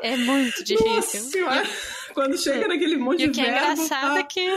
É 0.00 0.16
muito 0.16 0.62
difícil. 0.64 1.44
Nossa, 1.44 1.70
quando 2.12 2.36
chega 2.36 2.66
naquele 2.66 2.96
monte 2.96 3.22
e 3.22 3.24
de 3.24 3.30
o 3.30 3.32
que 3.32 3.40
é 3.40 3.52
verbo, 3.52 3.72
engraçado 3.72 4.16
ah, 4.16 4.20
é 4.20 4.24
que 4.24 4.50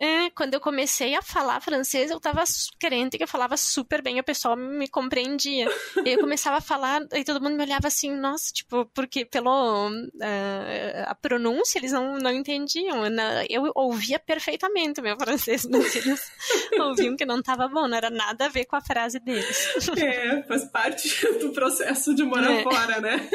é, 0.00 0.30
quando 0.30 0.54
eu 0.54 0.60
comecei 0.60 1.14
a 1.14 1.22
falar 1.22 1.60
francês, 1.60 2.10
eu 2.10 2.18
tava 2.18 2.42
crente 2.78 3.16
que 3.16 3.22
eu 3.22 3.28
falava 3.28 3.56
super 3.56 4.02
bem, 4.02 4.18
o 4.18 4.24
pessoal 4.24 4.56
me 4.56 4.88
compreendia. 4.88 5.68
E 6.04 6.10
eu 6.10 6.18
começava 6.18 6.56
a 6.56 6.60
falar, 6.60 7.06
e 7.12 7.24
todo 7.24 7.40
mundo 7.40 7.56
me 7.56 7.62
olhava 7.62 7.86
assim, 7.86 8.10
nossa, 8.10 8.52
tipo, 8.52 8.86
porque 8.94 9.24
pelo 9.24 9.90
uh, 9.90 11.04
a 11.06 11.14
pronúncia 11.14 11.78
eles 11.78 11.92
não, 11.92 12.18
não 12.18 12.32
entendiam. 12.32 13.02
Eu 13.48 13.70
ouvia 13.74 14.18
perfeitamente 14.18 15.00
o 15.00 15.04
meu 15.04 15.16
francês, 15.16 15.66
mas 15.70 15.94
eles 15.94 16.32
ouviam 16.80 17.16
que 17.16 17.24
não 17.24 17.42
tava 17.42 17.68
bom, 17.68 17.86
não 17.86 17.96
era 17.96 18.10
nada 18.10 18.46
a 18.46 18.48
ver 18.48 18.64
com 18.64 18.76
a 18.76 18.80
frase 18.80 19.20
deles. 19.20 19.68
É, 19.96 20.42
faz 20.44 20.64
parte 20.64 21.08
do 21.38 21.52
processo 21.52 22.14
de 22.14 22.24
morar 22.24 22.50
é. 22.50 22.62
fora, 22.62 23.00
né? 23.00 23.28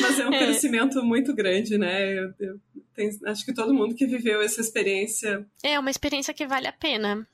Mas 0.00 0.18
é 0.18 0.26
um 0.26 0.32
é. 0.32 0.38
crescimento 0.38 1.02
muito 1.02 1.34
grande, 1.34 1.76
né? 1.76 2.18
Eu, 2.18 2.34
eu, 2.40 2.60
tem, 2.94 3.10
acho 3.26 3.44
que 3.44 3.52
todo 3.52 3.74
mundo 3.74 3.94
que 3.94 4.06
viveu 4.06 4.40
essa 4.42 4.60
experiência 4.60 5.39
é 5.62 5.78
uma 5.78 5.90
experiência 5.90 6.34
que 6.34 6.46
vale 6.46 6.66
a 6.66 6.72
pena. 6.72 7.26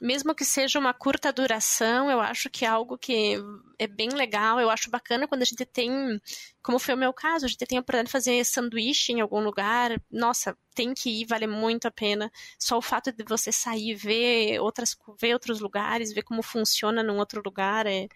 Mesmo 0.00 0.34
que 0.34 0.44
seja 0.44 0.78
uma 0.78 0.92
curta 0.92 1.32
duração, 1.32 2.10
eu 2.10 2.20
acho 2.20 2.50
que 2.50 2.64
é 2.64 2.68
algo 2.68 2.98
que 2.98 3.36
é 3.78 3.86
bem 3.86 4.10
legal. 4.10 4.60
Eu 4.60 4.68
acho 4.68 4.90
bacana 4.90 5.26
quando 5.26 5.42
a 5.42 5.46
gente 5.46 5.64
tem, 5.64 6.20
como 6.62 6.78
foi 6.78 6.94
o 6.94 6.98
meu 6.98 7.12
caso, 7.12 7.46
a 7.46 7.48
gente 7.48 7.64
tem 7.64 7.78
a 7.78 7.80
oportunidade 7.80 8.08
de 8.08 8.12
fazer 8.12 8.44
sanduíche 8.44 9.12
em 9.12 9.20
algum 9.20 9.40
lugar. 9.40 9.98
Nossa, 10.10 10.56
tem 10.74 10.92
que 10.92 11.08
ir, 11.22 11.26
vale 11.26 11.46
muito 11.46 11.86
a 11.86 11.90
pena. 11.90 12.30
Só 12.58 12.76
o 12.76 12.82
fato 12.82 13.12
de 13.12 13.24
você 13.26 13.52
sair, 13.52 13.94
ver, 13.94 14.60
outras, 14.60 14.96
ver 15.20 15.32
outros 15.32 15.60
lugares, 15.60 16.12
ver 16.12 16.22
como 16.22 16.42
funciona 16.42 17.02
num 17.02 17.18
outro 17.18 17.40
lugar, 17.44 17.86
é, 17.86 18.08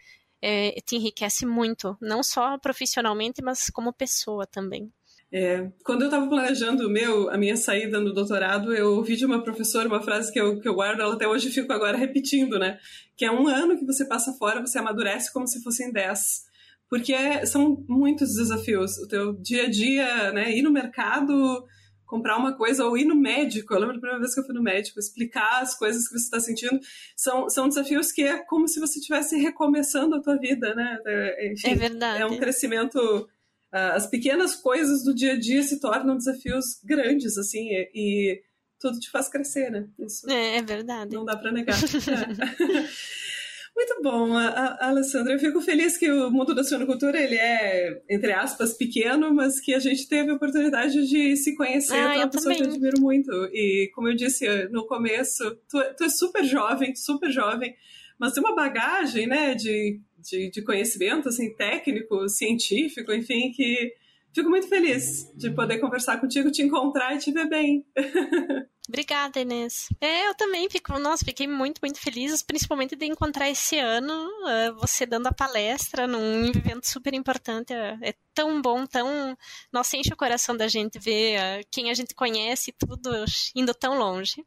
é, 0.42 0.72
te 0.84 0.96
enriquece 0.96 1.46
muito. 1.46 1.96
Não 2.00 2.22
só 2.22 2.58
profissionalmente, 2.58 3.40
mas 3.42 3.70
como 3.70 3.92
pessoa 3.92 4.46
também. 4.46 4.92
É, 5.30 5.70
quando 5.84 6.02
eu 6.02 6.06
estava 6.06 6.26
planejando 6.26 6.88
meu, 6.88 7.28
a 7.28 7.36
minha 7.36 7.56
saída 7.56 8.00
no 8.00 8.14
doutorado, 8.14 8.72
eu 8.72 8.94
ouvi 8.94 9.14
de 9.14 9.26
uma 9.26 9.42
professora 9.42 9.86
uma 9.86 10.02
frase 10.02 10.32
que 10.32 10.40
eu, 10.40 10.58
que 10.58 10.66
eu 10.66 10.74
guardo, 10.74 11.00
ela 11.00 11.14
até 11.14 11.28
hoje 11.28 11.50
fico 11.50 11.70
agora 11.70 11.98
repetindo, 11.98 12.58
né? 12.58 12.78
Que 13.14 13.26
é 13.26 13.30
um 13.30 13.46
ano 13.46 13.78
que 13.78 13.84
você 13.84 14.06
passa 14.06 14.32
fora, 14.32 14.60
você 14.60 14.78
amadurece 14.78 15.32
como 15.32 15.46
se 15.46 15.62
fossem 15.62 15.92
dez. 15.92 16.46
Porque 16.88 17.12
é, 17.12 17.44
são 17.44 17.84
muitos 17.86 18.34
desafios. 18.34 18.96
O 18.96 19.06
teu 19.06 19.34
dia 19.34 19.64
a 19.64 19.70
dia, 19.70 20.32
né? 20.32 20.50
Ir 20.50 20.62
no 20.62 20.72
mercado, 20.72 21.62
comprar 22.06 22.38
uma 22.38 22.56
coisa, 22.56 22.86
ou 22.86 22.96
ir 22.96 23.04
no 23.04 23.14
médico. 23.14 23.74
Eu 23.74 23.80
lembro 23.80 23.96
da 23.96 24.00
primeira 24.00 24.20
vez 24.20 24.32
que 24.32 24.40
eu 24.40 24.44
fui 24.44 24.54
no 24.54 24.62
médico, 24.62 24.98
explicar 24.98 25.60
as 25.60 25.76
coisas 25.76 26.08
que 26.08 26.18
você 26.18 26.24
está 26.24 26.40
sentindo. 26.40 26.80
São, 27.14 27.50
são 27.50 27.68
desafios 27.68 28.10
que 28.10 28.22
é 28.22 28.38
como 28.38 28.66
se 28.66 28.80
você 28.80 28.98
estivesse 28.98 29.36
recomeçando 29.36 30.16
a 30.16 30.22
tua 30.22 30.38
vida, 30.38 30.74
né? 30.74 30.98
É, 31.04 31.52
enfim, 31.52 31.72
é 31.72 31.74
verdade. 31.74 32.22
É 32.22 32.26
um 32.26 32.38
crescimento 32.38 33.28
as 33.72 34.06
pequenas 34.06 34.54
coisas 34.54 35.04
do 35.04 35.14
dia 35.14 35.32
a 35.32 35.38
dia 35.38 35.62
se 35.62 35.80
tornam 35.80 36.16
desafios 36.16 36.80
grandes, 36.84 37.36
assim, 37.36 37.68
e, 37.70 37.90
e 37.94 38.42
tudo 38.80 38.98
te 38.98 39.10
faz 39.10 39.28
crescer, 39.28 39.70
né? 39.70 39.88
Isso 39.98 40.30
é, 40.30 40.56
é 40.56 40.62
verdade. 40.62 41.14
Não 41.14 41.24
dá 41.24 41.36
para 41.36 41.52
negar. 41.52 41.76
é. 41.78 42.88
Muito 43.78 44.02
bom, 44.02 44.36
a, 44.36 44.48
a, 44.48 44.88
Alessandra. 44.88 45.32
Eu 45.32 45.38
fico 45.38 45.60
feliz 45.60 45.96
que 45.96 46.10
o 46.10 46.32
mundo 46.32 46.52
da 46.52 46.64
suinocultura 46.64 47.20
ele 47.20 47.36
é, 47.36 48.02
entre 48.10 48.32
aspas, 48.32 48.74
pequeno, 48.74 49.32
mas 49.32 49.60
que 49.60 49.72
a 49.72 49.78
gente 49.78 50.08
teve 50.08 50.32
a 50.32 50.34
oportunidade 50.34 51.06
de 51.06 51.36
se 51.36 51.54
conhecer. 51.54 51.94
Ah, 51.94 52.16
é 52.16 52.18
uma 52.18 52.28
pessoa 52.28 52.52
que 52.52 52.62
eu 52.62 52.66
admiro 52.66 53.00
muito. 53.00 53.30
E 53.52 53.88
como 53.94 54.08
eu 54.08 54.16
disse 54.16 54.68
no 54.70 54.84
começo, 54.84 55.48
tu, 55.70 55.78
tu 55.96 56.02
é 56.02 56.08
super 56.08 56.44
jovem, 56.44 56.92
super 56.96 57.30
jovem, 57.30 57.72
mas 58.18 58.32
tem 58.32 58.42
uma 58.42 58.56
bagagem, 58.56 59.28
né, 59.28 59.54
de 59.54 60.00
de, 60.18 60.50
de 60.50 60.62
conhecimento, 60.62 61.28
assim, 61.28 61.54
técnico, 61.54 62.28
científico, 62.28 63.12
enfim, 63.12 63.52
que 63.52 63.92
fico 64.38 64.50
muito 64.50 64.68
feliz 64.68 65.32
de 65.34 65.50
poder 65.50 65.78
conversar 65.78 66.20
contigo, 66.20 66.50
te 66.50 66.62
encontrar 66.62 67.14
e 67.14 67.18
te 67.18 67.32
ver 67.32 67.48
bem. 67.48 67.84
Obrigada, 68.88 69.38
Inês. 69.38 69.90
É, 70.00 70.28
eu 70.28 70.34
também 70.34 70.70
fico, 70.70 70.98
nossa, 70.98 71.22
fiquei 71.22 71.46
muito, 71.46 71.78
muito 71.82 72.00
feliz, 72.00 72.42
principalmente 72.42 72.96
de 72.96 73.04
encontrar 73.04 73.50
esse 73.50 73.78
ano 73.78 74.14
uh, 74.14 74.74
você 74.80 75.04
dando 75.04 75.26
a 75.26 75.32
palestra 75.32 76.06
num 76.06 76.46
evento 76.46 76.88
super 76.88 77.12
importante. 77.12 77.74
É, 77.74 77.98
é, 78.00 78.14
tão 78.32 78.62
bom, 78.62 78.86
tão. 78.86 79.36
Nossa, 79.70 79.94
enche 79.98 80.14
o 80.14 80.16
coração 80.16 80.56
da 80.56 80.68
gente 80.68 80.98
ver 80.98 81.38
uh, 81.38 81.66
quem 81.70 81.90
a 81.90 81.94
gente 81.94 82.14
conhece 82.14 82.72
tudo 82.78 83.10
indo 83.54 83.74
tão 83.74 83.98
longe. 83.98 84.42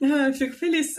ah, 0.00 0.30
fico 0.38 0.54
feliz. 0.54 0.94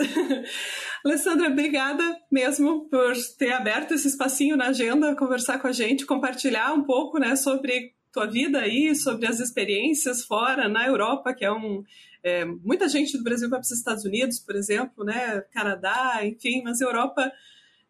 Alessandra, 1.05 1.47
obrigada 1.47 2.03
mesmo 2.29 2.89
por 2.89 3.13
ter 3.37 3.53
aberto 3.53 3.93
esse 3.93 4.09
espacinho 4.09 4.57
na 4.57 4.67
agenda, 4.67 5.15
conversar 5.15 5.57
com 5.57 5.67
a 5.67 5.71
gente, 5.71 6.05
compartilhar 6.05 6.73
um 6.73 6.83
pouco 6.83 7.17
né, 7.17 7.37
sobre 7.37 7.93
tua 8.13 8.27
vida 8.27 8.59
aí, 8.59 8.95
sobre 8.95 9.27
as 9.27 9.39
experiências 9.39 10.23
fora, 10.23 10.69
na 10.69 10.85
Europa, 10.87 11.33
que 11.33 11.43
é 11.43 11.51
um 11.51 11.83
é, 12.23 12.45
muita 12.45 12.87
gente 12.87 13.17
do 13.17 13.23
Brasil 13.23 13.49
vai 13.49 13.59
para 13.59 13.65
os 13.65 13.71
Estados 13.71 14.05
Unidos, 14.05 14.39
por 14.39 14.55
exemplo, 14.55 15.03
né? 15.03 15.41
Canadá, 15.51 16.21
enfim, 16.23 16.61
mas 16.63 16.81
a 16.81 16.85
Europa 16.85 17.29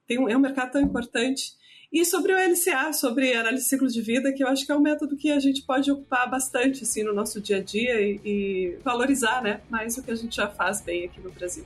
tem 0.08 0.18
um, 0.18 0.28
é 0.28 0.36
um 0.36 0.40
mercado 0.40 0.72
tão 0.72 0.82
importante. 0.82 1.52
E 1.92 2.04
sobre 2.04 2.34
o 2.34 2.38
LCA, 2.38 2.92
sobre 2.92 3.34
análise 3.34 3.64
de 3.64 3.70
ciclo 3.70 3.88
de 3.88 4.02
vida, 4.02 4.34
que 4.34 4.44
eu 4.44 4.48
acho 4.48 4.66
que 4.66 4.72
é 4.72 4.76
um 4.76 4.82
método 4.82 5.16
que 5.16 5.30
a 5.30 5.40
gente 5.40 5.62
pode 5.62 5.92
ocupar 5.92 6.28
bastante 6.28 6.82
assim, 6.82 7.04
no 7.04 7.14
nosso 7.14 7.40
dia 7.40 7.58
a 7.58 7.62
dia 7.62 8.02
e, 8.02 8.20
e 8.26 8.78
valorizar 8.84 9.44
né, 9.44 9.62
mais 9.70 9.96
o 10.00 10.04
que 10.04 10.10
a 10.10 10.16
gente 10.16 10.36
já 10.36 10.50
faz 10.50 10.82
bem 10.82 11.06
aqui 11.06 11.22
no 11.22 11.32
Brasil 11.32 11.64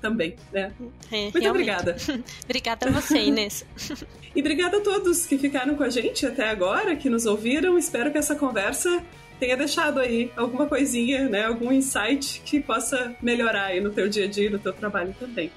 também, 0.00 0.36
né? 0.52 0.72
É, 1.10 1.22
Muito 1.22 1.38
realmente. 1.38 1.48
obrigada. 1.48 1.96
obrigada 2.44 2.88
a 2.88 2.92
você, 2.92 3.18
Inês. 3.18 3.64
e 4.34 4.40
obrigada 4.40 4.78
a 4.78 4.80
todos 4.80 5.26
que 5.26 5.38
ficaram 5.38 5.74
com 5.74 5.82
a 5.82 5.90
gente 5.90 6.26
até 6.26 6.48
agora, 6.48 6.96
que 6.96 7.08
nos 7.10 7.26
ouviram. 7.26 7.78
Espero 7.78 8.10
que 8.10 8.18
essa 8.18 8.34
conversa 8.34 9.02
tenha 9.38 9.56
deixado 9.56 10.00
aí 10.00 10.30
alguma 10.36 10.66
coisinha, 10.66 11.28
né, 11.28 11.44
algum 11.44 11.72
insight 11.72 12.42
que 12.44 12.60
possa 12.60 13.14
melhorar 13.22 13.66
aí 13.66 13.80
no 13.80 13.90
teu 13.90 14.08
dia 14.08 14.24
a 14.24 14.28
dia, 14.28 14.50
no 14.50 14.58
teu 14.58 14.72
trabalho 14.72 15.14
também. 15.18 15.50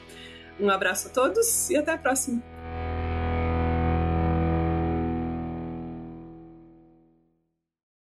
Um 0.60 0.70
abraço 0.70 1.08
a 1.08 1.12
todos 1.12 1.70
e 1.70 1.76
até 1.76 1.94
a 1.94 1.98
próxima. 1.98 2.42